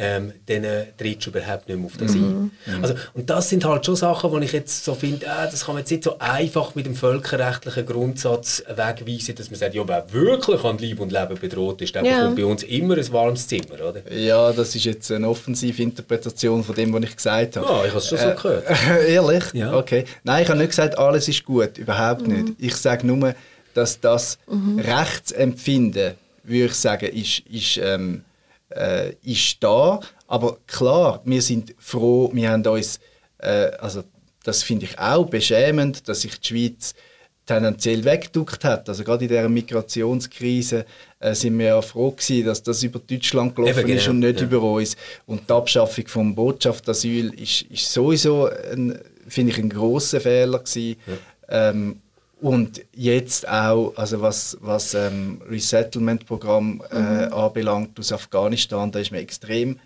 ähm, 0.00 0.32
dann 0.46 0.62
äh, 0.62 0.86
trittst 0.96 1.26
du 1.26 1.30
überhaupt 1.30 1.68
nicht 1.68 1.76
mehr 1.76 1.86
auf 1.86 1.96
das 1.96 2.14
mhm. 2.14 2.52
ein. 2.66 2.84
Also, 2.84 2.94
und 3.14 3.28
das 3.28 3.48
sind 3.48 3.64
halt 3.64 3.84
schon 3.84 3.96
Sachen, 3.96 4.30
wo 4.30 4.38
ich 4.38 4.52
jetzt 4.52 4.84
so 4.84 4.94
finde, 4.94 5.26
äh, 5.26 5.50
das 5.50 5.66
kann 5.66 5.74
man 5.74 5.82
jetzt 5.82 5.90
nicht 5.90 6.04
so 6.04 6.16
einfach 6.20 6.76
mit 6.76 6.86
dem 6.86 6.94
völkerrechtlichen 6.94 7.84
Grundsatz 7.84 8.62
wegweisen, 8.68 9.34
dass 9.34 9.50
man 9.50 9.58
sagt, 9.58 9.74
ja, 9.74 9.82
wer 9.88 10.12
wirklich 10.12 10.62
an 10.62 10.78
Leib 10.78 11.00
und 11.00 11.10
Leben 11.10 11.38
bedroht 11.40 11.82
ist, 11.82 11.96
der 11.96 12.04
ja. 12.04 12.18
bekommt 12.18 12.36
bei 12.36 12.44
uns 12.44 12.62
immer 12.62 12.96
ein 12.96 13.12
warmes 13.12 13.48
Zimmer, 13.48 13.74
oder? 13.74 14.12
Ja, 14.12 14.52
das 14.52 14.72
ist 14.76 14.84
jetzt 14.84 15.10
eine 15.10 15.28
offensive 15.28 15.82
Interpretation 15.82 16.62
von 16.62 16.76
dem, 16.76 16.92
was 16.92 17.02
ich 17.02 17.16
gesagt 17.16 17.56
habe. 17.56 17.66
Ja, 17.66 17.84
ich 17.84 17.90
habe 17.90 17.98
es 17.98 18.08
schon 18.08 18.18
äh, 18.18 18.36
so 18.36 18.42
gehört. 18.42 18.64
ehrlich? 19.08 19.44
Ja. 19.52 19.76
Okay. 19.76 20.04
Nein, 20.22 20.44
ich 20.44 20.48
habe 20.48 20.60
nicht 20.60 20.70
gesagt, 20.70 20.96
alles 20.96 21.26
ist 21.26 21.44
gut, 21.44 21.76
überhaupt 21.76 22.24
mhm. 22.24 22.34
nicht. 22.34 22.54
Ich 22.58 22.76
sage 22.76 23.04
nur, 23.04 23.34
dass 23.74 24.00
das 24.00 24.38
mhm. 24.46 24.78
Rechtsempfinden, 24.78 26.14
würde 26.44 26.64
ich 26.66 26.74
sagen, 26.74 27.06
ist, 27.06 27.40
ist 27.50 27.80
ähm, 27.82 28.22
äh, 28.70 29.14
ist 29.22 29.62
da. 29.62 30.00
Aber 30.26 30.58
klar, 30.66 31.22
wir 31.24 31.42
sind 31.42 31.74
froh, 31.78 32.30
wir 32.32 32.50
haben 32.50 32.66
uns, 32.66 33.00
äh, 33.38 33.70
also 33.78 34.02
das 34.44 34.62
finde 34.62 34.86
ich 34.86 34.98
auch 34.98 35.26
beschämend, 35.26 36.08
dass 36.08 36.22
sich 36.22 36.38
die 36.40 36.48
Schweiz 36.48 36.94
tendenziell 37.46 38.04
weggeduckt 38.04 38.62
hat. 38.64 38.88
Also 38.88 39.04
gerade 39.04 39.24
in 39.24 39.28
dieser 39.28 39.48
Migrationskrise 39.48 40.84
äh, 41.18 41.34
sind 41.34 41.58
wir 41.58 41.66
ja 41.66 41.82
froh 41.82 42.10
gewesen, 42.10 42.46
dass 42.46 42.62
das 42.62 42.82
über 42.82 42.98
Deutschland 42.98 43.56
gelaufen 43.56 43.80
Eben, 43.80 43.88
ist 43.88 44.04
genau. 44.04 44.10
und 44.14 44.18
nicht 44.20 44.40
ja. 44.40 44.46
über 44.46 44.62
uns. 44.62 44.96
Und 45.26 45.48
die 45.48 45.52
Abschaffung 45.52 46.06
vom 46.06 46.34
Botschaftsasyl 46.34 47.32
ist, 47.40 47.62
ist 47.62 47.90
sowieso, 47.90 48.50
finde 49.28 49.52
ich, 49.52 49.58
ein 49.58 49.70
großer 49.70 50.20
Fehler 50.20 50.58
gewesen. 50.58 50.96
Ja. 51.06 51.70
Ähm, 51.70 52.00
und 52.40 52.84
jetzt 52.94 53.48
auch, 53.48 53.92
also 53.96 54.20
was, 54.20 54.58
was 54.60 54.94
ähm, 54.94 55.40
Resettlement-Programm 55.48 56.82
äh, 56.90 56.98
mhm. 57.26 57.32
anbelangt 57.32 57.98
aus 57.98 58.12
Afghanistan, 58.12 58.90
da 58.92 59.00
ist 59.00 59.10
man 59.10 59.20
extrem 59.20 59.78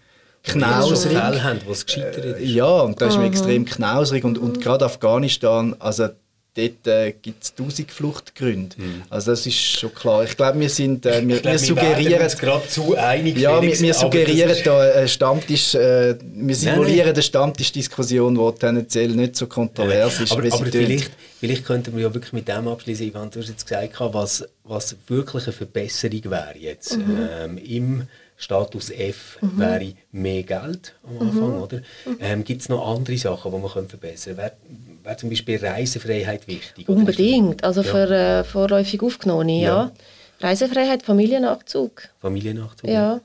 knausrig. 0.42 1.16
Haben, 1.16 1.60
wo 1.66 1.72
es 1.72 1.86
gescheitert 1.86 2.40
ist. 2.40 2.48
Ja, 2.48 2.80
und 2.80 3.00
da 3.00 3.06
ist 3.06 3.16
man 3.16 3.26
extrem 3.26 3.64
knausrig. 3.64 4.24
Und, 4.24 4.38
und 4.38 4.60
gerade 4.60 4.84
Afghanistan, 4.84 5.76
also 5.78 6.08
dort 6.54 6.86
äh, 6.86 7.12
gibt 7.12 7.44
es 7.44 7.54
tausend 7.54 7.90
Fluchtgründe. 7.90 8.76
Mhm. 8.78 9.02
Also 9.10 9.32
das 9.32 9.46
ist 9.46 9.56
schon 9.56 9.94
klar. 9.94 10.24
Ich 10.24 10.36
glaube, 10.36 10.60
wir 10.60 10.68
sind, 10.68 11.06
äh, 11.06 11.26
wir, 11.26 11.40
glaub, 11.40 11.52
wir 11.52 11.58
suggerieren... 11.58 12.20
Wir 12.20 12.28
gerade 12.28 12.68
zu 12.68 12.96
einig, 12.96 13.38
Ja, 13.38 13.60
wir, 13.60 13.80
wir 13.80 13.94
suggerieren 13.94 14.56
da 14.64 14.80
eine 14.80 15.08
Stammtisch... 15.08 15.74
Äh, 15.74 16.16
wir 16.22 16.54
simulieren 16.54 17.12
eine 17.12 17.22
Stammtischdiskussion, 17.22 18.34
die 18.34 18.58
tendenziell 18.58 19.08
nicht 19.08 19.36
so 19.36 19.46
kontrovers 19.46 20.20
ist. 20.20 20.32
Aber, 20.32 20.42
aber 20.42 20.66
vielleicht, 20.66 21.10
vielleicht 21.40 21.64
könnten 21.64 21.96
wir 21.96 22.02
ja 22.02 22.14
wirklich 22.14 22.32
mit 22.32 22.48
dem 22.48 22.68
abschließen, 22.68 23.06
Ivan, 23.06 23.30
du 23.30 23.40
hast 23.40 23.48
jetzt 23.48 23.66
gesagt, 23.66 23.94
was, 24.12 24.44
was 24.64 24.96
wirklich 25.06 25.44
eine 25.44 25.52
Verbesserung 25.52 26.24
wäre 26.24 26.58
jetzt 26.58 26.98
mhm. 26.98 27.28
ähm, 27.30 27.58
im 27.58 28.02
Status 28.36 28.90
F 28.90 29.38
mhm. 29.40 29.58
wäre 29.58 29.92
mehr 30.10 30.42
Geld 30.42 30.94
am 31.04 31.28
Anfang, 31.28 31.56
mhm. 31.56 31.62
oder? 31.62 31.80
Ähm, 32.18 32.42
Gibt 32.42 32.62
es 32.62 32.68
noch 32.68 32.86
andere 32.94 33.16
Sachen, 33.16 33.52
die 33.52 33.58
man 33.58 33.88
verbessern 33.88 34.36
könnte? 34.36 34.56
Wäre 35.02 35.16
zum 35.16 35.30
Beispiel 35.30 35.58
Reisefreiheit 35.58 36.46
wichtig? 36.46 36.88
Unbedingt, 36.88 37.64
also 37.64 37.82
für 37.82 38.10
äh, 38.10 38.44
vorläufig 38.44 39.02
Aufgenommene, 39.02 39.62
ja. 39.62 39.92
Reisefreiheit, 40.40 41.02
Familiennachzug. 41.02 42.08
Familiennachzug? 42.20 42.88
Ja. 42.88 43.20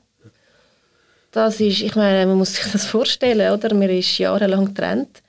Das 1.30 1.60
ist, 1.60 1.82
ich 1.82 1.94
meine, 1.94 2.26
man 2.26 2.38
muss 2.38 2.54
sich 2.54 2.72
das 2.72 2.86
vorstellen, 2.86 3.52
oder? 3.52 3.74
Man 3.74 3.90
ist 3.90 4.18
jahrelang 4.18 4.66
getrennt. 4.66 5.22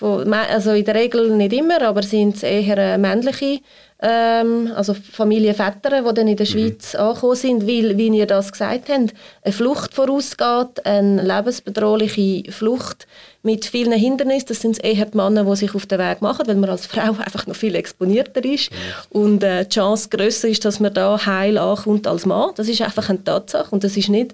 also 0.00 0.72
in 0.72 0.84
der 0.84 0.94
Regel 0.94 1.30
nicht 1.36 1.52
immer, 1.52 1.82
aber 1.82 2.02
sind 2.02 2.36
es 2.36 2.42
eher 2.42 2.78
äh, 2.78 2.98
männliche 2.98 3.60
ähm, 4.00 4.70
also 4.76 4.94
Familienväter, 4.94 5.90
die 5.90 6.14
dann 6.14 6.28
in 6.28 6.36
der 6.36 6.46
mhm. 6.46 6.50
Schweiz 6.50 6.94
angekommen 6.94 7.34
sind, 7.34 7.66
weil, 7.66 7.96
wie 7.98 8.08
ihr 8.08 8.26
das 8.26 8.52
gesagt 8.52 8.88
habt, 8.88 9.14
eine 9.42 9.52
Flucht 9.52 9.94
vorausgeht, 9.94 10.84
eine 10.84 11.22
lebensbedrohliche 11.22 12.52
Flucht 12.52 13.08
mit 13.42 13.64
vielen 13.64 13.92
Hindernissen. 13.92 14.48
Das 14.48 14.60
sind 14.60 14.84
eher 14.84 15.06
die 15.06 15.16
Männer, 15.16 15.44
die 15.44 15.56
sich 15.56 15.74
auf 15.74 15.86
den 15.86 15.98
Weg 15.98 16.22
machen, 16.22 16.46
weil 16.46 16.54
man 16.56 16.70
als 16.70 16.86
Frau 16.86 17.16
einfach 17.18 17.46
noch 17.46 17.56
viel 17.56 17.74
exponierter 17.74 18.44
ist. 18.44 18.70
Mhm. 18.70 19.20
Und 19.20 19.42
äh, 19.42 19.64
die 19.64 19.70
Chance 19.70 20.08
grösser 20.10 20.48
ist, 20.48 20.64
dass 20.64 20.78
man 20.78 20.94
da 20.94 21.24
heil 21.26 21.58
ankommt 21.58 22.06
als 22.06 22.24
Mann. 22.24 22.52
Das 22.54 22.68
ist 22.68 22.82
einfach 22.82 23.08
eine 23.08 23.24
Tatsache 23.24 23.70
und 23.70 23.82
das 23.82 23.96
ist 23.96 24.10
nicht 24.10 24.32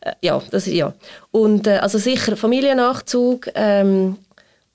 äh, 0.00 0.12
ja, 0.22 0.42
das 0.50 0.66
ja. 0.66 0.92
Und 1.30 1.66
äh, 1.66 1.78
also 1.78 1.98
sicher 1.98 2.36
Familiennachzug, 2.36 3.48
ähm, 3.54 4.16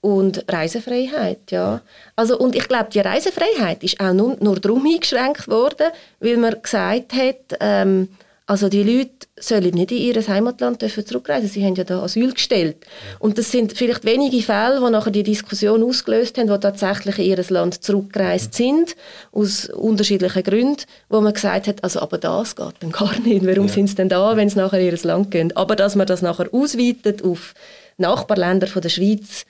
und 0.02 0.46
Reisefreiheit, 0.48 1.52
ja. 1.52 1.82
Also, 2.16 2.38
und 2.38 2.56
ich 2.56 2.68
glaube, 2.68 2.90
die 2.94 3.00
Reisefreiheit 3.00 3.84
ist 3.84 4.00
auch 4.00 4.14
nur, 4.14 4.38
nur 4.40 4.60
darum 4.60 4.86
eingeschränkt 4.86 5.48
worden, 5.48 5.88
weil 6.20 6.38
man 6.38 6.62
gesagt 6.62 7.14
hat, 7.14 7.58
ähm, 7.60 8.08
also 8.50 8.68
die 8.68 8.82
Leute 8.82 9.28
sollen 9.40 9.76
nicht 9.76 9.92
in 9.92 10.00
ihr 10.00 10.28
Heimatland 10.28 10.82
dürfen 10.82 11.06
zurückreisen. 11.06 11.48
Sie 11.48 11.64
haben 11.64 11.76
ja 11.76 11.84
da 11.84 12.02
Asyl 12.02 12.34
gestellt. 12.34 12.78
Und 13.20 13.38
das 13.38 13.52
sind 13.52 13.74
vielleicht 13.74 14.06
wenige 14.06 14.42
Fälle, 14.42 14.82
die 14.84 14.90
nachher 14.90 15.12
die 15.12 15.22
Diskussion 15.22 15.84
ausgelöst 15.84 16.36
haben, 16.40 16.48
die 16.48 16.60
tatsächlich 16.60 17.20
in 17.20 17.26
ihr 17.26 17.46
Land 17.50 17.84
zurückgereist 17.84 18.56
sind, 18.56 18.96
aus 19.32 19.70
unterschiedlichen 19.70 20.42
Gründen, 20.42 20.82
wo 21.10 21.22
man 21.22 21.34
gesagt 21.34 21.68
hat, 21.68 21.84
also 21.84 22.00
aber 22.00 22.18
das 22.18 22.56
geht 22.56 22.74
dann 22.80 22.92
gar 22.92 23.20
nicht. 23.20 23.46
Warum 23.46 23.68
ja. 23.68 23.74
sind 23.74 23.88
sie 23.88 23.96
denn 23.96 24.10
da, 24.10 24.36
wenn 24.36 24.50
sie 24.50 24.58
nachher 24.58 24.80
in 24.80 24.88
ihr 24.88 24.98
Land 25.04 25.30
gehen? 25.30 25.56
Aber 25.56 25.76
dass 25.76 25.96
man 25.96 26.08
das 26.08 26.24
nachher 26.24 26.52
ausweitet 26.52 27.24
auf 27.24 27.54
Nachbarländer 27.98 28.66
von 28.66 28.82
der 28.82 28.90
Schweiz, 28.90 29.46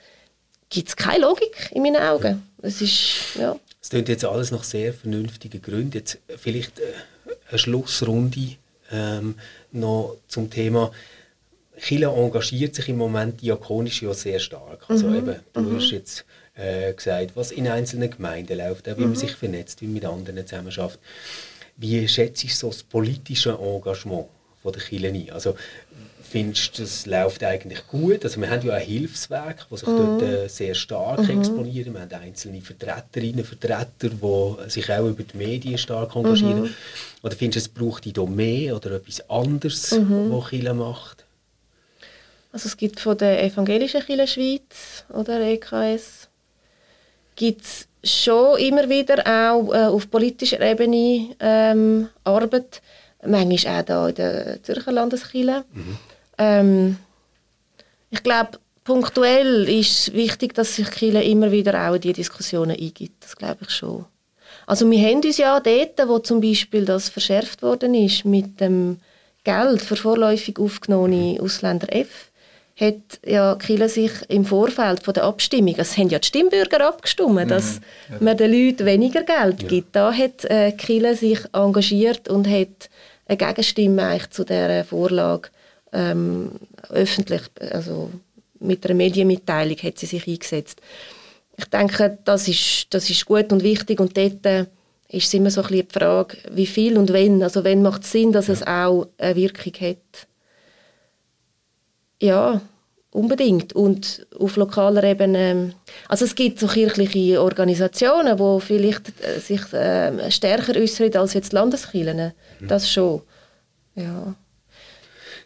gibt 0.70 0.88
es 0.88 0.96
keine 0.96 1.24
Logik 1.24 1.70
in 1.72 1.82
meinen 1.82 1.96
Augen. 1.96 2.42
Es 2.62 2.80
ist, 2.80 3.36
ja. 3.38 3.58
Es 3.82 3.90
klingt 3.90 4.08
jetzt 4.08 4.24
alles 4.24 4.50
nach 4.50 4.64
sehr 4.64 4.94
vernünftigen 4.94 5.60
Gründen. 5.60 5.92
Jetzt 5.92 6.18
vielleicht 6.36 6.78
äh, 6.78 6.84
eine 7.48 7.58
Schlussrunde 7.58 8.56
ähm, 8.92 9.34
noch 9.72 10.16
zum 10.28 10.48
Thema. 10.48 10.92
Chile 11.78 12.08
engagiert 12.08 12.74
sich 12.74 12.88
im 12.88 12.98
Moment 12.98 13.40
diakonisch 13.40 14.02
ja 14.02 14.14
sehr 14.14 14.38
stark. 14.38 14.84
Also 14.88 15.08
mhm. 15.08 15.16
eben, 15.16 15.36
du 15.52 15.60
mhm. 15.60 15.76
hast 15.76 15.90
jetzt 15.90 16.24
äh, 16.54 16.92
gesagt, 16.92 17.32
was 17.34 17.52
in 17.52 17.68
einzelnen 17.68 18.10
Gemeinden 18.10 18.58
läuft, 18.58 18.88
auch 18.88 18.96
wie 18.96 19.02
mhm. 19.02 19.08
man 19.08 19.16
sich 19.16 19.32
vernetzt, 19.32 19.80
wie 19.80 19.86
man 19.86 19.94
mit 19.94 20.04
anderen 20.04 20.46
zusammenarbeitet. 20.46 21.00
Wie 21.76 22.06
schätzt 22.06 22.44
du 22.44 22.48
so 22.48 22.68
das 22.68 22.82
politische 22.82 23.58
Engagement 23.58 24.26
von 24.62 24.72
der 24.72 24.82
Chile 24.82 25.08
ein? 25.08 25.30
Also 25.30 25.56
findest 26.30 26.78
du, 26.78 26.82
das 26.82 27.06
läuft 27.06 27.42
eigentlich 27.42 27.86
gut? 27.88 28.24
Also 28.24 28.40
wir 28.40 28.48
haben 28.48 28.66
ja 28.66 28.76
auch 28.76 28.80
Hilfswerke, 28.80 29.64
die 29.70 29.76
sich 29.76 29.88
mhm. 29.88 29.96
dort 29.96 30.22
äh, 30.22 30.48
sehr 30.48 30.74
stark 30.74 31.20
mhm. 31.20 31.38
exponieren. 31.38 31.94
Wir 31.94 32.00
haben 32.00 32.12
einzelne 32.14 32.60
Vertreterinnen, 32.60 33.44
Vertreter, 33.44 34.08
die 34.08 34.70
sich 34.70 34.90
auch 34.90 35.06
über 35.08 35.22
die 35.22 35.36
Medien 35.36 35.78
stark 35.78 36.14
engagieren. 36.14 36.62
Mhm. 36.62 36.74
Oder 37.22 37.34
findest 37.34 37.66
du, 37.66 37.70
es 37.70 37.74
braucht 37.74 38.04
die 38.04 38.12
da 38.12 38.24
mehr 38.24 38.76
oder 38.76 38.92
etwas 38.92 39.28
anderes, 39.28 39.92
mhm. 39.92 40.30
was 40.32 40.48
Kirche 40.50 40.74
macht? 40.74 41.24
Also 42.52 42.66
es 42.66 42.76
gibt 42.76 43.00
von 43.00 43.18
der 43.18 43.44
evangelischen 43.44 44.02
Kirche 44.02 44.26
Schweiz 44.26 45.04
oder 45.12 45.40
EKS 45.40 46.28
gibt 47.36 47.62
es 47.62 47.88
schon 48.02 48.58
immer 48.58 48.88
wieder 48.88 49.18
auch 49.26 49.72
äh, 49.72 49.86
auf 49.86 50.10
politischer 50.10 50.60
Ebene 50.60 51.34
ähm, 51.40 52.08
Arbeit. 52.24 52.82
Manchmal 53.24 53.82
auch 53.82 53.86
hier 53.86 54.08
in 54.08 54.14
der 54.14 54.62
Zürcher 54.62 54.92
Landeskirche. 54.92 55.64
Mhm. 55.72 55.98
Ähm, 56.40 56.96
ich 58.10 58.22
glaube, 58.22 58.58
punktuell 58.82 59.68
ist 59.68 60.08
es 60.08 60.12
wichtig, 60.14 60.54
dass 60.54 60.74
sich 60.74 60.90
Kirche 60.90 61.22
immer 61.22 61.52
wieder 61.52 61.88
auch 61.88 61.94
in 61.94 62.00
diese 62.00 62.14
Diskussionen 62.14 62.72
eingibt. 62.72 63.22
Das 63.22 63.36
glaube 63.36 63.58
ich 63.62 63.70
schon. 63.70 64.06
Also 64.66 64.90
wir 64.90 64.98
haben 65.06 65.22
uns 65.22 65.36
ja 65.36 65.60
dort, 65.60 66.08
wo 66.08 66.18
zum 66.18 66.40
Beispiel 66.40 66.84
das 66.84 67.08
verschärft 67.08 67.62
worden 67.62 67.94
ist 67.94 68.24
mit 68.24 68.60
dem 68.60 68.98
Geld 69.44 69.82
für 69.82 69.96
vorläufig 69.96 70.58
aufgenommene 70.58 71.40
Ausländer 71.40 71.94
F, 71.94 72.30
hat 72.76 73.20
ja 73.24 73.54
Kille 73.56 73.88
sich 73.88 74.12
im 74.28 74.44
Vorfeld 74.44 75.02
von 75.02 75.12
der 75.12 75.24
Abstimmung, 75.24 75.74
es 75.76 75.98
haben 75.98 76.08
ja 76.08 76.18
die 76.18 76.26
Stimmbürger 76.26 76.86
abgestimmt, 76.86 77.50
dass 77.50 77.80
mhm. 78.08 78.24
man 78.24 78.36
den 78.36 78.52
Leuten 78.52 78.86
weniger 78.86 79.22
Geld 79.22 79.68
gibt. 79.68 79.94
Ja. 79.94 80.10
Da 80.10 80.16
hat 80.16 80.44
äh, 80.46 80.72
Kille 80.72 81.14
sich 81.14 81.40
engagiert 81.52 82.28
und 82.28 82.48
hat 82.48 82.88
eine 83.26 83.36
Gegenstimme 83.36 84.02
eigentlich 84.02 84.30
zu 84.30 84.44
dieser 84.44 84.84
Vorlage 84.84 85.50
ähm, 85.92 86.52
öffentlich, 86.88 87.42
also 87.58 88.10
mit 88.60 88.84
einer 88.84 88.94
Medienmitteilung 88.94 89.76
hat 89.78 89.98
sie 89.98 90.06
sich 90.06 90.26
eingesetzt. 90.26 90.80
Ich 91.56 91.64
denke, 91.66 92.18
das 92.24 92.48
ist, 92.48 92.86
das 92.90 93.10
ist 93.10 93.26
gut 93.26 93.52
und 93.52 93.62
wichtig 93.62 94.00
und 94.00 94.16
dort 94.16 94.44
äh, 94.46 94.66
ist 95.08 95.26
es 95.26 95.34
immer 95.34 95.50
so 95.50 95.62
ein 95.62 95.68
bisschen 95.68 95.88
die 95.88 95.98
Frage, 95.98 96.36
wie 96.52 96.66
viel 96.66 96.96
und 96.96 97.12
wenn. 97.12 97.42
Also 97.42 97.64
wenn 97.64 97.82
macht 97.82 98.04
es 98.04 98.12
Sinn, 98.12 98.32
dass 98.32 98.46
ja. 98.46 98.54
es 98.54 98.66
auch 98.66 99.08
eine 99.18 99.36
Wirkung 99.36 99.72
hat. 99.80 100.26
Ja, 102.22 102.60
unbedingt. 103.10 103.72
Und 103.72 104.26
auf 104.38 104.56
lokaler 104.56 105.02
Ebene, 105.04 105.74
also 106.08 106.24
es 106.24 106.34
gibt 106.34 106.60
so 106.60 106.66
kirchliche 106.66 107.42
Organisationen, 107.42 108.36
die 108.36 108.60
vielleicht 108.60 109.12
äh, 109.24 109.40
sich 109.40 109.72
äh, 109.72 110.30
stärker 110.30 110.78
äußern 110.78 111.14
als 111.16 111.34
jetzt 111.34 111.52
Landeskirchen. 111.52 112.32
Mhm. 112.60 112.68
Das 112.68 112.90
schon, 112.90 113.22
ja. 113.96 114.34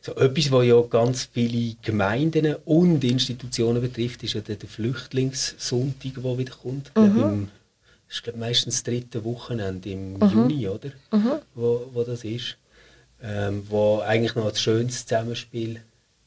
So 0.05 0.15
etwas, 0.17 0.53
was 0.53 0.67
ja 0.67 0.83
ganz 0.83 1.31
viele 1.33 1.77
Gemeinden 1.81 2.57
und 2.67 3.03
Institutionen 3.03 3.81
betrifft, 3.81 4.23
ist 4.23 4.35
ja 4.35 4.43
der, 4.43 4.59
Flüchtlingssonntag, 4.59 6.23
der 6.23 6.39
wieder 6.39 6.53
kommt. 6.53 6.95
Mhm. 6.95 7.15
Glaub, 7.15 7.33
im, 7.33 7.49
ist 8.11 8.23
glaub, 8.23 8.37
meistens 8.37 8.75
das 8.75 8.83
dritte 8.83 9.25
Wochenende 9.25 9.89
im 9.89 10.19
mhm. 10.19 10.31
Juni, 10.31 10.69
oder? 10.69 10.91
Mhm. 11.11 11.33
Wo, 11.55 11.89
wo 11.95 12.03
das 12.03 12.23
ist. 12.23 12.59
Ähm, 13.23 13.63
wo 13.71 14.01
eigentlich 14.01 14.35
noch 14.35 14.47
ein 14.47 14.55
schönes 14.55 15.07
Zusammenspiel 15.07 15.81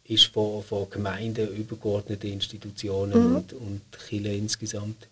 ist 0.06 0.26
von, 0.26 0.64
von 0.64 0.90
Gemeinden, 0.90 1.48
übergeordneten 1.48 2.32
Institutionen 2.32 3.30
mhm. 3.30 3.36
und, 3.36 3.54
und 3.54 3.82
Kirche 4.08 4.30
insgesamt. 4.30 5.08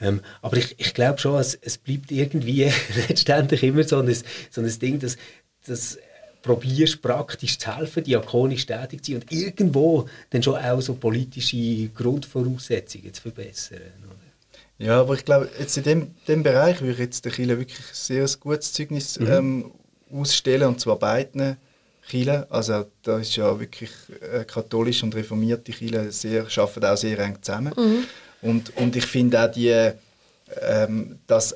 Ähm, 0.00 0.22
aber 0.42 0.56
ich, 0.56 0.74
ich 0.76 0.92
glaube 0.92 1.20
schon, 1.20 1.38
es, 1.38 1.54
es 1.54 1.78
bleibt 1.78 2.10
irgendwie 2.10 2.68
letztendlich 3.08 3.62
immer 3.62 3.84
so 3.84 4.00
ein, 4.00 4.12
so 4.50 4.60
ein 4.60 4.78
Ding, 4.80 4.98
dass, 4.98 5.16
dass 5.68 5.98
probierst 6.42 7.02
praktisch 7.02 7.58
zu 7.58 7.76
helfen, 7.76 8.04
diakonisch 8.04 8.66
tätig 8.66 9.04
zu 9.04 9.12
sein 9.12 9.22
und 9.22 9.32
irgendwo 9.32 10.08
dann 10.30 10.42
schon 10.42 10.56
auch 10.56 10.80
so 10.80 10.94
politische 10.94 11.88
Grundvoraussetzungen 11.88 13.12
zu 13.12 13.22
verbessern. 13.22 13.78
Oder? 14.06 14.86
Ja, 14.86 15.00
aber 15.00 15.14
ich 15.14 15.24
glaube, 15.24 15.50
jetzt 15.58 15.76
in 15.76 15.82
dem, 15.82 16.14
dem 16.26 16.42
Bereich 16.42 16.80
würde 16.80 16.92
ich 16.94 16.98
jetzt 16.98 17.24
der 17.24 17.32
Kirche 17.32 17.58
wirklich 17.58 17.84
sehr 17.92 18.26
gutes 18.40 18.72
Zeugnis 18.72 19.20
mhm. 19.20 19.26
ähm, 19.26 19.70
ausstellen, 20.10 20.68
und 20.68 20.80
zwar 20.80 20.98
beiden 20.98 21.58
Kirche. 22.08 22.46
Also 22.50 22.86
da 23.02 23.18
ist 23.18 23.36
ja 23.36 23.60
wirklich 23.60 23.90
äh, 24.20 24.44
katholisch 24.44 25.02
und 25.02 25.14
reformierte 25.14 25.72
Kirche 25.72 26.10
sehr, 26.10 26.46
arbeiten 26.56 26.84
auch 26.86 26.96
sehr 26.96 27.18
eng 27.18 27.36
zusammen. 27.42 27.74
Mhm. 27.76 28.04
Und, 28.42 28.76
und 28.76 28.96
ich 28.96 29.04
finde 29.04 29.44
auch 29.44 29.52
die, 29.52 29.90
ähm, 30.62 31.18
dass 31.26 31.54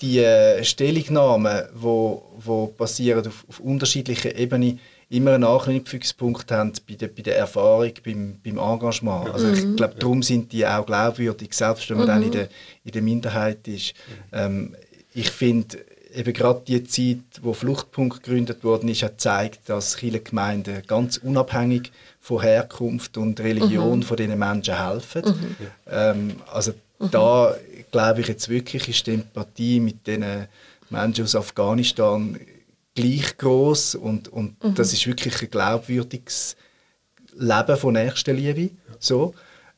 die 0.00 0.24
Stellungnahmen, 0.62 1.64
die 1.74 1.82
wo, 1.82 2.22
wo 2.38 2.66
passieren 2.68 3.26
auf, 3.26 3.44
auf 3.48 3.60
unterschiedlichen 3.60 4.36
Ebenen, 4.36 4.80
immer 5.10 5.32
einen 5.32 5.44
Anknüpfungspunkt 5.44 6.50
haben 6.52 6.72
bei 6.88 6.94
der, 6.94 7.08
bei 7.08 7.22
der 7.22 7.36
Erfahrung, 7.36 7.92
beim, 8.04 8.38
beim 8.44 8.58
Engagement. 8.58 9.30
Also 9.30 9.50
ich 9.50 9.64
mhm. 9.64 9.76
glaube, 9.76 9.96
darum 9.98 10.22
sind 10.22 10.52
die 10.52 10.64
auch 10.64 10.86
glaubwürdig, 10.86 11.52
selbst 11.52 11.90
wenn 11.90 11.98
man 11.98 12.06
mhm. 12.06 12.10
dann 12.10 12.22
in 12.22 12.30
der, 12.30 12.48
in 12.84 12.92
der 12.92 13.02
Minderheit 13.02 13.66
ist. 13.66 13.94
Ähm, 14.32 14.76
ich 15.12 15.30
finde, 15.30 15.78
eben 16.14 16.32
gerade 16.32 16.62
die 16.66 16.84
Zeit, 16.84 17.42
wo 17.42 17.52
Fluchtpunkt 17.52 18.22
gegründet 18.22 18.62
worden 18.62 18.88
ist, 18.88 19.02
hat 19.02 19.12
gezeigt, 19.12 19.60
dass 19.66 19.96
viele 19.96 20.20
Gemeinden 20.20 20.82
ganz 20.86 21.16
unabhängig 21.16 21.90
von 22.20 22.42
Herkunft 22.42 23.16
und 23.16 23.40
Religion 23.40 23.98
mhm. 23.98 24.02
von 24.04 24.16
diesen 24.16 24.38
Menschen 24.38 24.78
helfen. 24.78 25.22
Mhm. 25.24 25.56
Ähm, 25.90 26.36
also 26.52 26.72
mhm. 27.00 27.10
da 27.10 27.56
glaube 27.90 28.20
ich 28.20 28.28
jetzt 28.28 28.48
wirklich 28.48 28.88
ist 28.88 29.06
die 29.06 29.14
Empathie 29.14 29.80
mit 29.80 30.06
den 30.06 30.24
Menschen 30.90 31.24
aus 31.24 31.36
Afghanistan 31.36 32.38
gleich 32.94 33.36
groß 33.38 33.94
und, 33.96 34.28
und 34.28 34.62
mhm. 34.62 34.74
das 34.74 34.92
ist 34.92 35.06
wirklich 35.06 35.40
ein 35.42 35.50
glaubwürdiges 35.50 36.56
Leben 37.36 37.76
von 37.76 37.94
Nächstenliebe. 37.94 38.70
So. 38.98 39.34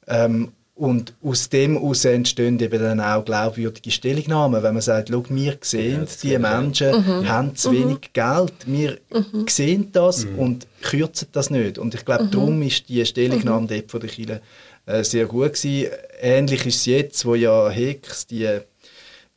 Ähm, 0.07 0.53
und 0.75 1.15
aus 1.23 1.51
dem 1.51 1.75
heraus 1.75 2.05
entstehen 2.07 2.59
eben 2.59 2.83
dann 2.83 2.99
auch 2.99 3.25
glaubwürdige 3.25 3.91
Stellungnahmen, 3.91 4.63
wenn 4.63 4.73
man 4.73 4.83
sagt, 4.83 5.11
schau, 5.11 5.23
wir 5.29 5.59
sehen, 5.61 6.07
ja, 6.07 6.17
die 6.23 6.39
Menschen 6.39 6.97
mhm. 6.97 7.29
haben 7.29 7.55
zu 7.55 7.73
wenig 7.73 7.99
mhm. 7.99 8.13
Geld, 8.13 8.53
wir 8.67 8.99
mhm. 9.13 9.47
sehen 9.49 9.93
das 9.93 10.25
mhm. 10.25 10.39
und 10.39 10.67
kürzen 10.81 11.29
das 11.33 11.51
nicht. 11.51 11.79
Und 11.79 11.95
ich 11.95 12.05
glaube, 12.05 12.25
mhm. 12.25 12.31
darum 12.31 12.63
ist 12.63 12.89
die 12.89 13.05
Stellungnahme 13.05 13.67
dort 13.67 13.91
von 13.91 14.01
der 14.01 14.09
Kirche 14.09 14.41
äh, 14.87 15.05
sehr 15.05 15.27
gut 15.27 15.55
gewesen. 15.55 15.91
Ähnlich 16.21 16.67
ist 16.67 16.77
es 16.77 16.87
jetzt, 16.87 17.25
wo 17.25 17.35
ja 17.35 17.69
Hicks 17.71 18.27
die, 18.27 18.59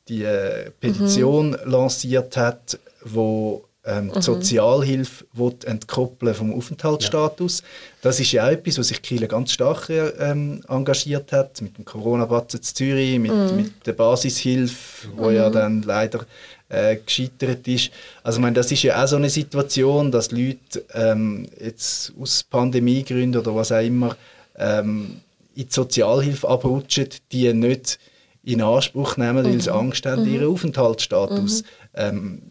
die 0.08 0.24
äh, 0.24 0.72
Petition 0.80 1.52
mhm. 1.52 1.72
lanciert 1.72 2.38
hat, 2.38 2.80
wo 3.04 3.66
ähm, 3.86 4.10
die 4.12 4.18
mhm. 4.18 4.22
Sozialhilfe 4.22 5.26
entkoppeln 5.66 6.34
vom 6.34 6.54
Aufenthaltsstatus. 6.54 7.60
Ja. 7.60 7.66
Das 8.02 8.20
ist 8.20 8.32
ja 8.32 8.46
auch 8.46 8.52
etwas, 8.52 8.80
was 8.80 8.88
sich 8.88 9.02
Kiel 9.02 9.28
ganz 9.28 9.52
stark 9.52 9.90
ähm, 9.90 10.62
engagiert 10.68 11.32
hat, 11.32 11.62
mit 11.62 11.78
dem 11.78 11.86
Corona-Batzen 11.86 12.60
in 12.60 12.64
Zürich, 12.64 13.20
mit, 13.20 13.32
mhm. 13.32 13.56
mit 13.56 13.86
der 13.86 13.94
Basishilfe, 13.94 15.08
wo 15.16 15.30
mhm. 15.30 15.36
ja 15.36 15.50
dann 15.50 15.84
leider 15.84 16.26
äh, 16.70 16.98
gescheitert 16.98 17.68
ist. 17.68 17.92
Also 18.24 18.40
ich 18.40 18.42
meine, 18.42 18.56
das 18.56 18.72
ist 18.72 18.84
ja 18.84 19.04
auch 19.04 19.08
so 19.08 19.18
eine 19.18 19.30
Situation, 19.30 20.12
dass 20.12 20.32
Leute 20.32 20.84
ähm, 20.94 21.48
jetzt 21.60 22.14
aus 22.20 22.44
Pandemiegründen 22.44 23.40
oder 23.40 23.56
was 23.56 23.72
auch 23.72 23.86
immer 23.86 24.16
ähm, 24.58 25.22
in 25.56 25.68
die 25.68 25.74
Sozialhilfe 25.74 26.48
abrutschen, 26.48 27.10
die 27.32 27.52
nicht 27.54 28.00
in 28.44 28.62
Anspruch 28.62 29.18
nehmen, 29.18 29.44
weil 29.44 29.60
sie 29.62 29.72
mhm. 29.72 29.78
Angst 29.78 30.06
haben, 30.06 30.24
mhm. 30.24 30.34
ihren 30.34 30.48
Aufenthaltsstatus 30.48 31.64
mhm. 31.64 31.68
ähm, 31.96 32.42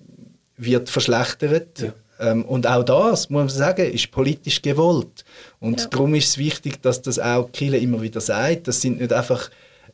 wird 0.56 0.88
verschlechtert. 0.90 1.80
Ja. 1.80 1.92
Ähm, 2.18 2.44
und 2.44 2.66
auch 2.66 2.84
das, 2.84 3.30
muss 3.30 3.40
man 3.40 3.48
sagen, 3.48 3.90
ist 3.90 4.10
politisch 4.10 4.62
gewollt. 4.62 5.24
Und 5.60 5.80
ja. 5.80 5.86
darum 5.88 6.14
ist 6.14 6.28
es 6.28 6.38
wichtig, 6.38 6.82
dass 6.82 7.02
das 7.02 7.18
auch 7.18 7.50
Kille 7.52 7.78
immer 7.78 8.02
wieder 8.02 8.20
sagt. 8.20 8.68
Das 8.68 8.80
sind 8.80 9.00
nicht 9.00 9.12
einfach 9.12 9.50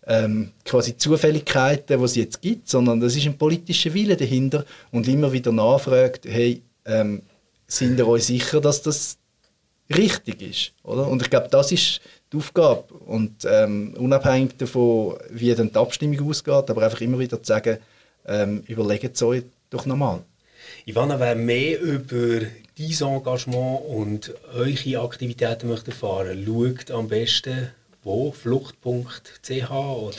ähm, 0.07 0.53
quasi 0.65 0.97
Zufälligkeiten, 0.97 1.99
die 1.99 2.05
es 2.05 2.17
jetzt 2.17 2.41
gibt, 2.41 2.69
sondern 2.69 3.01
das 3.01 3.17
ist 3.17 3.27
ein 3.27 3.39
politischer 3.39 3.93
Wille 3.95 4.17
dahinter 4.17 4.65
und 4.91 5.09
immer 5.09 5.33
wieder 5.33 5.53
nachfragt, 5.53 6.27
hey, 6.27 6.63
ähm, 6.85 7.23
sind 7.67 7.99
ihr 7.99 8.09
euch 8.09 8.25
sicher, 8.25 8.61
dass 8.61 8.83
das 8.83 9.19
richtig 9.95 10.43
ist? 10.43 10.73
Oder? 10.83 11.07
Und 11.07 11.23
ich 11.23 11.31
glaube, 11.31 11.49
das 11.51 11.73
ist 11.73 12.01
die 12.33 12.37
Aufgabe. 12.37 12.85
Und 13.07 13.45
ähm, 13.45 13.95
unabhängig 13.99 14.57
davon, 14.57 15.17
wie 15.31 15.55
dann 15.55 15.71
die 15.73 15.79
Abstimmung 15.79 16.29
ausgeht, 16.29 16.71
aber 16.71 16.83
einfach 16.83 17.01
immer 17.01 17.19
wieder 17.19 17.43
zu 17.43 17.53
sagen, 17.53 17.79
ähm, 18.27 18.63
überlegt 18.67 19.17
es 19.17 19.23
euch 19.23 19.43
doch 19.71 19.87
nochmal. 19.87 20.21
Ivana, 20.87 21.19
wer 21.19 21.35
mehr 21.35 21.81
über 21.81 22.41
dein 22.79 23.13
Engagement 23.13 23.81
und 23.87 24.35
eure 24.55 25.01
Aktivitäten 25.01 25.69
möchte 25.69 25.91
erfahren 25.91 26.45
schaut 26.47 26.91
am 26.91 27.09
besten 27.09 27.71
wo? 28.03 28.33
Flucht.ch 28.33 29.71
oder? 29.71 30.17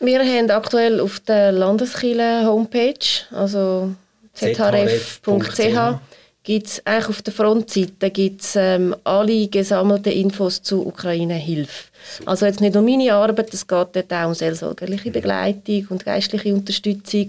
Wir 0.00 0.20
haben 0.20 0.50
aktuell 0.50 1.00
auf 1.00 1.20
der 1.20 1.52
Landeskirche 1.52 2.44
Homepage, 2.44 2.94
also 3.30 3.94
zhrf.ch, 4.34 6.00
gibt 6.42 6.66
es 6.66 6.86
eigentlich 6.86 7.08
auf 7.08 7.22
der 7.22 7.32
Frontseite 7.32 8.10
gibt's, 8.10 8.56
ähm, 8.56 8.94
alle 9.04 9.48
gesammelten 9.48 10.12
Infos 10.12 10.62
zu 10.62 10.86
Ukraine-Hilfe. 10.86 11.90
Also 12.24 12.46
jetzt 12.46 12.60
nicht 12.60 12.74
nur 12.74 12.82
meine 12.82 13.12
Arbeit, 13.12 13.52
es 13.52 13.66
geht 13.66 13.88
dort 13.92 14.12
auch 14.12 14.28
um 14.28 14.34
seelsorgerliche 14.34 15.10
Begleitung 15.10 15.86
und 15.90 16.04
geistliche 16.04 16.54
Unterstützung. 16.54 17.26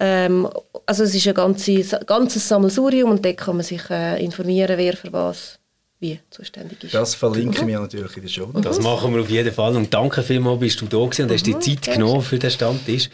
Ähm, 0.00 0.48
also 0.84 1.04
es 1.04 1.14
ist 1.14 1.28
ein 1.28 1.34
ganzes, 1.34 1.94
ganzes 2.06 2.48
Sammelsurium 2.48 3.10
und 3.12 3.24
dort 3.24 3.36
kann 3.36 3.56
man 3.56 3.64
sich 3.64 3.88
äh, 3.90 4.22
informieren, 4.22 4.76
wer 4.76 4.96
für 4.96 5.12
was 5.12 5.58
wie 6.00 6.18
zuständig 6.30 6.82
ist. 6.82 6.94
Das 6.94 7.14
verlinken 7.14 7.68
wir 7.68 7.78
natürlich 7.78 8.16
in 8.16 8.22
der 8.22 8.30
Show. 8.30 8.46
Das 8.54 8.80
machen 8.80 9.14
wir 9.14 9.20
auf 9.20 9.28
jeden 9.28 9.52
Fall. 9.52 9.76
Und 9.76 9.92
danke 9.92 10.22
vielmals, 10.22 10.58
bist 10.58 10.80
du 10.80 10.86
da 10.86 10.96
gewesen 10.96 11.24
und 11.24 11.32
hast 11.32 11.46
die 11.46 11.58
Zeit 11.58 11.94
genommen 11.94 12.22
für 12.22 12.38
den 12.38 12.50
Stammtisch. 12.50 13.10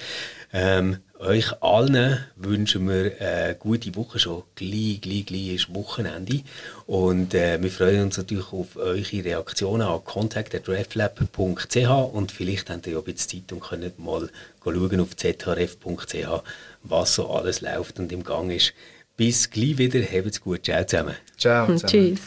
Ähm, 0.53 0.99
euch 1.21 1.63
allen 1.63 2.19
wünschen 2.37 2.89
wir 2.89 3.13
eine 3.21 3.55
gute 3.55 3.95
Woche 3.95 4.19
schon. 4.19 4.43
Gleich, 4.55 5.01
gleich, 5.01 5.27
gleich 5.27 5.55
ist 5.55 5.75
Wochenende. 5.75 6.41
Und 6.87 7.35
äh, 7.35 7.61
wir 7.63 7.71
freuen 7.71 8.05
uns 8.05 8.17
natürlich 8.19 8.53
auf 8.53 8.77
eure 8.77 9.25
Reaktionen 9.25 9.83
an 9.83 10.05
contact.reflab.ch 10.05 11.89
und 12.13 12.33
vielleicht 12.33 12.71
habt 12.71 12.87
ihr 12.87 12.95
ja 12.95 12.99
ein 12.99 13.05
bisschen 13.05 13.43
Zeit 13.47 13.53
und 13.53 13.61
könnt 13.61 13.99
mal 13.99 14.29
schauen 14.63 15.01
auf 15.01 15.17
zhrf.ch, 15.17 16.43
was 16.83 17.15
so 17.15 17.31
alles 17.31 17.61
läuft 17.61 17.99
und 17.99 18.13
im 18.13 18.25
Gang 18.25 18.51
ist. 18.51 18.73
Bis 19.17 19.51
gleich 19.51 19.79
wieder. 19.79 20.01
Habt's 20.01 20.41
gut. 20.41 20.65
Ciao 20.65 20.85
zusammen. 20.85 21.15
Ciao 21.37 21.67
zusammen. 21.77 22.17
Tschüss. 22.17 22.21